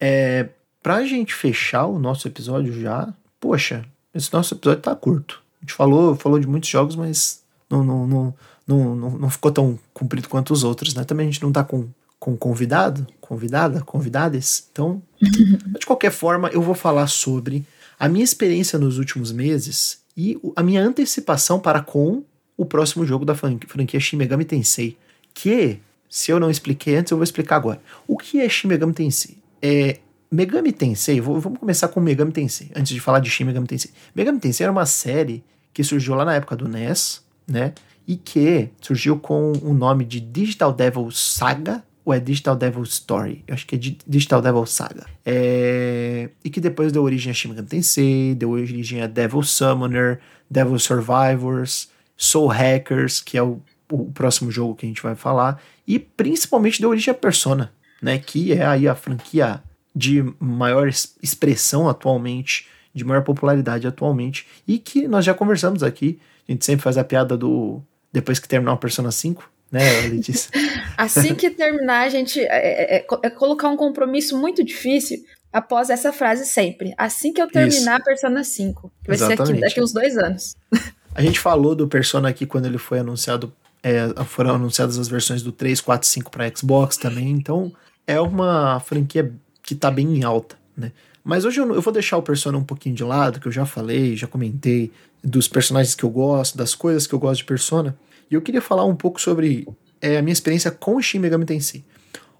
É, 0.00 0.48
pra 0.82 1.04
gente 1.04 1.34
fechar 1.34 1.84
o 1.84 1.98
nosso 1.98 2.26
episódio 2.26 2.72
já, 2.80 3.12
poxa, 3.38 3.84
esse 4.14 4.32
nosso 4.32 4.54
episódio 4.54 4.80
tá 4.80 4.96
curto. 4.96 5.42
A 5.60 5.66
gente 5.66 5.74
falou, 5.74 6.16
falou 6.16 6.40
de 6.40 6.46
muitos 6.46 6.70
jogos, 6.70 6.96
mas 6.96 7.42
não, 7.68 7.84
não, 7.84 8.06
não, 8.06 8.34
não, 8.66 8.94
não, 8.94 9.10
não 9.10 9.30
ficou 9.30 9.50
tão 9.50 9.78
comprido 9.92 10.28
quanto 10.28 10.52
os 10.52 10.64
outros, 10.64 10.94
né? 10.94 11.04
Também 11.04 11.28
a 11.28 11.30
gente 11.30 11.42
não 11.42 11.52
tá 11.52 11.64
com, 11.64 11.88
com 12.18 12.36
convidado, 12.36 13.06
convidada, 13.20 13.80
convidades. 13.80 14.68
Então, 14.72 15.02
de 15.20 15.86
qualquer 15.86 16.12
forma, 16.12 16.48
eu 16.48 16.62
vou 16.62 16.74
falar 16.74 17.06
sobre 17.06 17.64
a 17.98 18.08
minha 18.08 18.24
experiência 18.24 18.78
nos 18.78 18.98
últimos 18.98 19.32
meses 19.32 20.00
e 20.16 20.38
a 20.56 20.62
minha 20.62 20.82
antecipação 20.82 21.60
para 21.60 21.80
com 21.80 22.22
o 22.56 22.64
próximo 22.64 23.06
jogo 23.06 23.24
da 23.24 23.34
franquia 23.34 23.98
Shin 23.98 24.16
Megami 24.16 24.44
Tensei, 24.44 24.96
que, 25.32 25.78
se 26.10 26.30
eu 26.30 26.38
não 26.38 26.50
expliquei 26.50 26.96
antes, 26.96 27.10
eu 27.10 27.16
vou 27.16 27.24
explicar 27.24 27.56
agora. 27.56 27.80
O 28.06 28.18
que 28.18 28.38
é 28.40 28.48
Shin 28.48 28.68
Megami 28.68 28.92
Tensei? 28.92 29.38
É, 29.62 29.98
Megami 30.30 30.72
Tensei, 30.72 31.20
vou, 31.20 31.40
vamos 31.40 31.58
começar 31.58 31.88
com 31.88 32.00
Megami 32.00 32.32
Tensei, 32.32 32.70
antes 32.76 32.92
de 32.92 33.00
falar 33.00 33.20
de 33.20 33.30
Shin 33.30 33.44
Megami 33.44 33.66
Tensei. 33.66 33.90
Megami 34.14 34.38
Tensei 34.38 34.64
era 34.64 34.72
uma 34.72 34.84
série 34.84 35.42
que 35.72 35.82
surgiu 35.82 36.14
lá 36.14 36.24
na 36.24 36.34
época 36.34 36.54
do 36.54 36.68
NES, 36.68 37.22
né? 37.46 37.72
E 38.10 38.16
que 38.16 38.70
surgiu 38.80 39.20
com 39.20 39.52
o 39.62 39.72
nome 39.72 40.04
de 40.04 40.18
Digital 40.18 40.72
Devil 40.72 41.12
Saga 41.12 41.84
ou 42.04 42.12
é 42.12 42.18
Digital 42.18 42.56
Devil 42.56 42.82
Story? 42.82 43.44
Eu 43.46 43.54
acho 43.54 43.64
que 43.64 43.76
é 43.76 43.78
Digital 43.78 44.42
Devil 44.42 44.66
Saga. 44.66 45.06
É... 45.24 46.28
E 46.44 46.50
que 46.50 46.60
depois 46.60 46.90
deu 46.90 47.04
origem 47.04 47.30
a 47.30 47.34
Shin 47.34 47.54
Tensei, 47.62 48.34
deu 48.34 48.50
origem 48.50 49.00
a 49.00 49.06
Devil 49.06 49.44
Summoner, 49.44 50.18
Devil 50.50 50.76
Survivors, 50.80 51.88
Soul 52.16 52.48
Hackers, 52.48 53.20
que 53.20 53.38
é 53.38 53.44
o, 53.44 53.62
o 53.92 54.10
próximo 54.10 54.50
jogo 54.50 54.74
que 54.74 54.86
a 54.86 54.88
gente 54.88 55.04
vai 55.04 55.14
falar, 55.14 55.62
e 55.86 55.96
principalmente 56.00 56.80
deu 56.80 56.90
origem 56.90 57.12
a 57.12 57.14
Persona, 57.14 57.72
né, 58.02 58.18
que 58.18 58.52
é 58.52 58.66
aí 58.66 58.88
a 58.88 58.96
franquia 58.96 59.62
de 59.94 60.24
maior 60.40 60.88
expressão 61.22 61.88
atualmente, 61.88 62.66
de 62.92 63.04
maior 63.04 63.22
popularidade 63.22 63.86
atualmente, 63.86 64.48
e 64.66 64.80
que 64.80 65.06
nós 65.06 65.24
já 65.24 65.32
conversamos 65.32 65.84
aqui, 65.84 66.18
a 66.48 66.50
gente 66.50 66.64
sempre 66.64 66.82
faz 66.82 66.98
a 66.98 67.04
piada 67.04 67.36
do 67.36 67.80
depois 68.12 68.38
que 68.38 68.48
terminar 68.48 68.72
o 68.72 68.78
Persona 68.78 69.10
5, 69.10 69.50
né, 69.70 70.00
Letícia? 70.02 70.50
assim 70.96 71.34
que 71.34 71.50
terminar, 71.50 72.06
a 72.06 72.08
gente 72.08 72.40
é, 72.40 72.96
é, 72.98 73.06
é, 73.22 73.30
colocar 73.30 73.68
um 73.68 73.76
compromisso 73.76 74.36
muito 74.38 74.64
difícil 74.64 75.24
após 75.52 75.90
essa 75.90 76.12
frase 76.12 76.46
sempre. 76.46 76.94
Assim 76.96 77.32
que 77.32 77.40
eu 77.40 77.48
terminar 77.48 77.96
Isso. 77.96 78.04
Persona 78.04 78.44
5, 78.44 78.92
que 79.02 79.08
vai 79.08 79.16
Exatamente. 79.16 79.46
ser 79.46 79.52
aqui, 79.52 79.60
daqui 79.60 79.80
uns 79.82 79.92
dois 79.92 80.16
anos. 80.16 80.56
A 81.14 81.22
gente 81.22 81.40
falou 81.40 81.74
do 81.74 81.88
Persona 81.88 82.28
aqui 82.28 82.46
quando 82.46 82.66
ele 82.66 82.78
foi 82.78 83.00
anunciado, 83.00 83.52
é, 83.82 84.24
foram 84.26 84.54
anunciadas 84.54 84.96
as 84.96 85.08
versões 85.08 85.42
do 85.42 85.50
3, 85.50 85.80
4, 85.80 86.08
5 86.08 86.30
para 86.30 86.48
Xbox 86.54 86.96
também, 86.96 87.30
então 87.30 87.72
é 88.06 88.20
uma 88.20 88.78
franquia 88.78 89.32
que 89.60 89.74
tá 89.74 89.90
bem 89.90 90.18
em 90.18 90.22
alta, 90.22 90.56
né? 90.76 90.92
Mas 91.22 91.44
hoje 91.44 91.60
eu, 91.60 91.74
eu 91.74 91.82
vou 91.82 91.92
deixar 91.92 92.16
o 92.16 92.22
Persona 92.22 92.56
um 92.56 92.64
pouquinho 92.64 92.94
de 92.94 93.04
lado, 93.04 93.40
que 93.40 93.46
eu 93.46 93.52
já 93.52 93.66
falei, 93.66 94.16
já 94.16 94.26
comentei, 94.26 94.90
dos 95.22 95.48
personagens 95.48 95.94
que 95.94 96.04
eu 96.04 96.10
gosto, 96.10 96.56
das 96.56 96.74
coisas 96.74 97.06
que 97.06 97.14
eu 97.14 97.18
gosto 97.18 97.38
de 97.38 97.44
Persona. 97.44 97.96
E 98.30 98.34
eu 98.34 98.42
queria 98.42 98.62
falar 98.62 98.84
um 98.84 98.94
pouco 98.94 99.20
sobre 99.20 99.66
é, 100.00 100.18
a 100.18 100.22
minha 100.22 100.32
experiência 100.32 100.70
com 100.70 100.96
o 100.96 101.02
Shin 101.02 101.18
Megami 101.18 101.44
Tensei. 101.44 101.84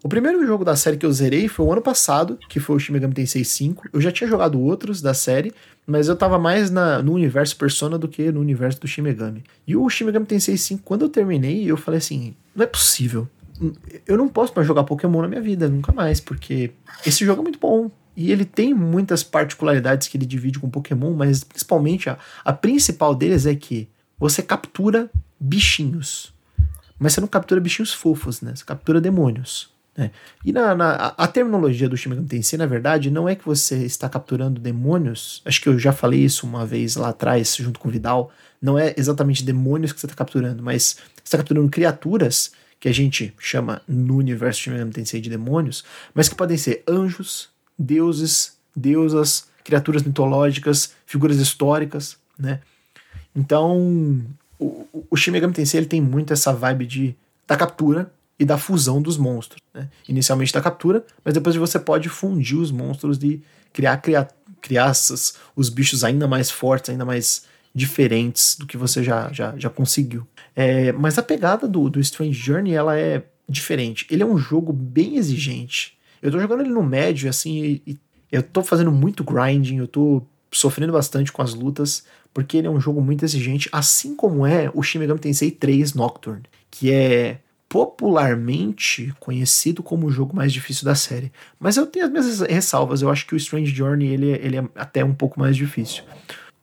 O 0.02 0.08
primeiro 0.08 0.46
jogo 0.46 0.64
da 0.64 0.74
série 0.76 0.96
que 0.96 1.04
eu 1.04 1.12
zerei 1.12 1.46
foi 1.46 1.66
o 1.66 1.72
ano 1.72 1.82
passado, 1.82 2.38
que 2.48 2.58
foi 2.58 2.76
o 2.76 2.78
Shin 2.78 2.92
Megami 2.92 3.12
Tensei 3.12 3.44
5. 3.44 3.88
Eu 3.92 4.00
já 4.00 4.10
tinha 4.10 4.28
jogado 4.28 4.58
outros 4.58 5.02
da 5.02 5.12
série, 5.12 5.52
mas 5.86 6.08
eu 6.08 6.16
tava 6.16 6.38
mais 6.38 6.70
na, 6.70 7.02
no 7.02 7.12
universo 7.12 7.56
Persona 7.56 7.98
do 7.98 8.08
que 8.08 8.32
no 8.32 8.40
universo 8.40 8.80
do 8.80 8.88
Shin 8.88 9.02
Megami. 9.02 9.44
E 9.66 9.76
o 9.76 9.88
Shin 9.90 10.04
Megami 10.04 10.24
Tensei 10.24 10.56
5, 10.56 10.82
quando 10.84 11.02
eu 11.02 11.08
terminei, 11.08 11.70
eu 11.70 11.76
falei 11.76 11.98
assim, 11.98 12.34
não 12.54 12.64
é 12.64 12.66
possível. 12.66 13.28
Eu 14.06 14.16
não 14.16 14.26
posso 14.26 14.54
mais 14.56 14.66
jogar 14.66 14.84
Pokémon 14.84 15.20
na 15.20 15.28
minha 15.28 15.42
vida, 15.42 15.68
nunca 15.68 15.92
mais, 15.92 16.18
porque 16.18 16.70
esse 17.04 17.26
jogo 17.26 17.42
é 17.42 17.44
muito 17.44 17.58
bom. 17.58 17.90
E 18.20 18.30
ele 18.30 18.44
tem 18.44 18.74
muitas 18.74 19.22
particularidades 19.22 20.06
que 20.06 20.18
ele 20.18 20.26
divide 20.26 20.58
com 20.58 20.68
Pokémon, 20.68 21.14
mas 21.14 21.42
principalmente 21.42 22.10
a, 22.10 22.18
a 22.44 22.52
principal 22.52 23.14
deles 23.14 23.46
é 23.46 23.54
que 23.54 23.88
você 24.18 24.42
captura 24.42 25.10
bichinhos. 25.40 26.30
Mas 26.98 27.14
você 27.14 27.22
não 27.22 27.28
captura 27.28 27.62
bichinhos 27.62 27.94
fofos, 27.94 28.42
né? 28.42 28.54
Você 28.54 28.62
captura 28.62 29.00
demônios. 29.00 29.70
Né? 29.96 30.10
E 30.44 30.52
na, 30.52 30.74
na 30.74 30.90
a, 30.90 31.24
a, 31.24 31.26
terminologia 31.26 31.88
do 31.88 31.96
Shin 31.96 32.26
Tensei, 32.26 32.58
na 32.58 32.66
verdade, 32.66 33.10
não 33.10 33.26
é 33.26 33.34
que 33.34 33.46
você 33.46 33.86
está 33.86 34.06
capturando 34.06 34.60
demônios. 34.60 35.40
Acho 35.46 35.58
que 35.62 35.70
eu 35.70 35.78
já 35.78 35.90
falei 35.90 36.22
isso 36.22 36.46
uma 36.46 36.66
vez 36.66 36.96
lá 36.96 37.08
atrás, 37.08 37.56
junto 37.56 37.80
com 37.80 37.88
o 37.88 37.90
Vidal. 37.90 38.30
Não 38.60 38.78
é 38.78 38.94
exatamente 38.98 39.42
demônios 39.42 39.94
que 39.94 39.98
você 39.98 40.04
está 40.04 40.16
capturando, 40.16 40.62
mas 40.62 40.98
você 41.16 41.22
está 41.24 41.38
capturando 41.38 41.70
criaturas 41.70 42.52
que 42.78 42.86
a 42.86 42.92
gente 42.92 43.32
chama 43.38 43.80
no 43.88 44.18
universo 44.18 44.64
de 44.64 44.70
Megami 44.72 44.92
Tensei 44.92 45.22
de 45.22 45.30
demônios, 45.30 45.82
mas 46.12 46.28
que 46.28 46.34
podem 46.34 46.58
ser 46.58 46.84
anjos, 46.86 47.48
deuses, 47.80 48.58
deusas, 48.76 49.48
criaturas 49.64 50.02
mitológicas, 50.02 50.92
figuras 51.06 51.38
históricas, 51.38 52.18
né? 52.38 52.60
Então, 53.34 54.22
o, 54.58 54.86
o 55.10 55.16
Shin 55.16 55.30
Megami 55.30 55.54
Tensei 55.54 55.80
ele 55.80 55.86
tem 55.86 56.00
muito 56.00 56.32
essa 56.32 56.52
vibe 56.52 56.86
de 56.86 57.16
da 57.46 57.56
captura 57.56 58.12
e 58.38 58.44
da 58.44 58.56
fusão 58.56 59.02
dos 59.02 59.16
monstros. 59.16 59.60
Né? 59.74 59.88
Inicialmente 60.08 60.52
da 60.52 60.60
captura, 60.60 61.04
mas 61.24 61.34
depois 61.34 61.56
você 61.56 61.78
pode 61.78 62.08
fundir 62.08 62.56
os 62.56 62.70
monstros 62.70 63.22
e 63.22 63.42
criar, 63.72 64.00
criar 64.60 64.90
essas, 64.90 65.34
os 65.54 65.68
bichos 65.68 66.04
ainda 66.04 66.28
mais 66.28 66.50
fortes, 66.50 66.90
ainda 66.90 67.04
mais 67.04 67.44
diferentes 67.74 68.56
do 68.58 68.66
que 68.66 68.76
você 68.76 69.02
já, 69.02 69.32
já, 69.32 69.54
já 69.56 69.68
conseguiu. 69.70 70.26
É, 70.54 70.92
mas 70.92 71.18
a 71.18 71.22
pegada 71.22 71.68
do, 71.68 71.88
do 71.88 72.00
Strange 72.00 72.38
Journey 72.38 72.74
ela 72.74 72.98
é 72.98 73.22
diferente. 73.48 74.06
Ele 74.10 74.22
é 74.22 74.26
um 74.26 74.38
jogo 74.38 74.72
bem 74.72 75.16
exigente. 75.16 75.98
Eu 76.22 76.30
tô 76.30 76.38
jogando 76.38 76.60
ele 76.60 76.70
no 76.70 76.82
médio, 76.82 77.28
assim, 77.28 77.80
e, 77.86 77.92
e 77.92 77.98
eu 78.30 78.42
tô 78.42 78.62
fazendo 78.62 78.92
muito 78.92 79.24
grinding, 79.24 79.78
eu 79.78 79.88
tô 79.88 80.22
sofrendo 80.52 80.92
bastante 80.92 81.32
com 81.32 81.42
as 81.42 81.54
lutas, 81.54 82.04
porque 82.32 82.56
ele 82.56 82.66
é 82.66 82.70
um 82.70 82.80
jogo 82.80 83.00
muito 83.00 83.24
exigente, 83.24 83.68
assim 83.72 84.14
como 84.14 84.46
é 84.46 84.70
o 84.74 84.82
Shin 84.82 84.98
Megami 84.98 85.20
Tensei 85.20 85.50
3 85.50 85.94
Nocturne, 85.94 86.42
que 86.70 86.92
é 86.92 87.38
popularmente 87.68 89.14
conhecido 89.20 89.80
como 89.80 90.08
o 90.08 90.10
jogo 90.10 90.34
mais 90.34 90.52
difícil 90.52 90.84
da 90.84 90.96
série. 90.96 91.32
Mas 91.58 91.76
eu 91.76 91.86
tenho 91.86 92.04
as 92.04 92.10
minhas 92.10 92.40
ressalvas, 92.40 93.00
eu 93.00 93.08
acho 93.08 93.26
que 93.26 93.34
o 93.34 93.36
Strange 93.36 93.72
Journey 93.72 94.08
ele, 94.08 94.30
ele 94.32 94.56
é 94.56 94.64
até 94.74 95.04
um 95.04 95.14
pouco 95.14 95.38
mais 95.38 95.56
difícil. 95.56 96.02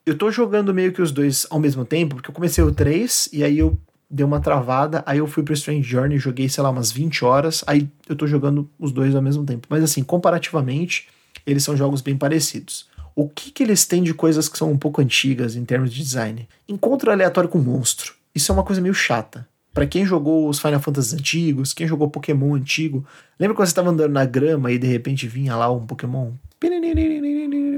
Eu 0.05 0.18
tô 0.18 0.30
jogando 0.32 0.74
meio 0.74 0.91
que 0.91 1.01
os 1.01 1.12
dois 1.12 1.47
ao 1.49 1.60
mesmo 1.60 1.86
tempo, 1.86 2.16
porque 2.16 2.30
eu 2.30 2.34
comecei 2.34 2.64
o 2.64 2.74
3 2.74 3.30
e 3.32 3.43
aí 3.43 3.58
eu 3.58 3.78
dei 4.10 4.26
uma 4.26 4.39
travada, 4.39 5.03
aí 5.05 5.18
eu 5.18 5.28
fui 5.28 5.43
pro 5.43 5.53
Strange 5.53 5.88
Journey, 5.88 6.18
joguei, 6.18 6.47
sei 6.47 6.64
lá, 6.64 6.70
umas 6.70 6.91
20 6.91 7.26
horas, 7.26 7.64
aí 7.68 7.89
eu 8.08 8.16
tô 8.16 8.26
jogando 8.26 8.70
os 8.80 8.91
dois 8.91 9.16
ao 9.16 9.22
mesmo 9.22 9.45
tempo. 9.45 9.68
Mas 9.70 9.84
assim, 9.84 10.03
comparativamente, 10.03 11.08
eles 11.45 11.64
são 11.64 11.76
jogos 11.76 12.01
bem 12.01 12.18
parecidos. 12.18 12.88
O 13.16 13.28
que, 13.28 13.51
que 13.51 13.64
eles 13.64 13.86
têm 13.86 14.03
de 14.03 14.14
coisas 14.14 14.47
que 14.47 14.58
são 14.58 14.72
um 14.72 14.78
pouco 14.78 15.01
antigas 15.01 15.55
em 15.55 15.66
termos 15.66 15.91
de 15.91 16.01
design? 16.01 16.47
Encontro 16.70 17.12
aleatório 17.12 17.49
com 17.49 17.58
monstro. 17.58 18.14
Isso 18.34 18.51
é 18.51 18.53
uma 18.53 18.64
coisa 18.64 18.80
meio 18.80 18.93
chata. 18.93 19.47
Para 19.74 19.88
quem 19.88 20.05
jogou 20.05 20.47
os 20.49 20.60
Final 20.60 20.80
Fantasy 20.80 21.16
antigos, 21.16 21.74
quem 21.74 21.88
jogou 21.88 22.10
Pokémon 22.10 22.55
antigo, 22.55 23.05
lembra 23.39 23.55
quando 23.55 23.68
você 23.68 23.72
estava 23.72 23.89
andando 23.89 24.12
na 24.12 24.26
grama 24.26 24.72
e 24.72 24.78
de 24.78 24.88
repente 24.88 25.28
vinha 25.28 25.55
lá 25.55 25.72
um 25.72 25.86
Pokémon? 25.86 26.32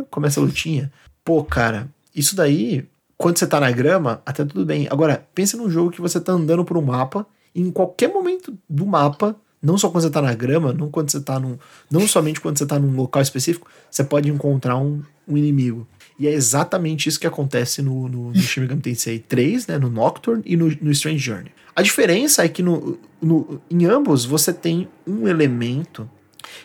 Começa 0.10 0.40
a 0.40 0.44
lutinha. 0.44 0.92
Pô, 1.24 1.44
cara, 1.44 1.90
isso 2.16 2.36
daí, 2.36 2.86
quando 3.20 3.38
você 3.38 3.46
tá 3.46 3.60
na 3.60 3.70
grama, 3.70 4.22
até 4.26 4.46
tudo 4.46 4.66
bem. 4.66 4.88
Agora, 4.90 5.28
pensa 5.36 5.58
num 5.58 5.70
jogo 5.70 5.92
que 5.92 6.00
você 6.00 6.22
tá 6.22 6.32
andando 6.32 6.64
por 6.64 6.78
um 6.78 6.82
mapa, 6.82 7.28
e 7.54 7.62
em 7.62 7.70
qualquer 7.70 8.08
momento 8.08 8.58
do 8.70 8.86
mapa 8.86 9.36
não 9.62 9.78
só 9.78 9.90
quando 9.90 10.04
você 10.04 10.10
tá 10.10 10.22
na 10.22 10.34
grama, 10.34 10.72
não 10.72 10.90
quando 10.90 11.12
você 11.12 11.20
tá 11.20 11.38
num. 11.38 11.58
Não 11.92 12.08
somente 12.08 12.40
quando 12.40 12.58
você 12.58 12.66
tá 12.66 12.80
num 12.80 12.96
local 12.96 13.22
específico, 13.22 13.70
você 13.92 14.06
pode 14.06 14.30
encontrar 14.30 14.78
um, 14.78 15.04
um 15.28 15.36
inimigo. 15.36 15.86
E 16.18 16.28
é 16.28 16.32
exatamente 16.32 17.10
isso 17.10 17.20
que 17.20 17.28
acontece 17.28 17.82
no, 17.82 18.08
no, 18.08 18.32
no 18.32 18.40
Shin 18.40 18.62
Megami 18.62 18.82
Tensei 18.82 19.20
3, 19.20 19.68
né, 19.68 19.78
no 19.78 19.90
Nocturne 19.90 20.42
e 20.46 20.56
no, 20.56 20.70
no 20.82 20.92
Strange 20.92 21.20
Journey. 21.20 21.52
A 21.76 21.82
diferença 21.82 22.46
é 22.46 22.48
que 22.48 22.64
no, 22.64 22.98
no, 23.22 23.62
em 23.70 23.86
ambos 23.86 24.24
você 24.24 24.54
tem 24.54 24.88
um 25.06 25.28
elemento 25.28 26.10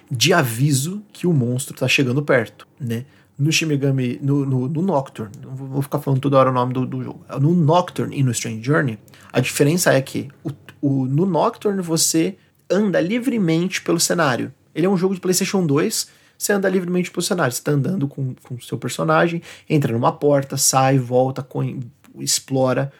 de 0.08 0.32
aviso 0.32 1.02
que 1.12 1.26
o 1.26 1.32
monstro 1.32 1.74
tá 1.74 1.88
chegando 1.88 2.22
perto, 2.22 2.66
né? 2.78 3.04
No 3.36 3.50
Shin 3.50 3.66
Megami, 3.66 4.18
no, 4.22 4.46
no, 4.46 4.68
no 4.68 4.82
Nocturne, 4.82 5.32
vou 5.42 5.82
ficar 5.82 5.98
falando 5.98 6.20
toda 6.20 6.38
hora 6.38 6.50
o 6.50 6.52
nome 6.52 6.72
do, 6.72 6.86
do 6.86 7.02
jogo. 7.02 7.24
No 7.40 7.52
Nocturne 7.52 8.16
e 8.16 8.22
no 8.22 8.30
Strange 8.30 8.62
Journey, 8.62 8.98
a 9.32 9.40
diferença 9.40 9.92
é 9.92 10.00
que 10.00 10.28
o, 10.44 10.50
o, 10.80 11.06
no 11.06 11.26
Nocturne 11.26 11.82
você 11.82 12.36
anda 12.70 13.00
livremente 13.00 13.82
pelo 13.82 13.98
cenário. 13.98 14.52
Ele 14.74 14.86
é 14.86 14.88
um 14.88 14.96
jogo 14.96 15.14
de 15.14 15.20
PlayStation 15.20 15.66
2, 15.66 16.08
você 16.38 16.52
anda 16.52 16.68
livremente 16.68 17.10
pelo 17.10 17.22
cenário. 17.22 17.52
Você 17.52 17.60
está 17.60 17.72
andando 17.72 18.06
com 18.06 18.34
o 18.50 18.60
seu 18.60 18.78
personagem, 18.78 19.42
entra 19.68 19.92
numa 19.92 20.12
porta, 20.12 20.56
sai, 20.56 20.98
volta, 20.98 21.46
explora, 22.18 22.92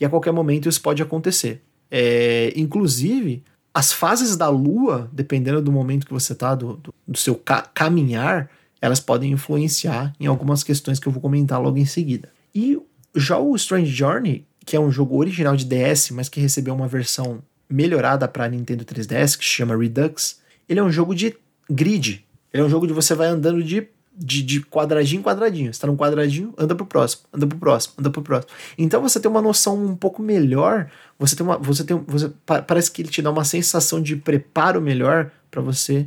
e 0.00 0.04
a 0.04 0.10
qualquer 0.10 0.32
momento 0.32 0.68
isso 0.68 0.80
pode 0.80 1.02
acontecer. 1.02 1.62
É, 1.90 2.52
inclusive, 2.56 3.42
as 3.74 3.92
fases 3.92 4.36
da 4.36 4.48
lua, 4.48 5.08
dependendo 5.12 5.62
do 5.62 5.72
momento 5.72 6.06
que 6.06 6.12
você 6.12 6.32
está, 6.32 6.54
do, 6.54 6.74
do, 6.74 6.94
do, 7.06 7.18
seu 7.18 7.34
ca 7.34 7.62
caminhar, 7.62 8.50
elas 8.82 8.98
podem 8.98 9.30
influenciar 9.30 10.12
em 10.18 10.26
algumas 10.26 10.64
questões 10.64 10.98
que 10.98 11.06
eu 11.06 11.12
vou 11.12 11.22
comentar 11.22 11.62
logo 11.62 11.78
em 11.78 11.86
seguida. 11.86 12.28
E 12.52 12.76
já 13.14 13.38
o 13.38 13.54
Strange 13.54 13.92
Journey, 13.92 14.44
que 14.66 14.74
é 14.74 14.80
um 14.80 14.90
jogo 14.90 15.16
original 15.16 15.54
de 15.54 15.64
DS, 15.64 16.10
mas 16.10 16.28
que 16.28 16.40
recebeu 16.40 16.74
uma 16.74 16.88
versão 16.88 17.40
melhorada 17.70 18.26
para 18.26 18.48
Nintendo 18.48 18.84
3DS, 18.84 19.38
que 19.38 19.44
se 19.44 19.50
chama 19.50 19.76
Redux, 19.76 20.40
ele 20.68 20.80
é 20.80 20.82
um 20.82 20.90
jogo 20.90 21.14
de 21.14 21.36
grid. 21.70 22.26
Ele 22.52 22.62
é 22.62 22.66
um 22.66 22.68
jogo 22.68 22.86
de 22.88 22.92
você 22.92 23.14
vai 23.14 23.28
andando 23.28 23.62
de, 23.62 23.86
de, 24.16 24.42
de 24.42 24.60
quadradinho 24.62 25.20
em 25.20 25.22
quadradinho. 25.22 25.72
Você 25.72 25.80
tá 25.80 25.86
num 25.86 25.96
quadradinho, 25.96 26.52
anda 26.58 26.74
pro 26.74 26.84
próximo, 26.84 27.22
anda 27.32 27.46
pro 27.46 27.58
próximo, 27.58 27.94
anda 27.98 28.10
pro 28.10 28.20
próximo. 28.20 28.52
Então 28.76 29.00
você 29.00 29.20
tem 29.20 29.30
uma 29.30 29.40
noção 29.40 29.82
um 29.82 29.94
pouco 29.94 30.20
melhor, 30.20 30.90
você 31.18 31.36
tem 31.36 31.46
uma. 31.46 31.56
Você 31.58 31.84
tem. 31.84 31.96
Você, 32.08 32.32
parece 32.44 32.90
que 32.90 33.02
ele 33.02 33.08
te 33.08 33.22
dá 33.22 33.30
uma 33.30 33.44
sensação 33.44 34.02
de 34.02 34.16
preparo 34.16 34.80
melhor 34.80 35.30
para 35.50 35.62
você 35.62 36.06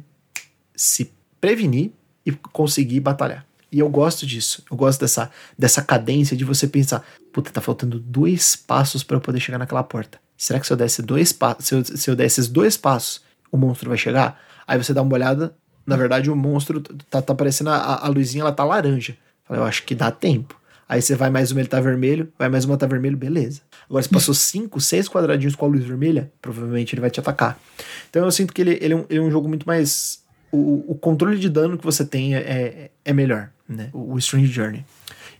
se 0.76 1.12
prevenir 1.40 1.92
e 2.26 2.32
conseguir 2.32 3.00
batalhar. 3.00 3.46
E 3.72 3.80
eu 3.80 3.90
gosto 3.90 4.26
disso. 4.26 4.64
Eu 4.70 4.78
gosto 4.78 5.02
dessa, 5.02 5.30
dessa 5.58 5.82
cadência 5.82 6.36
de 6.36 6.46
você 6.46 6.68
pensar: 6.68 7.06
puta, 7.34 7.52
tá 7.52 7.62
faltando 7.62 8.00
dois 8.00 8.56
passos 8.56 9.04
para 9.04 9.18
eu 9.18 9.22
poder 9.22 9.40
chegar 9.40 9.58
naquela 9.58 9.84
porta. 9.84 10.20
Será 10.38 10.60
que 10.60 10.68
se 10.68 10.74
eu 10.74 10.78
desse 10.78 11.02
dois 11.02 11.32
passos, 11.32 11.66
se 11.66 11.76
eu, 11.76 11.84
se 11.84 12.10
eu 12.10 12.16
der 12.16 12.26
esses 12.26 12.48
dois 12.48 12.78
passos, 12.78 13.22
o 13.52 13.58
monstro 13.58 13.90
vai 13.90 13.98
chegar? 13.98 14.40
Aí 14.68 14.78
você 14.78 14.94
dá 14.94 15.02
uma 15.02 15.14
olhada, 15.14 15.56
na 15.86 15.96
verdade 15.96 16.30
o 16.30 16.36
monstro 16.36 16.82
tá, 17.10 17.22
tá 17.22 17.36
parecendo 17.36 17.70
a, 17.70 18.06
a 18.06 18.08
luzinha, 18.08 18.42
ela 18.42 18.52
tá 18.52 18.64
laranja. 18.64 19.18
Eu 19.50 19.64
acho 19.64 19.84
que 19.84 19.94
dá 19.94 20.12
tempo. 20.12 20.60
Aí 20.88 21.02
você 21.02 21.16
vai 21.16 21.30
mais 21.30 21.52
uma, 21.52 21.62
ele 21.62 21.68
tá 21.68 21.80
vermelho, 21.80 22.32
vai 22.38 22.48
mais 22.48 22.64
uma, 22.64 22.78
tá 22.78 22.86
vermelho, 22.86 23.18
beleza. 23.18 23.62
Agora, 23.90 24.04
se 24.04 24.10
passou 24.10 24.34
cinco, 24.34 24.80
seis 24.80 25.10
quadradinhos 25.10 25.56
com 25.56 25.66
a 25.66 25.68
luz 25.68 25.84
vermelha, 25.84 26.32
provavelmente 26.42 26.94
ele 26.94 27.02
vai 27.02 27.10
te 27.10 27.20
atacar. 27.20 27.60
Então 28.10 28.24
eu 28.24 28.32
sinto 28.32 28.54
que 28.54 28.62
ele, 28.62 28.78
ele, 28.82 28.94
é, 28.94 28.98
um, 28.98 29.06
ele 29.10 29.20
é 29.20 29.22
um 29.22 29.32
jogo 29.32 29.48
muito 29.48 29.66
mais. 29.66 30.24
O, 30.56 30.92
o, 30.92 30.96
controle 30.96 31.38
de 31.38 31.50
dano 31.50 31.78
que 31.78 31.84
você 31.84 32.06
tem 32.06 32.36
é, 32.36 32.40
é, 32.40 32.92
é 33.04 33.14
melhor, 33.14 33.50
né? 33.68 33.90
O, 33.94 34.14
o 34.14 34.18
Strange 34.18 34.48
Journey. 34.48 34.86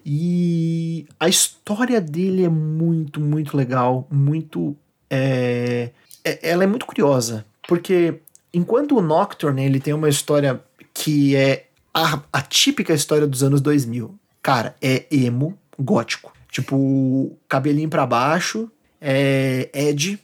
E 0.06 1.08
a 1.20 1.28
história 1.28 2.00
dele 2.00 2.44
é 2.44 2.50
muito, 2.50 3.20
muito 3.20 3.58
legal, 3.58 4.08
muito 4.12 4.76
é, 5.10 5.92
é, 6.24 6.50
ela 6.50 6.64
é 6.64 6.68
muito 6.68 6.86
curiosa, 6.86 7.46
porque 7.68 8.20
enquanto 8.54 8.98
o 8.98 9.02
Nocturne 9.02 9.64
ele 9.64 9.80
tem 9.80 9.94
uma 9.94 10.10
história 10.10 10.62
que 10.94 11.36
é 11.36 11.68
a, 11.94 12.22
a 12.32 12.42
típica 12.42 12.94
história 12.94 13.26
dos 13.26 13.44
anos 13.44 13.62
2000, 13.62 14.14
cara, 14.42 14.76
é 14.82 15.06
emo 15.10 15.58
gótico. 15.78 16.34
Tipo, 16.50 17.36
cabelinho 17.50 17.90
para 17.90 18.06
baixo, 18.06 18.72
é 19.02 19.70
Ed 19.74 20.20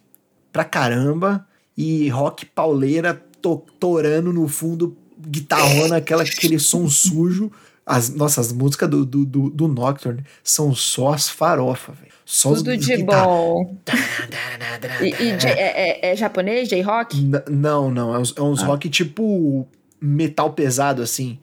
pra 0.52 0.64
caramba 0.64 1.46
e 1.76 2.08
rock 2.10 2.46
pauleira 2.46 3.22
to, 3.42 3.64
torando 3.80 4.32
no 4.32 4.48
fundo, 4.48 4.96
guitarrona, 5.20 5.98
aquela, 5.98 6.24
aquele 6.24 6.60
som 6.60 6.88
sujo. 6.88 7.52
As 7.86 8.10
nossas 8.10 8.54
músicas 8.54 8.90
do, 8.90 9.06
do, 9.06 9.26
do, 9.26 9.50
do 9.50 9.68
Nocturne 9.68 10.24
são 10.44 10.74
só 10.74 11.14
as 11.14 11.28
farofas, 11.28 11.96
velho. 11.98 12.12
Só 12.24 12.54
Tudo 12.54 12.78
de 12.78 13.04
bom. 13.04 13.76
e, 15.02 15.24
e 15.24 15.32
é, 15.46 15.50
é, 15.50 16.12
é, 16.12 16.16
japonês, 16.16 16.70
J-rock? 16.70 17.30
Não, 17.50 17.92
não. 17.92 18.16
É 18.16 18.20
uns, 18.20 18.34
é 18.38 18.42
uns 18.42 18.64
ah. 18.64 18.68
rock 18.68 18.90
tipo 18.90 19.68
metal 20.00 20.54
pesado, 20.54 21.02
assim. 21.02 21.38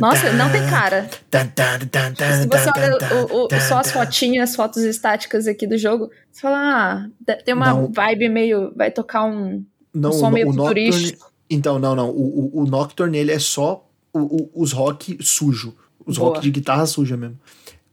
Nossa, 0.00 0.32
não 0.32 0.50
tem 0.50 0.66
cara. 0.70 1.08
Se 1.10 2.46
você 2.48 2.70
olha 2.74 3.26
o, 3.30 3.44
o, 3.44 3.60
só 3.60 3.78
as 3.78 3.92
fotinhas, 3.92 4.50
as 4.50 4.56
fotos 4.56 4.82
estáticas 4.82 5.46
aqui 5.46 5.66
do 5.66 5.76
jogo, 5.76 6.10
você 6.32 6.40
fala, 6.40 7.08
ah, 7.26 7.34
tem 7.44 7.54
uma 7.54 7.74
não. 7.74 7.92
vibe 7.92 8.28
meio. 8.28 8.72
Vai 8.74 8.90
tocar 8.90 9.24
um, 9.24 9.64
não, 9.94 10.10
um 10.10 10.12
som 10.12 10.30
meio 10.30 10.52
Nocturne, 10.52 11.16
Então, 11.48 11.78
não, 11.78 11.94
não. 11.94 12.10
O, 12.10 12.52
o, 12.54 12.62
o 12.62 12.66
Nocturne, 12.66 13.16
ele 13.16 13.32
é 13.32 13.38
só 13.38 13.88
o, 14.12 14.50
os 14.54 14.72
rock 14.72 15.18
sujo. 15.20 15.74
Os 16.04 16.18
Boa. 16.18 16.30
rock 16.30 16.42
de 16.42 16.50
guitarra 16.50 16.86
suja 16.86 17.16
mesmo. 17.16 17.38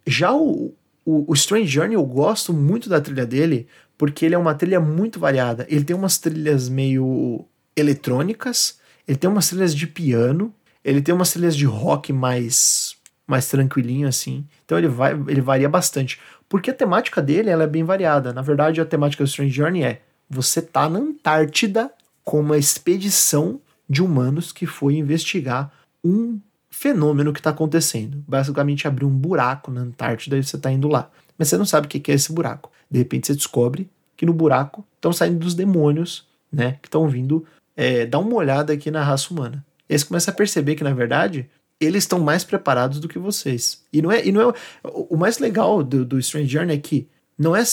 Já 0.06 0.34
o, 0.34 0.74
o, 1.06 1.32
o 1.32 1.34
Strange 1.34 1.68
Journey, 1.68 1.96
eu 1.96 2.06
gosto 2.06 2.54
muito 2.54 2.90
da 2.90 3.00
trilha 3.00 3.26
dele, 3.26 3.68
porque 3.98 4.26
ele 4.26 4.36
é 4.36 4.38
uma 4.38 4.56
trilha 4.56 4.80
muito 4.80 5.20
variada. 5.20 5.66
Ele 5.70 5.84
tem 5.84 5.96
umas 5.96 6.18
trilhas 6.18 6.68
meio 6.68 7.46
eletrônicas, 7.76 8.80
ele 9.08 9.18
tem 9.18 9.30
umas 9.30 9.50
trilhas 9.50 9.76
de 9.76 9.88
piano, 9.88 10.54
ele 10.84 11.02
tem 11.02 11.14
umas 11.14 11.32
trilhas 11.32 11.56
de 11.56 11.66
rock 11.66 12.12
mais 12.12 13.00
mais 13.28 13.48
tranquilinho 13.48 14.08
assim. 14.08 14.46
Então 14.66 14.78
ele 14.78 14.90
vai 14.90 15.14
ele 15.14 15.40
varia 15.40 15.70
bastante, 15.70 16.20
porque 16.50 16.70
a 16.70 16.74
temática 16.74 17.22
dele 17.22 17.50
ela 17.50 17.64
é 17.64 17.68
bem 17.68 17.84
variada. 17.84 18.34
Na 18.34 18.42
verdade, 18.42 18.82
a 18.82 18.86
temática 18.86 19.24
do 19.24 19.28
Strange 19.28 19.54
Journey 19.56 19.84
é 19.84 20.02
você 20.32 20.62
tá 20.62 20.90
na 20.90 21.00
Antártida 21.00 21.92
com 22.24 22.40
uma 22.40 22.58
expedição 22.58 23.60
de 23.90 24.02
humanos 24.02 24.52
que 24.54 24.66
foi 24.66 24.96
investigar 24.96 25.72
um 26.04 26.40
fenômeno 26.70 27.34
que 27.34 27.40
está 27.40 27.50
acontecendo. 27.50 28.24
Basicamente, 28.26 28.88
abrir 28.88 29.06
um 29.06 29.10
buraco 29.10 29.70
na 29.70 29.82
Antártida 29.82 30.38
e 30.38 30.44
você 30.44 30.56
está 30.56 30.72
indo 30.72 30.88
lá. 30.88 31.12
Mas 31.38 31.50
você 31.50 31.58
não 31.58 31.66
sabe 31.66 31.88
o 31.88 31.90
que 31.90 32.12
é 32.12 32.16
esse 32.16 32.32
buraco. 32.32 32.72
De 32.90 33.00
repente, 33.00 33.28
você 33.28 33.36
descobre 33.36 33.90
que 34.16 34.26
no 34.26 34.34
buraco 34.34 34.86
estão 34.96 35.12
saindo 35.12 35.40
dos 35.40 35.54
demônios, 35.54 36.26
né? 36.52 36.78
Que 36.82 36.88
estão 36.88 37.10
vindo 37.10 37.46
é, 37.76 38.06
dar 38.06 38.20
uma 38.20 38.36
olhada 38.36 38.72
aqui 38.72 38.90
na 38.90 39.04
raça 39.04 39.34
humana. 39.34 39.66
E 39.90 39.94
aí 39.94 40.00
você 40.00 40.06
começa 40.06 40.32
a 40.32 40.34
perceber 40.34 40.76
que, 40.76 40.84
na 40.84 40.94
verdade, 40.94 41.50
eles 41.80 42.04
estão 42.04 42.20
mais 42.20 42.46
preparados 42.46 43.00
do 43.00 43.10
que 43.10 43.20
vocês. 43.20 43.84
E 43.92 44.02
não 44.02 44.12
é. 44.12 44.26
E 44.26 44.32
não 44.32 44.50
é 44.50 44.54
o 44.84 45.18
mais 45.18 45.40
legal 45.40 45.84
do, 45.84 46.06
do 46.06 46.20
Strange 46.20 46.48
Journey 46.48 46.78
é 46.78 46.80
que 46.80 47.10
não 47.38 47.56
é, 47.56 47.64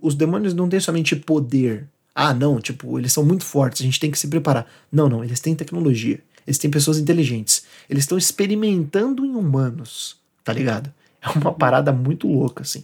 os 0.00 0.14
demônios 0.14 0.54
não 0.54 0.68
têm 0.68 0.80
somente 0.80 1.16
poder. 1.16 1.88
Ah, 2.20 2.34
não, 2.34 2.60
tipo, 2.60 2.98
eles 2.98 3.12
são 3.12 3.24
muito 3.24 3.44
fortes, 3.44 3.80
a 3.80 3.84
gente 3.84 4.00
tem 4.00 4.10
que 4.10 4.18
se 4.18 4.26
preparar. 4.26 4.66
Não, 4.90 5.08
não, 5.08 5.22
eles 5.22 5.38
têm 5.38 5.54
tecnologia. 5.54 6.18
Eles 6.44 6.58
têm 6.58 6.68
pessoas 6.68 6.98
inteligentes. 6.98 7.62
Eles 7.88 8.02
estão 8.02 8.18
experimentando 8.18 9.24
em 9.24 9.36
humanos, 9.36 10.16
tá 10.42 10.52
ligado? 10.52 10.92
É 11.20 11.30
uma 11.30 11.52
parada 11.52 11.92
muito 11.92 12.28
louca, 12.28 12.62
assim. 12.62 12.82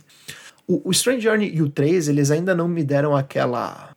O, 0.67 0.89
o 0.89 0.91
Strange 0.91 1.23
Journey 1.23 1.55
e 1.55 1.63
o 1.63 1.69
3, 1.69 2.09
eles 2.09 2.33
ainda 2.33 2.53
não 2.55 2.67
me 2.67 2.83
deram 2.83 3.17
aquela. 3.17 3.91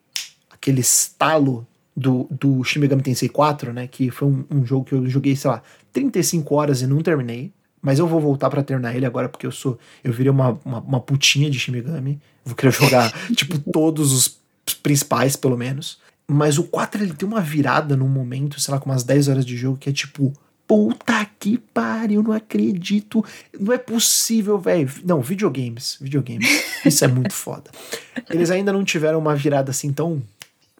aquele 0.49 0.81
estalo 0.81 1.65
do, 1.95 2.27
do 2.29 2.63
Shin 2.63 2.79
Megami 2.79 3.01
Tensei 3.01 3.29
4, 3.29 3.73
né? 3.73 3.87
Que 3.87 4.11
foi 4.11 4.27
um, 4.27 4.45
um, 4.49 4.65
jogo 4.65 4.85
que 4.85 4.93
eu 4.93 5.07
joguei, 5.07 5.35
sei 5.35 5.49
lá, 5.49 5.63
35 5.91 6.53
horas 6.53 6.81
e 6.83 6.87
não 6.87 7.01
terminei. 7.01 7.51
Mas 7.81 7.97
eu 7.97 8.07
vou 8.07 8.19
voltar 8.19 8.49
para 8.51 8.61
terminar 8.61 8.95
ele 8.95 9.07
agora, 9.07 9.27
porque 9.27 9.47
eu 9.47 9.51
sou. 9.51 9.79
Eu 10.03 10.13
virei 10.13 10.29
uma, 10.29 10.59
uma, 10.63 10.79
uma 10.79 10.99
putinha 10.99 11.49
de 11.49 11.59
Shin 11.59 11.71
Megami. 11.71 12.19
Vou 12.45 12.55
querer 12.55 12.71
jogar, 12.71 13.11
tipo, 13.33 13.57
todos 13.71 14.11
os 14.11 14.37
principais, 14.73 15.35
pelo 15.35 15.57
menos. 15.57 15.99
Mas 16.29 16.57
o 16.57 16.63
4 16.63 17.03
ele 17.03 17.13
tem 17.13 17.27
uma 17.27 17.39
virada 17.39 17.95
num 17.95 18.07
momento, 18.07 18.59
sei 18.59 18.73
lá, 18.73 18.79
com 18.79 18.89
umas 18.89 19.03
10 19.03 19.29
horas 19.29 19.45
de 19.45 19.55
jogo, 19.55 19.77
que 19.77 19.89
é 19.89 19.93
tipo. 19.93 20.33
Puta 20.67 21.25
que 21.39 21.57
pariu, 21.57 22.21
não 22.21 22.33
acredito. 22.33 23.23
Não 23.57 23.71
é 23.71 23.77
possível, 23.77 24.59
velho. 24.59 24.91
Não, 25.05 25.21
videogames. 25.21 25.97
Videogames. 26.01 26.45
Isso 26.85 27.05
é 27.05 27.07
muito 27.07 27.31
foda. 27.33 27.71
Eles 28.29 28.51
ainda 28.51 28.73
não 28.73 28.83
tiveram 28.83 29.17
uma 29.17 29.33
virada 29.33 29.71
assim 29.71 29.93
tão. 29.93 30.21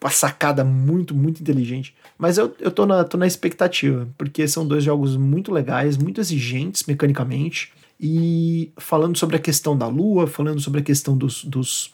Uma 0.02 0.12
sacada 0.12 0.66
muito, 0.66 1.16
muito 1.16 1.42
inteligente. 1.42 1.96
Mas 2.18 2.38
eu, 2.38 2.54
eu 2.60 2.70
tô, 2.70 2.86
na, 2.86 3.06
tô 3.06 3.18
na 3.18 3.26
expectativa, 3.26 4.08
porque 4.18 4.46
são 4.46 4.68
dois 4.68 4.84
jogos 4.84 5.16
muito 5.16 5.54
legais, 5.54 5.96
muito 5.96 6.20
exigentes 6.20 6.84
mecanicamente. 6.84 7.72
E 8.00 8.72
falando 8.78 9.18
sobre 9.18 9.38
a 9.38 9.40
questão 9.40 9.76
da 9.78 9.88
lua, 9.88 10.28
falando 10.28 10.60
sobre 10.60 10.82
a 10.82 10.84
questão 10.84 11.18
dos, 11.18 11.46
dos 11.46 11.94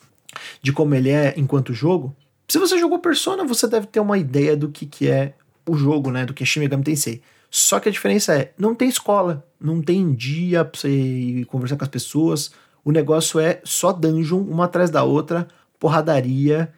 de 0.61 0.71
como 0.71 0.95
ele 0.95 1.09
é 1.09 1.33
enquanto 1.37 1.73
jogo, 1.73 2.15
se 2.47 2.59
você 2.59 2.77
jogou 2.77 2.99
Persona, 2.99 3.43
você 3.43 3.67
deve 3.67 3.87
ter 3.87 3.99
uma 3.99 4.17
ideia 4.17 4.55
do 4.55 4.69
que, 4.69 4.85
que 4.85 5.09
é 5.09 5.33
o 5.67 5.75
jogo, 5.75 6.11
né? 6.11 6.25
Do 6.25 6.33
que 6.33 6.43
é 6.43 6.45
Shin 6.45 6.59
Megami 6.59 6.83
Tensei. 6.83 7.21
Só 7.49 7.79
que 7.79 7.87
a 7.87 7.91
diferença 7.91 8.35
é, 8.35 8.51
não 8.57 8.73
tem 8.75 8.89
escola, 8.89 9.45
não 9.59 9.81
tem 9.81 10.13
dia 10.13 10.65
pra 10.65 10.79
você 10.79 11.45
conversar 11.47 11.77
com 11.77 11.83
as 11.83 11.89
pessoas. 11.89 12.51
O 12.83 12.91
negócio 12.91 13.39
é 13.39 13.61
só 13.63 13.91
dungeon, 13.91 14.41
uma 14.41 14.65
atrás 14.65 14.89
da 14.89 15.03
outra, 15.03 15.47
porradaria. 15.79 16.71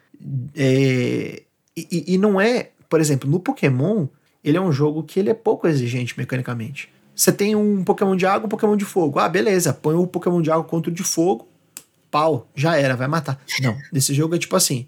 É... 0.54 1.42
E, 1.76 2.14
e, 2.14 2.18
não 2.18 2.40
é, 2.40 2.70
por 2.88 3.00
exemplo, 3.00 3.28
no 3.28 3.38
Pokémon, 3.38 4.06
ele 4.42 4.56
é 4.56 4.60
um 4.60 4.72
jogo 4.72 5.02
que 5.02 5.20
ele 5.20 5.28
é 5.28 5.34
pouco 5.34 5.66
exigente 5.66 6.16
mecanicamente. 6.16 6.90
Você 7.14 7.32
tem 7.32 7.54
um 7.54 7.84
Pokémon 7.84 8.16
de 8.16 8.24
água, 8.24 8.46
um 8.46 8.48
Pokémon 8.48 8.76
de 8.76 8.84
fogo. 8.84 9.18
Ah, 9.18 9.28
beleza, 9.28 9.74
põe 9.74 9.94
o 9.94 10.06
Pokémon 10.06 10.40
de 10.40 10.50
água 10.50 10.64
contra 10.64 10.90
o 10.90 10.94
de 10.94 11.02
fogo, 11.02 11.48
pau, 12.10 12.48
já 12.54 12.76
era, 12.76 12.96
vai 12.96 13.08
matar. 13.08 13.40
Não, 13.60 13.76
nesse 13.92 14.14
jogo 14.14 14.34
é 14.34 14.38
tipo 14.38 14.56
assim, 14.56 14.86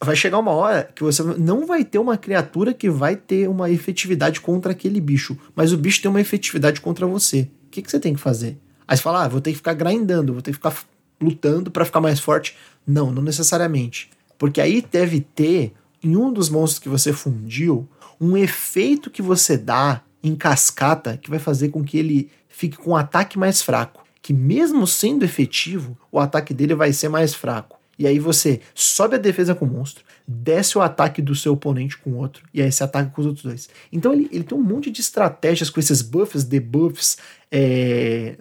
vai 0.00 0.16
chegar 0.16 0.38
uma 0.38 0.52
hora 0.52 0.90
que 0.94 1.02
você 1.02 1.22
não 1.22 1.66
vai 1.66 1.84
ter 1.84 1.98
uma 1.98 2.16
criatura 2.16 2.72
que 2.72 2.88
vai 2.88 3.16
ter 3.16 3.48
uma 3.48 3.70
efetividade 3.70 4.40
contra 4.40 4.72
aquele 4.72 5.00
bicho, 5.00 5.36
mas 5.54 5.72
o 5.72 5.76
bicho 5.76 6.00
tem 6.00 6.10
uma 6.10 6.20
efetividade 6.20 6.80
contra 6.80 7.06
você. 7.06 7.48
O 7.66 7.70
que, 7.70 7.82
que 7.82 7.90
você 7.90 8.00
tem 8.00 8.14
que 8.14 8.20
fazer? 8.20 8.58
Aí 8.86 8.96
você 8.96 9.02
fala, 9.02 9.24
ah, 9.24 9.28
vou 9.28 9.40
ter 9.40 9.50
que 9.50 9.58
ficar 9.58 9.74
grindando, 9.74 10.32
vou 10.32 10.40
ter 10.40 10.52
que 10.52 10.56
ficar 10.56 10.74
lutando 11.20 11.70
para 11.70 11.84
ficar 11.84 12.00
mais 12.00 12.18
forte. 12.18 12.56
Não, 12.86 13.10
não 13.10 13.22
necessariamente. 13.22 14.10
Porque 14.38 14.60
aí 14.60 14.80
deve 14.80 15.20
ter, 15.20 15.74
em 16.02 16.16
um 16.16 16.32
dos 16.32 16.48
monstros 16.48 16.78
que 16.78 16.88
você 16.88 17.12
fundiu, 17.12 17.86
um 18.18 18.36
efeito 18.36 19.10
que 19.10 19.20
você 19.20 19.58
dá 19.58 20.00
em 20.22 20.34
cascata 20.34 21.18
que 21.18 21.28
vai 21.28 21.38
fazer 21.38 21.68
com 21.68 21.84
que 21.84 21.98
ele 21.98 22.30
fique 22.48 22.78
com 22.78 22.92
um 22.92 22.96
ataque 22.96 23.38
mais 23.38 23.60
fraco. 23.60 24.04
Que 24.28 24.34
mesmo 24.34 24.86
sendo 24.86 25.24
efetivo, 25.24 25.96
o 26.12 26.20
ataque 26.20 26.52
dele 26.52 26.74
vai 26.74 26.92
ser 26.92 27.08
mais 27.08 27.32
fraco. 27.32 27.80
E 27.98 28.06
aí 28.06 28.18
você 28.18 28.60
sobe 28.74 29.14
a 29.14 29.18
defesa 29.18 29.54
com 29.54 29.64
o 29.64 29.68
monstro, 29.68 30.04
desce 30.26 30.76
o 30.76 30.82
ataque 30.82 31.22
do 31.22 31.34
seu 31.34 31.54
oponente 31.54 31.96
com 31.96 32.10
o 32.10 32.16
outro, 32.18 32.44
e 32.52 32.60
aí 32.60 32.70
você 32.70 32.84
ataca 32.84 33.08
com 33.08 33.22
os 33.22 33.26
outros 33.26 33.42
dois. 33.42 33.70
Então 33.90 34.12
ele, 34.12 34.28
ele 34.30 34.44
tem 34.44 34.58
um 34.58 34.60
monte 34.60 34.90
de 34.90 35.00
estratégias 35.00 35.70
com 35.70 35.80
esses 35.80 36.02
buffs, 36.02 36.44
debuffs, 36.44 37.16
é, 37.50 38.36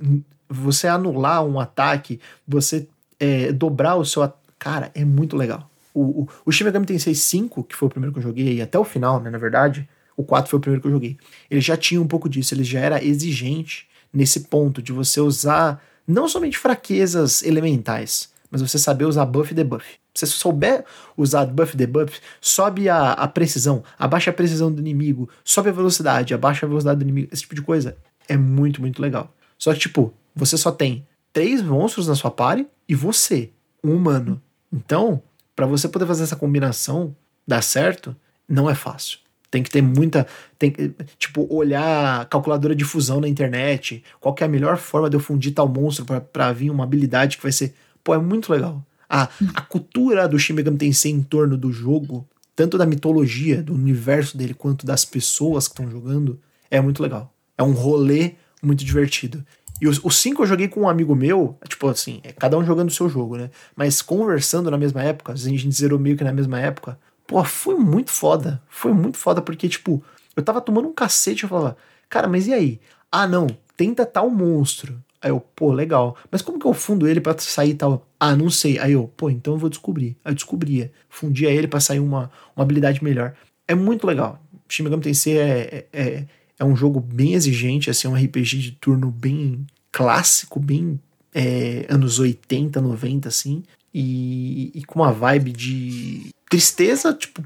você 0.49 0.89
anular 0.89 1.45
um 1.45 1.57
ataque, 1.57 2.19
você 2.45 2.85
é, 3.17 3.53
dobrar 3.53 3.95
o 3.95 4.03
seu. 4.03 4.29
Cara, 4.59 4.91
é 4.93 5.05
muito 5.05 5.37
legal. 5.37 5.71
O, 5.93 6.01
o, 6.01 6.29
o 6.47 6.51
Shin 6.51 6.69
Tensei 6.85 7.15
5, 7.15 7.63
que 7.63 7.77
foi 7.77 7.87
o 7.87 7.89
primeiro 7.89 8.11
que 8.11 8.19
eu 8.19 8.23
joguei, 8.23 8.61
até 8.61 8.77
o 8.77 8.83
final, 8.83 9.21
né, 9.21 9.29
na 9.29 9.37
verdade, 9.37 9.87
o 10.17 10.23
4 10.25 10.49
foi 10.49 10.57
o 10.57 10.61
primeiro 10.61 10.81
que 10.81 10.87
eu 10.89 10.91
joguei. 10.91 11.15
Ele 11.49 11.61
já 11.61 11.77
tinha 11.77 12.01
um 12.01 12.07
pouco 12.07 12.27
disso, 12.27 12.53
ele 12.53 12.65
já 12.65 12.81
era 12.81 13.01
exigente 13.01 13.87
nesse 14.13 14.41
ponto 14.41 14.81
de 14.81 14.91
você 14.91 15.19
usar 15.19 15.81
não 16.07 16.27
somente 16.27 16.57
fraquezas 16.57 17.43
elementais, 17.43 18.29
mas 18.49 18.61
você 18.61 18.79
saber 18.79 19.05
usar 19.05 19.25
buff 19.25 19.51
e 19.51 19.55
debuff. 19.55 19.85
Se 20.15 20.25
você 20.25 20.33
souber 20.33 20.85
usar 21.15 21.45
buff 21.45 21.73
e 21.73 21.77
debuff, 21.77 22.19
sobe 22.41 22.89
a, 22.89 23.11
a 23.11 23.27
precisão, 23.27 23.83
abaixa 23.99 24.31
a 24.31 24.33
precisão 24.33 24.71
do 24.71 24.79
inimigo, 24.79 25.29
sobe 25.43 25.69
a 25.69 25.73
velocidade, 25.73 26.33
abaixa 26.33 26.65
a 26.65 26.69
velocidade 26.69 26.99
do 26.99 27.03
inimigo, 27.03 27.29
esse 27.31 27.43
tipo 27.43 27.55
de 27.55 27.61
coisa. 27.61 27.97
É 28.27 28.35
muito, 28.35 28.81
muito 28.81 29.01
legal. 29.01 29.33
Só 29.59 29.73
que, 29.73 29.79
tipo, 29.79 30.13
você 30.35 30.57
só 30.57 30.71
tem 30.71 31.05
três 31.31 31.61
monstros 31.61 32.07
na 32.07 32.15
sua 32.15 32.31
party 32.31 32.65
e 32.87 32.95
você, 32.95 33.51
um 33.83 33.93
humano. 33.93 34.41
Então, 34.71 35.21
para 35.55 35.65
você 35.65 35.87
poder 35.87 36.05
fazer 36.05 36.23
essa 36.23 36.35
combinação 36.35 37.15
dar 37.45 37.61
certo, 37.61 38.15
não 38.47 38.69
é 38.69 38.75
fácil. 38.75 39.19
Tem 39.49 39.63
que 39.63 39.69
ter 39.69 39.81
muita. 39.81 40.27
Tem 40.59 40.71
que, 40.71 40.93
tipo, 41.17 41.47
olhar 41.53 42.25
calculadora 42.25 42.75
de 42.75 42.83
fusão 42.83 43.21
na 43.21 43.27
internet. 43.27 44.03
Qual 44.19 44.35
é 44.39 44.43
a 44.43 44.47
melhor 44.47 44.77
forma 44.77 45.09
de 45.09 45.15
eu 45.15 45.19
fundir 45.19 45.53
tal 45.53 45.67
monstro 45.67 46.05
para 46.05 46.51
vir 46.51 46.69
uma 46.69 46.83
habilidade 46.83 47.37
que 47.37 47.43
vai 47.43 47.51
ser 47.51 47.73
Pô, 48.07 48.15
é 48.15 48.17
muito 48.17 48.53
legal. 48.53 48.81
A, 49.09 49.27
a 49.53 49.61
cultura 49.61 50.29
do 50.29 50.39
Shin 50.39 50.53
Megami 50.53 50.77
Tensei 50.77 51.11
em 51.11 51.21
torno 51.21 51.57
do 51.57 51.73
jogo, 51.73 52.25
tanto 52.55 52.77
da 52.77 52.85
mitologia, 52.85 53.61
do 53.61 53.73
universo 53.73 54.37
dele, 54.37 54.53
quanto 54.53 54.85
das 54.85 55.03
pessoas 55.03 55.67
que 55.67 55.73
estão 55.73 55.91
jogando, 55.91 56.39
é 56.71 56.79
muito 56.79 57.03
legal. 57.03 57.33
É 57.57 57.63
um 57.63 57.73
rolê 57.73 58.35
muito 58.63 58.85
divertido. 58.85 59.45
E 59.81 59.89
os 59.89 60.17
5 60.21 60.41
eu 60.41 60.47
joguei 60.47 60.69
com 60.69 60.83
um 60.83 60.89
amigo 60.89 61.13
meu, 61.13 61.57
tipo 61.67 61.85
assim, 61.89 62.21
é 62.23 62.31
cada 62.31 62.57
um 62.57 62.65
jogando 62.65 62.87
o 62.87 62.93
seu 62.93 63.09
jogo, 63.09 63.35
né? 63.35 63.49
Mas 63.75 64.01
conversando 64.01 64.71
na 64.71 64.77
mesma 64.77 65.03
época, 65.03 65.33
a 65.33 65.35
gente 65.35 65.69
zerou 65.75 65.99
meio 65.99 66.15
que 66.15 66.23
na 66.23 66.31
mesma 66.31 66.57
época. 66.61 66.97
Pô, 67.27 67.43
foi 67.43 67.75
muito 67.75 68.09
foda. 68.09 68.61
Foi 68.69 68.93
muito 68.93 69.17
foda 69.17 69.41
porque, 69.41 69.67
tipo, 69.67 70.01
eu 70.35 70.41
tava 70.43 70.61
tomando 70.61 70.87
um 70.87 70.93
cacete 70.93 71.43
e 71.43 71.45
eu 71.45 71.49
falava, 71.49 71.77
cara, 72.09 72.27
mas 72.27 72.47
e 72.47 72.53
aí? 72.53 72.79
Ah, 73.11 73.27
não, 73.27 73.47
tenta 73.75 74.05
tal 74.05 74.29
monstro. 74.29 75.03
Aí 75.21 75.31
eu, 75.31 75.39
pô, 75.39 75.73
legal. 75.73 76.15
Mas 76.31 76.41
como 76.41 76.59
que 76.59 76.65
eu 76.65 76.73
fundo 76.73 77.07
ele 77.07 77.19
para 77.19 77.37
sair 77.39 77.73
tal? 77.73 78.07
Ah, 78.19 78.35
não 78.35 78.49
sei. 78.49 78.79
Aí 78.79 78.93
eu, 78.93 79.11
pô, 79.17 79.29
então 79.29 79.53
eu 79.55 79.59
vou 79.59 79.69
descobrir. 79.69 80.15
Aí 80.23 80.31
eu 80.31 80.35
descobria. 80.35 80.91
Fundia 81.09 81.51
ele 81.51 81.67
para 81.67 81.79
sair 81.79 81.99
uma, 81.99 82.31
uma 82.55 82.63
habilidade 82.63 83.03
melhor. 83.03 83.35
É 83.67 83.75
muito 83.75 84.07
legal. 84.07 84.41
Shin 84.69 84.83
Megami 84.83 85.03
Tensei 85.03 85.37
é, 85.37 85.87
é, 85.91 86.01
é, 86.01 86.25
é 86.59 86.65
um 86.65 86.75
jogo 86.75 86.99
bem 86.99 87.33
exigente, 87.33 87.89
assim, 87.89 88.07
um 88.07 88.15
RPG 88.15 88.57
de 88.59 88.71
turno 88.73 89.11
bem 89.11 89.65
clássico, 89.91 90.59
bem 90.59 90.99
é, 91.33 91.85
anos 91.89 92.19
80, 92.19 92.79
90, 92.79 93.27
assim. 93.27 93.63
E, 93.93 94.71
e 94.75 94.83
com 94.83 94.99
uma 94.99 95.11
vibe 95.11 95.51
de 95.51 96.26
tristeza, 96.49 97.13
tipo, 97.13 97.43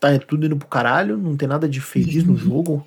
tá 0.00 0.18
tudo 0.18 0.46
indo 0.46 0.56
pro 0.56 0.68
caralho, 0.68 1.16
não 1.16 1.36
tem 1.36 1.48
nada 1.48 1.68
de 1.68 1.80
feliz 1.80 2.24
no 2.24 2.36
jogo, 2.38 2.86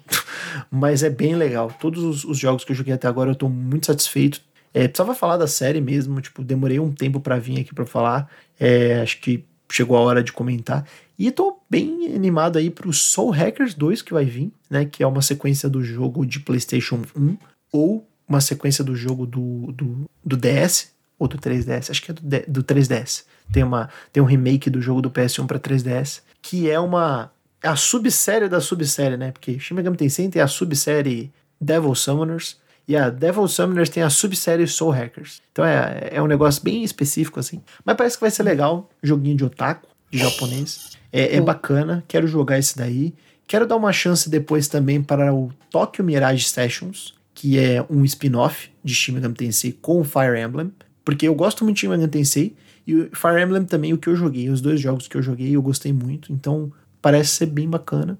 mas 0.69 1.03
é 1.03 1.09
bem 1.09 1.35
legal. 1.35 1.71
Todos 1.79 2.03
os, 2.03 2.23
os, 2.23 2.37
jogos 2.37 2.63
que 2.63 2.71
eu 2.71 2.75
joguei 2.75 2.93
até 2.93 3.07
agora 3.07 3.31
eu 3.31 3.35
tô 3.35 3.49
muito 3.49 3.87
satisfeito. 3.87 4.41
É, 4.73 4.87
precisava 4.87 5.15
falar 5.15 5.37
da 5.37 5.47
série 5.47 5.81
mesmo, 5.81 6.19
tipo, 6.21 6.43
demorei 6.43 6.79
um 6.79 6.91
tempo 6.91 7.19
para 7.19 7.37
vir 7.37 7.59
aqui 7.59 7.73
para 7.73 7.85
falar. 7.85 8.29
É, 8.59 9.01
acho 9.01 9.19
que 9.21 9.43
chegou 9.71 9.97
a 9.97 10.01
hora 10.01 10.23
de 10.23 10.31
comentar. 10.31 10.85
E 11.17 11.31
tô 11.31 11.59
bem 11.69 12.13
animado 12.15 12.57
aí 12.57 12.69
pro 12.69 12.93
Soul 12.93 13.31
Hackers 13.31 13.73
2 13.73 14.01
que 14.01 14.13
vai 14.13 14.25
vir, 14.25 14.51
né? 14.69 14.85
Que 14.85 15.01
é 15.01 15.07
uma 15.07 15.21
sequência 15.21 15.67
do 15.67 15.83
jogo 15.83 16.25
de 16.25 16.39
PlayStation 16.39 17.01
1 17.15 17.37
ou 17.71 18.07
uma 18.27 18.41
sequência 18.41 18.83
do 18.83 18.95
jogo 18.95 19.25
do, 19.25 19.71
do, 19.71 20.05
do 20.23 20.37
DS 20.37 20.91
ou 21.19 21.27
do 21.27 21.37
3DS, 21.37 21.89
acho 21.89 22.01
que 22.01 22.11
é 22.11 22.13
do, 22.13 22.61
do 22.61 22.63
3DS. 22.63 23.23
Tem, 23.51 23.63
uma, 23.63 23.89
tem 24.11 24.21
um 24.21 24.25
remake 24.25 24.69
do 24.69 24.81
jogo 24.81 25.01
do 25.01 25.09
PS1 25.09 25.47
para 25.47 25.59
3DS 25.59 26.21
que 26.41 26.69
é 26.69 26.79
uma 26.79 27.29
a 27.61 27.75
subsérie 27.75 28.47
da 28.47 28.61
subsérie, 28.61 29.17
né? 29.17 29.31
Porque 29.31 29.59
Shin 29.59 29.73
Megami 29.73 29.97
Tensei 29.97 30.29
tem 30.29 30.41
a 30.41 30.47
subsérie 30.47 31.31
Devil 31.59 31.93
Summoners 31.95 32.57
e 32.87 32.95
a 32.95 33.09
Devil 33.09 33.47
Summoners 33.47 33.89
tem 33.89 34.03
a 34.03 34.09
subsérie 34.09 34.67
Soul 34.67 34.91
Hackers. 34.91 35.41
Então 35.51 35.65
é, 35.65 36.09
é 36.11 36.21
um 36.21 36.27
negócio 36.27 36.63
bem 36.63 36.83
específico 36.83 37.39
assim, 37.39 37.61
mas 37.83 37.97
parece 37.97 38.15
que 38.15 38.21
vai 38.21 38.31
ser 38.31 38.43
legal, 38.43 38.89
joguinho 39.03 39.35
de 39.35 39.43
otaku, 39.43 39.87
de 40.09 40.19
japonês. 40.19 40.91
É, 41.11 41.35
é 41.35 41.41
bacana, 41.41 42.03
quero 42.07 42.27
jogar 42.27 42.59
esse 42.59 42.77
daí. 42.77 43.13
Quero 43.45 43.65
dar 43.65 43.75
uma 43.75 43.91
chance 43.91 44.29
depois 44.29 44.67
também 44.67 45.01
para 45.01 45.33
o 45.33 45.51
Tokyo 45.69 46.03
Mirage 46.03 46.43
Sessions, 46.43 47.13
que 47.33 47.57
é 47.57 47.83
um 47.89 48.05
spin-off 48.05 48.69
de 48.83 48.93
Shin 48.93 49.13
Megami 49.13 49.35
Tensei 49.35 49.71
com 49.71 50.03
Fire 50.03 50.39
Emblem, 50.39 50.71
porque 51.07 51.25
eu 51.25 51.33
gosto 51.33 51.63
muito 51.63 51.77
de 51.77 51.79
Shin 51.79 51.87
Megami 51.87 52.11
Tensei 52.11 52.53
e 52.85 52.93
o 52.93 53.09
Fire 53.15 53.41
Emblem 53.41 53.63
também, 53.63 53.93
o 53.93 53.97
que 53.97 54.09
eu 54.09 54.15
joguei, 54.17 54.49
os 54.49 54.59
dois 54.59 54.77
jogos 54.77 55.07
que 55.07 55.15
eu 55.15 55.21
joguei, 55.21 55.55
eu 55.55 55.61
gostei 55.61 55.93
muito. 55.93 56.33
Então, 56.33 56.69
parece 57.01 57.29
ser 57.29 57.45
bem 57.45 57.69
bacana. 57.69 58.19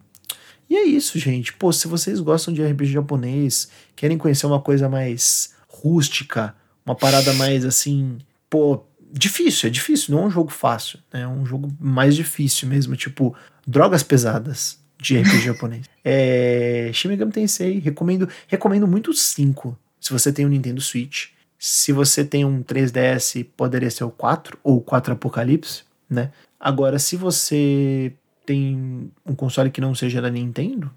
E 0.69 0.77
é 0.77 0.85
isso, 0.85 1.19
gente. 1.19 1.51
Pô, 1.51 1.73
se 1.73 1.85
vocês 1.85 2.21
gostam 2.21 2.53
de 2.53 2.65
RPG 2.65 2.93
japonês, 2.93 3.69
querem 3.93 4.17
conhecer 4.17 4.45
uma 4.45 4.61
coisa 4.61 4.87
mais 4.87 5.53
rústica, 5.67 6.55
uma 6.85 6.95
parada 6.95 7.33
mais 7.33 7.65
assim, 7.65 8.19
pô, 8.49 8.85
difícil, 9.11 9.67
é 9.67 9.69
difícil, 9.69 10.15
não 10.15 10.23
é 10.23 10.27
um 10.27 10.31
jogo 10.31 10.49
fácil, 10.49 10.97
né? 11.11 11.23
é 11.23 11.27
um 11.27 11.45
jogo 11.45 11.69
mais 11.81 12.15
difícil 12.15 12.69
mesmo, 12.69 12.95
tipo 12.95 13.35
drogas 13.67 14.01
pesadas 14.01 14.79
de 14.97 15.17
RPG 15.19 15.41
japonês. 15.43 15.85
É, 16.05 16.89
Shin 16.93 17.09
Megami 17.09 17.33
Tensei, 17.33 17.79
recomendo, 17.79 18.29
recomendo 18.47 18.87
muito 18.87 19.11
o 19.11 19.13
5, 19.13 19.77
se 19.99 20.13
você 20.13 20.31
tem 20.31 20.45
um 20.45 20.49
Nintendo 20.49 20.79
Switch. 20.79 21.35
Se 21.59 21.91
você 21.91 22.23
tem 22.23 22.45
um 22.45 22.63
3DS, 22.63 23.45
poderia 23.55 23.89
ser 23.89 24.03
o 24.03 24.11
4 24.11 24.57
ou 24.63 24.77
o 24.77 24.81
4 24.81 25.13
Apocalipse, 25.13 25.83
né? 26.09 26.31
Agora, 26.59 26.99
se 26.99 27.15
você 27.15 28.13
tem 28.45 29.11
um 29.25 29.35
console 29.35 29.71
que 29.71 29.81
não 29.81 29.93
seja 29.93 30.21
da 30.21 30.29
Nintendo, 30.29 30.91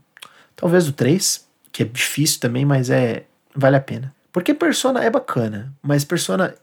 talvez 0.55 0.87
o 0.89 0.93
3, 0.93 1.47
que 1.73 1.83
é 1.83 1.87
difícil 1.87 2.41
também, 2.41 2.65
mas 2.65 2.91
é 2.91 3.25
vale 3.55 3.77
a 3.77 3.81
pena. 3.81 4.15
Porque 4.33 4.55
Persona 4.55 5.03
é 5.03 5.11
bacana, 5.11 5.73
mas 5.83 6.05
Persona 6.05 6.55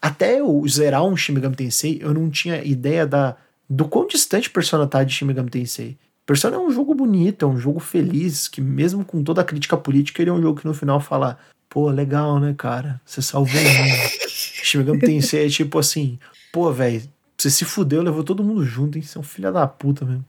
até 0.00 0.40
eu 0.40 0.62
zerar 0.68 1.04
um 1.04 1.16
Shin 1.16 1.32
Megami 1.32 1.56
Tensei, 1.56 1.98
eu 2.02 2.12
não 2.12 2.28
tinha 2.28 2.62
ideia 2.62 3.06
da 3.06 3.36
do 3.68 3.88
quão 3.88 4.06
distante 4.06 4.50
Persona 4.50 4.86
tá 4.86 5.02
de 5.02 5.14
Shin 5.14 5.24
Megami 5.24 5.48
Tensei. 5.48 5.96
Persona 6.26 6.56
é 6.56 6.58
um 6.58 6.70
jogo 6.70 6.94
bonito, 6.94 7.44
é 7.44 7.48
um 7.48 7.56
jogo 7.56 7.80
feliz, 7.80 8.48
que 8.48 8.60
mesmo 8.60 9.04
com 9.04 9.22
toda 9.22 9.40
a 9.40 9.44
crítica 9.44 9.76
política, 9.76 10.22
ele 10.22 10.30
é 10.30 10.32
um 10.32 10.40
jogo 10.40 10.60
que 10.60 10.66
no 10.66 10.74
final 10.74 11.00
fala, 11.00 11.38
pô, 11.74 11.90
legal, 11.90 12.38
né, 12.38 12.54
cara? 12.56 13.00
Você 13.04 13.20
salvou 13.20 13.60
o 13.60 13.64
mundo. 13.64 14.28
Shin 14.28 14.78
Megami 14.78 15.00
Tensei 15.00 15.46
é 15.46 15.48
tipo 15.48 15.76
assim, 15.76 16.20
pô, 16.52 16.72
velho, 16.72 17.02
você 17.36 17.50
se 17.50 17.64
fudeu, 17.64 18.00
levou 18.00 18.22
todo 18.22 18.44
mundo 18.44 18.64
junto, 18.64 18.96
hein? 18.96 19.02
Você 19.02 19.18
é 19.18 19.20
um 19.20 19.24
filho 19.24 19.52
da 19.52 19.66
puta 19.66 20.04
mesmo. 20.04 20.24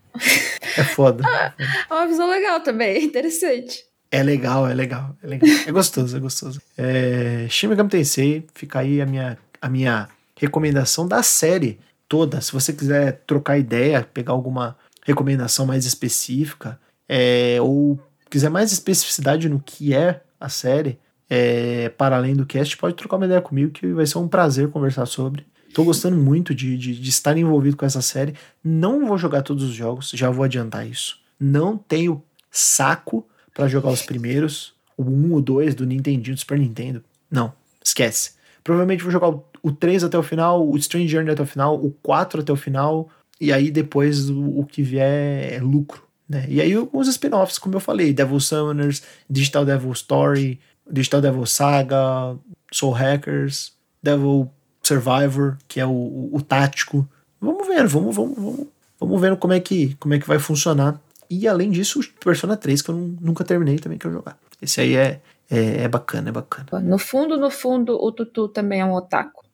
É 0.76 0.82
foda. 0.82 1.22
é 1.88 1.94
uma 1.94 2.08
visão 2.08 2.28
legal 2.28 2.58
também, 2.62 3.04
interessante. 3.04 3.84
É 4.10 4.24
legal, 4.24 4.66
é 4.66 4.74
legal, 4.74 5.16
é 5.22 5.26
legal. 5.28 5.48
É 5.64 5.70
gostoso, 5.70 6.16
é 6.16 6.20
gostoso. 6.20 6.60
É, 6.76 7.46
Shin 7.48 7.68
Megami 7.68 7.90
Tensei, 7.90 8.44
fica 8.52 8.80
aí 8.80 9.00
a 9.00 9.06
minha, 9.06 9.38
a 9.62 9.68
minha 9.68 10.08
recomendação 10.36 11.06
da 11.06 11.22
série 11.22 11.78
toda. 12.08 12.40
Se 12.40 12.52
você 12.52 12.72
quiser 12.72 13.22
trocar 13.24 13.56
ideia, 13.56 14.02
pegar 14.02 14.32
alguma 14.32 14.76
recomendação 15.04 15.64
mais 15.64 15.86
específica, 15.86 16.76
é, 17.08 17.58
ou 17.60 18.00
quiser 18.28 18.50
mais 18.50 18.72
especificidade 18.72 19.48
no 19.48 19.60
que 19.60 19.94
é 19.94 20.22
a 20.40 20.48
série, 20.48 20.98
é, 21.28 21.88
para 21.90 22.16
além 22.16 22.34
do 22.34 22.46
cast, 22.46 22.76
pode 22.76 22.94
trocar 22.94 23.16
uma 23.16 23.26
ideia 23.26 23.40
comigo 23.40 23.72
que 23.72 23.86
vai 23.88 24.06
ser 24.06 24.18
um 24.18 24.28
prazer 24.28 24.68
conversar 24.68 25.06
sobre. 25.06 25.44
Tô 25.74 25.84
gostando 25.84 26.16
muito 26.16 26.54
de, 26.54 26.76
de, 26.78 26.98
de 26.98 27.10
estar 27.10 27.36
envolvido 27.36 27.76
com 27.76 27.84
essa 27.84 28.00
série. 28.00 28.34
Não 28.64 29.06
vou 29.06 29.18
jogar 29.18 29.42
todos 29.42 29.62
os 29.62 29.74
jogos, 29.74 30.10
já 30.14 30.30
vou 30.30 30.44
adiantar 30.44 30.86
isso. 30.86 31.18
Não 31.38 31.76
tenho 31.76 32.22
saco 32.50 33.26
para 33.52 33.68
jogar 33.68 33.90
os 33.90 34.02
primeiros, 34.02 34.74
o 34.96 35.02
1, 35.02 35.34
o 35.34 35.40
2 35.42 35.74
do 35.74 35.84
Nintendinho, 35.84 36.34
do 36.34 36.40
Super 36.40 36.58
Nintendo. 36.58 37.04
Não, 37.30 37.52
esquece. 37.84 38.32
Provavelmente 38.64 39.02
vou 39.02 39.12
jogar 39.12 39.28
o, 39.62 39.72
3 39.72 40.04
até 40.04 40.16
o 40.16 40.22
final, 40.22 40.66
o 40.66 40.76
Strange 40.76 41.08
Journey 41.08 41.32
até 41.32 41.42
o 41.42 41.46
final, 41.46 41.76
o 41.76 41.90
4 42.02 42.40
até 42.40 42.52
o 42.52 42.56
final, 42.56 43.08
e 43.40 43.52
aí 43.52 43.70
depois 43.70 44.30
o, 44.30 44.60
o 44.60 44.64
que 44.64 44.82
vier 44.82 45.54
é 45.54 45.60
lucro. 45.60 46.02
Né? 46.28 46.46
E 46.48 46.60
aí 46.60 46.76
os 46.76 47.08
spin-offs, 47.08 47.58
como 47.58 47.76
eu 47.76 47.80
falei, 47.80 48.12
Devil 48.12 48.40
Summoners, 48.40 49.02
Digital 49.28 49.64
Devil 49.64 49.92
Story, 49.92 50.58
Digital 50.90 51.20
Devil 51.20 51.46
Saga, 51.46 52.36
Soul 52.72 52.92
Hackers, 52.92 53.72
Devil 54.02 54.50
Survivor, 54.82 55.56
que 55.66 55.80
é 55.80 55.86
o, 55.86 55.90
o, 55.90 56.30
o 56.34 56.42
tático. 56.42 57.08
Vamos 57.40 57.66
ver, 57.66 57.86
vamos, 57.86 58.14
vamos, 58.14 58.36
vamos, 58.36 58.66
vamos 58.98 59.20
vendo 59.20 59.36
como 59.36 59.52
é 59.52 59.60
que, 59.60 59.94
como 59.96 60.14
é 60.14 60.18
que 60.18 60.26
vai 60.26 60.38
funcionar 60.38 61.00
e 61.28 61.46
além 61.46 61.70
disso, 61.70 62.00
o 62.00 62.24
Persona 62.24 62.56
3, 62.56 62.82
que 62.82 62.88
eu 62.90 62.94
nunca 63.20 63.44
terminei 63.44 63.78
também 63.78 63.98
que 63.98 64.06
eu 64.06 64.12
jogar. 64.12 64.38
Esse 64.60 64.80
aí 64.80 64.94
é, 64.94 65.20
é, 65.50 65.82
é, 65.82 65.88
bacana, 65.88 66.28
é 66.28 66.32
bacana. 66.32 66.80
No 66.80 66.98
fundo, 66.98 67.36
no 67.36 67.50
fundo, 67.50 67.96
o 68.00 68.12
Tutu 68.12 68.48
também 68.48 68.80
é 68.80 68.84
um 68.84 68.94
otaku. 68.94 69.44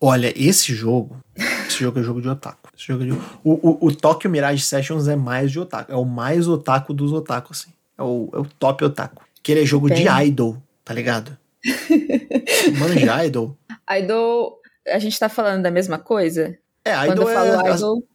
Olha, 0.00 0.32
esse 0.36 0.74
jogo. 0.74 1.16
Esse 1.66 1.80
jogo 1.80 1.98
é 1.98 2.02
jogo 2.02 2.20
de 2.20 2.28
otaku. 2.28 2.68
Esse 2.76 2.88
jogo 2.88 3.02
é 3.04 3.06
de, 3.06 3.12
o, 3.12 3.52
o, 3.52 3.86
o 3.86 3.94
Tokyo 3.94 4.30
Mirage 4.30 4.62
Sessions 4.62 5.08
é 5.08 5.16
mais 5.16 5.50
de 5.50 5.58
otaku. 5.58 5.90
É 5.90 5.96
o 5.96 6.04
mais 6.04 6.46
otaku 6.46 6.92
dos 6.92 7.12
otaku, 7.12 7.52
assim. 7.52 7.70
É 7.96 8.02
o, 8.02 8.28
é 8.32 8.38
o 8.38 8.44
top 8.44 8.84
otaku. 8.84 9.22
Que 9.42 9.52
ele 9.52 9.62
é 9.62 9.66
jogo 9.66 9.88
de 9.88 10.06
idol, 10.26 10.58
tá 10.84 10.92
ligado? 10.92 11.36
Manja 12.78 13.24
idol. 13.24 13.56
Idol. 13.98 14.60
A 14.86 14.98
gente 14.98 15.18
tá 15.18 15.28
falando 15.28 15.62
da 15.62 15.70
mesma 15.70 15.98
coisa? 15.98 16.56
É, 16.84 16.92
idol 16.92 17.06
Quando 17.06 17.22
eu 17.22 17.34
falo 17.34 17.66
é 17.66 17.74
idol... 17.74 18.08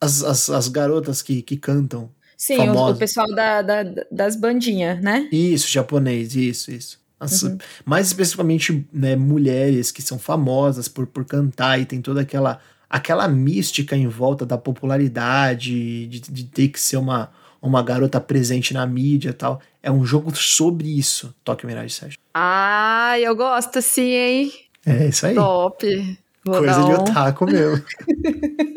As, 0.00 0.22
as, 0.22 0.50
as 0.50 0.68
garotas 0.68 1.22
que, 1.22 1.40
que 1.40 1.56
cantam. 1.56 2.10
Sim, 2.36 2.68
o, 2.68 2.90
o, 2.90 2.96
pessoal 2.96 3.26
da, 3.34 3.62
da, 3.62 3.82
das 4.10 4.36
bandinhas, 4.36 5.00
né? 5.00 5.26
Isso, 5.32 5.68
japonês, 5.70 6.36
isso, 6.36 6.70
isso. 6.70 7.00
As, 7.18 7.42
uhum. 7.42 7.56
Mais 7.84 8.08
especificamente 8.08 8.86
né, 8.92 9.16
mulheres 9.16 9.90
que 9.90 10.02
são 10.02 10.18
famosas 10.18 10.86
por, 10.86 11.06
por 11.06 11.24
cantar 11.24 11.80
e 11.80 11.86
tem 11.86 12.02
toda 12.02 12.20
aquela, 12.20 12.60
aquela 12.90 13.26
mística 13.26 13.96
em 13.96 14.06
volta 14.06 14.44
da 14.44 14.58
popularidade, 14.58 16.06
de, 16.08 16.20
de 16.20 16.44
ter 16.44 16.68
que 16.68 16.78
ser 16.78 16.98
uma, 16.98 17.32
uma 17.60 17.82
garota 17.82 18.20
presente 18.20 18.72
na 18.74 18.86
mídia 18.86 19.30
e 19.30 19.32
tal. 19.32 19.60
É 19.82 19.90
um 19.90 20.04
jogo 20.04 20.34
sobre 20.34 20.98
isso, 20.98 21.34
Tokyo 21.44 21.66
Mirage 21.66 21.94
Session. 21.94 22.18
Ah, 22.34 23.18
eu 23.18 23.34
gosto 23.34 23.80
sim, 23.80 24.10
hein? 24.10 24.52
É 24.84 25.08
isso 25.08 25.26
aí. 25.26 25.34
Top. 25.34 26.18
Vou 26.44 26.58
Coisa 26.58 26.84
de 26.84 26.92
otaku 26.92 27.46
mesmo. 27.46 27.84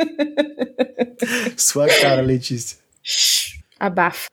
Sua 1.56 1.88
cara, 1.88 2.22
Letícia. 2.22 2.80
Abafa. 3.80 4.28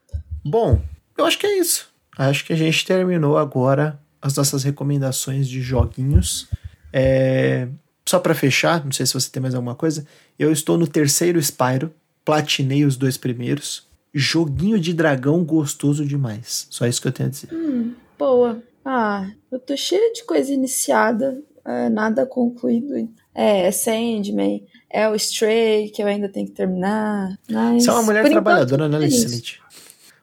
Bom, 0.44 0.80
eu 1.18 1.26
acho 1.26 1.38
que 1.38 1.46
é 1.46 1.58
isso. 1.58 1.88
Acho 2.16 2.44
que 2.44 2.52
a 2.52 2.56
gente 2.56 2.86
terminou 2.86 3.36
agora 3.36 4.00
as 4.22 4.34
nossas 4.34 4.64
recomendações 4.64 5.46
de 5.48 5.60
joguinhos. 5.60 6.48
É... 6.92 7.68
Só 8.08 8.18
para 8.18 8.34
fechar, 8.34 8.84
não 8.84 8.92
sei 8.92 9.04
se 9.04 9.12
você 9.12 9.28
tem 9.28 9.42
mais 9.42 9.54
alguma 9.54 9.74
coisa. 9.74 10.06
Eu 10.38 10.50
estou 10.50 10.78
no 10.78 10.86
terceiro 10.86 11.38
Spyro, 11.42 11.92
platinei 12.24 12.84
os 12.84 12.96
dois 12.96 13.16
primeiros. 13.16 13.85
Joguinho 14.18 14.80
de 14.80 14.94
dragão 14.94 15.44
gostoso 15.44 16.02
demais. 16.02 16.66
Só 16.70 16.86
isso 16.86 17.02
que 17.02 17.08
eu 17.08 17.12
tenho 17.12 17.28
a 17.28 17.30
dizer. 17.30 17.52
Hum, 17.52 17.92
boa. 18.18 18.62
Ah, 18.82 19.30
eu 19.52 19.58
tô 19.58 19.76
cheia 19.76 20.10
de 20.14 20.24
coisa 20.24 20.50
iniciada, 20.50 21.38
é, 21.62 21.90
nada 21.90 22.24
concluído. 22.24 23.08
É, 23.34 23.70
Sandman, 23.70 24.64
é 24.88 25.06
o 25.06 25.14
Stray, 25.14 25.90
que 25.90 26.02
eu 26.02 26.06
ainda 26.06 26.30
tenho 26.30 26.46
que 26.46 26.52
terminar. 26.52 27.38
Mas, 27.50 27.84
Você 27.84 27.90
é 27.90 27.92
uma 27.92 28.04
mulher 28.04 28.26
trabalhadora, 28.30 28.88
né, 28.88 28.98
Licite? 29.00 29.60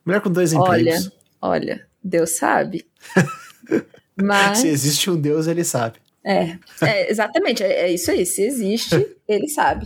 Mulher 0.03 0.21
com 0.21 0.31
dois 0.31 0.53
empregos. 0.53 1.11
Olha, 1.39 1.55
olha, 1.61 1.87
Deus 2.03 2.31
sabe. 2.31 2.87
mas... 4.19 4.57
Se 4.57 4.69
existe 4.69 5.11
um 5.11 5.21
Deus, 5.21 5.45
ele 5.45 5.63
sabe. 5.63 5.99
É, 6.23 6.57
é 6.81 7.11
exatamente, 7.11 7.61
é, 7.61 7.81
é, 7.81 7.93
isso 7.93 8.09
aí. 8.09 8.25
Se 8.25 8.41
existe, 8.41 9.15
ele 9.27 9.47
sabe. 9.49 9.85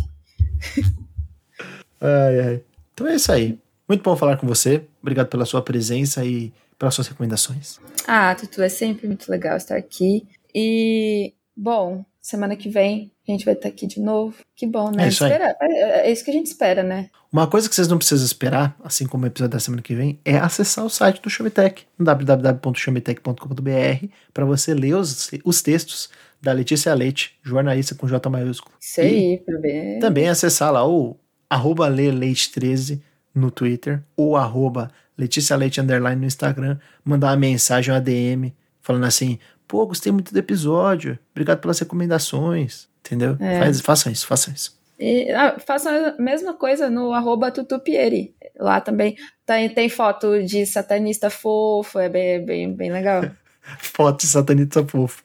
ai, 1.99 2.39
ai. 2.39 2.61
Então 2.93 3.05
é 3.07 3.15
isso 3.15 3.31
aí. 3.33 3.59
Muito 3.87 4.03
bom 4.03 4.15
falar 4.15 4.37
com 4.37 4.47
você. 4.47 4.83
Obrigado 5.01 5.27
pela 5.27 5.45
sua 5.45 5.61
presença 5.61 6.25
e 6.25 6.53
pelas 6.77 6.93
suas 6.93 7.07
recomendações. 7.07 7.79
Ah, 8.07 8.35
Tutu, 8.35 8.61
é 8.61 8.69
sempre 8.69 9.07
muito 9.07 9.29
legal 9.29 9.57
estar 9.57 9.75
aqui. 9.75 10.27
E, 10.53 11.33
bom, 11.55 12.05
semana 12.21 12.55
que 12.55 12.69
vem 12.69 13.11
a 13.27 13.31
gente 13.31 13.45
vai 13.45 13.53
estar 13.53 13.67
aqui 13.67 13.85
de 13.85 13.99
novo. 13.99 14.37
Que 14.55 14.65
bom, 14.65 14.89
né? 14.89 15.03
É 15.05 15.09
isso, 15.09 15.25
é, 15.25 15.55
é 15.61 16.11
isso 16.11 16.23
que 16.23 16.31
a 16.31 16.33
gente 16.33 16.47
espera, 16.47 16.81
né? 16.81 17.09
Uma 17.31 17.45
coisa 17.47 17.67
que 17.67 17.75
vocês 17.75 17.89
não 17.89 17.97
precisam 17.97 18.25
esperar, 18.25 18.77
assim 18.83 19.05
como 19.05 19.25
o 19.25 19.27
episódio 19.27 19.51
da 19.51 19.59
semana 19.59 19.81
que 19.81 19.93
vem, 19.93 20.17
é 20.23 20.37
acessar 20.37 20.85
o 20.85 20.89
site 20.89 21.21
do 21.21 21.29
Showmetech, 21.29 21.85
www.showmetech.com.br, 21.99 24.07
para 24.33 24.45
você 24.45 24.73
ler 24.73 24.95
os, 24.95 25.29
os 25.43 25.61
textos 25.61 26.09
da 26.41 26.53
Letícia 26.53 26.93
Leite, 26.93 27.37
jornalista 27.43 27.93
com 27.95 28.07
J 28.07 28.29
maiúsculo. 28.29 28.73
Isso 28.79 29.01
aí, 29.01 29.43
ver. 29.61 29.99
Também 29.99 30.29
acessar 30.29 30.71
lá 30.71 30.87
o 30.87 31.17
arroba 31.49 31.89
leleite13 31.89 33.01
no 33.37 33.51
Twitter, 33.51 34.01
ou 34.15 34.35
arroba 34.35 34.91
Letícia 35.17 35.55
Leite 35.55 35.81
underline 35.81 36.19
no 36.19 36.27
Instagram, 36.27 36.77
mandar 37.03 37.27
uma 37.27 37.37
mensagem, 37.37 37.93
uma 37.93 38.01
DM, 38.01 38.53
falando 38.81 39.05
assim, 39.05 39.39
pô, 39.67 39.85
gostei 39.85 40.11
muito 40.11 40.33
do 40.33 40.39
episódio, 40.39 41.17
obrigado 41.31 41.59
pelas 41.59 41.79
recomendações. 41.79 42.87
Entendeu? 43.07 43.37
É. 43.39 43.59
Faz, 43.59 43.81
façam 43.81 44.11
isso, 44.11 44.27
façam 44.27 44.53
isso. 44.53 44.77
E, 44.99 45.31
ah, 45.31 45.57
façam 45.65 45.93
a 45.93 46.21
mesma 46.21 46.53
coisa 46.53 46.89
no 46.89 47.13
arroba 47.13 47.51
tutupieri. 47.51 48.35
Lá 48.59 48.81
também 48.81 49.15
tem, 49.45 49.69
tem 49.69 49.87
foto 49.87 50.43
de 50.43 50.65
satanista 50.65 51.29
fofo, 51.29 51.99
é 51.99 52.09
bem, 52.09 52.43
bem, 52.43 52.73
bem 52.73 52.91
legal. 52.91 53.23
foto 53.79 54.21
de 54.21 54.27
satanista 54.27 54.85
fofo. 54.85 55.23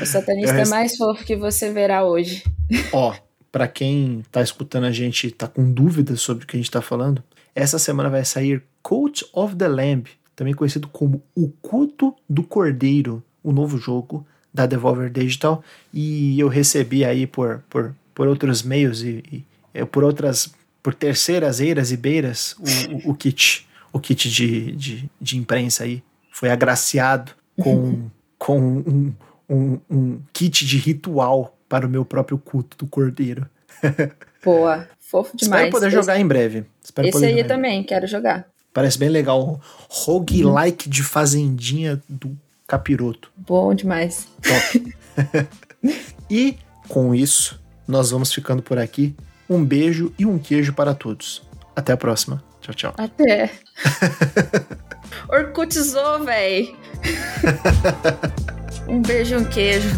O 0.00 0.06
satanista 0.06 0.60
é 0.60 0.66
mais 0.66 0.96
fofo 0.96 1.24
que 1.24 1.36
você 1.36 1.72
verá 1.72 2.04
hoje. 2.04 2.44
Ó, 2.92 3.14
para 3.50 3.66
quem 3.66 4.22
tá 4.30 4.42
escutando 4.42 4.84
a 4.84 4.92
gente 4.92 5.30
tá 5.30 5.48
com 5.48 5.72
dúvidas 5.72 6.20
sobre 6.20 6.44
o 6.44 6.46
que 6.46 6.56
a 6.56 6.60
gente 6.60 6.70
tá 6.70 6.82
falando, 6.82 7.22
essa 7.54 7.78
semana 7.78 8.10
vai 8.10 8.24
sair 8.24 8.62
Cult 8.82 9.24
of 9.32 9.54
the 9.56 9.68
Lamb, 9.68 10.08
também 10.34 10.54
conhecido 10.54 10.88
como 10.88 11.22
O 11.34 11.48
Culto 11.48 12.14
do 12.28 12.42
Cordeiro, 12.42 13.22
o 13.42 13.52
novo 13.52 13.78
jogo 13.78 14.26
da 14.52 14.66
Devolver 14.66 15.10
Digital. 15.10 15.62
E 15.92 16.38
eu 16.38 16.48
recebi 16.48 17.04
aí 17.04 17.26
por, 17.26 17.62
por, 17.70 17.94
por 18.14 18.26
outros 18.26 18.62
meios 18.62 19.02
e, 19.02 19.22
e 19.30 19.44
é, 19.72 19.84
por 19.84 20.04
outras 20.04 20.54
por 20.82 20.94
terceiras 20.94 21.60
eiras 21.60 21.90
e 21.90 21.96
beiras 21.96 22.54
o, 22.58 23.08
o, 23.08 23.12
o 23.12 23.14
kit 23.14 23.66
o 23.90 23.98
kit 23.98 24.30
de, 24.30 24.72
de, 24.72 25.10
de, 25.20 25.38
imprensa 25.38 25.84
aí. 25.84 26.02
Foi 26.32 26.50
agraciado 26.50 27.32
com, 27.56 28.10
com 28.36 28.60
um, 28.60 29.14
um, 29.48 29.78
um 29.88 30.20
kit 30.32 30.66
de 30.66 30.76
ritual 30.78 31.56
para 31.68 31.86
o 31.86 31.90
meu 31.90 32.04
próprio 32.04 32.36
culto 32.36 32.76
do 32.76 32.86
cordeiro. 32.86 33.48
Boa, 34.44 34.86
fofo 35.14 35.36
demais. 35.36 35.62
Espero 35.62 35.70
poder 35.70 35.86
esse, 35.86 35.96
jogar 35.96 36.18
em 36.18 36.26
breve. 36.26 36.64
Espero 36.82 37.06
esse 37.06 37.24
aí 37.24 37.44
também, 37.44 37.84
quero 37.84 38.06
jogar. 38.08 38.46
Parece 38.72 38.98
bem 38.98 39.08
legal. 39.08 39.60
Roguelike 39.88 40.88
de 40.88 41.04
fazendinha 41.04 42.02
do 42.08 42.36
capiroto. 42.66 43.30
Bom 43.36 43.72
demais. 43.72 44.26
Top. 44.42 44.96
e 46.28 46.56
com 46.88 47.14
isso, 47.14 47.60
nós 47.86 48.10
vamos 48.10 48.32
ficando 48.32 48.60
por 48.62 48.78
aqui. 48.78 49.14
Um 49.48 49.64
beijo 49.64 50.12
e 50.18 50.26
um 50.26 50.38
queijo 50.38 50.72
para 50.72 50.94
todos. 50.94 51.42
Até 51.76 51.92
a 51.92 51.96
próxima. 51.96 52.42
Tchau, 52.60 52.74
tchau. 52.74 52.94
Até. 52.96 53.52
Orkutizou, 55.28 56.24
véi. 56.24 56.74
um 58.88 59.00
beijo 59.00 59.34
e 59.34 59.38
um 59.38 59.44
queijo. 59.44 59.88